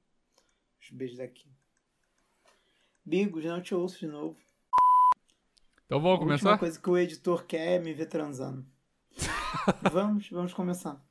os 0.80 0.90
beijos 0.90 1.18
daqui. 1.18 1.50
Bigos, 3.04 3.44
não 3.44 3.60
te 3.60 3.74
ouço 3.74 3.98
de 3.98 4.06
novo. 4.06 4.38
Então 5.86 6.00
vamos 6.00 6.18
A 6.18 6.22
começar? 6.22 6.50
última 6.50 6.58
coisa 6.58 6.80
que 6.80 6.90
o 6.90 6.96
editor 6.96 7.44
quer 7.46 7.72
é 7.72 7.78
me 7.80 7.92
ver 7.92 8.06
transando. 8.06 8.64
vamos, 9.92 10.30
vamos 10.30 10.54
começar. 10.54 11.04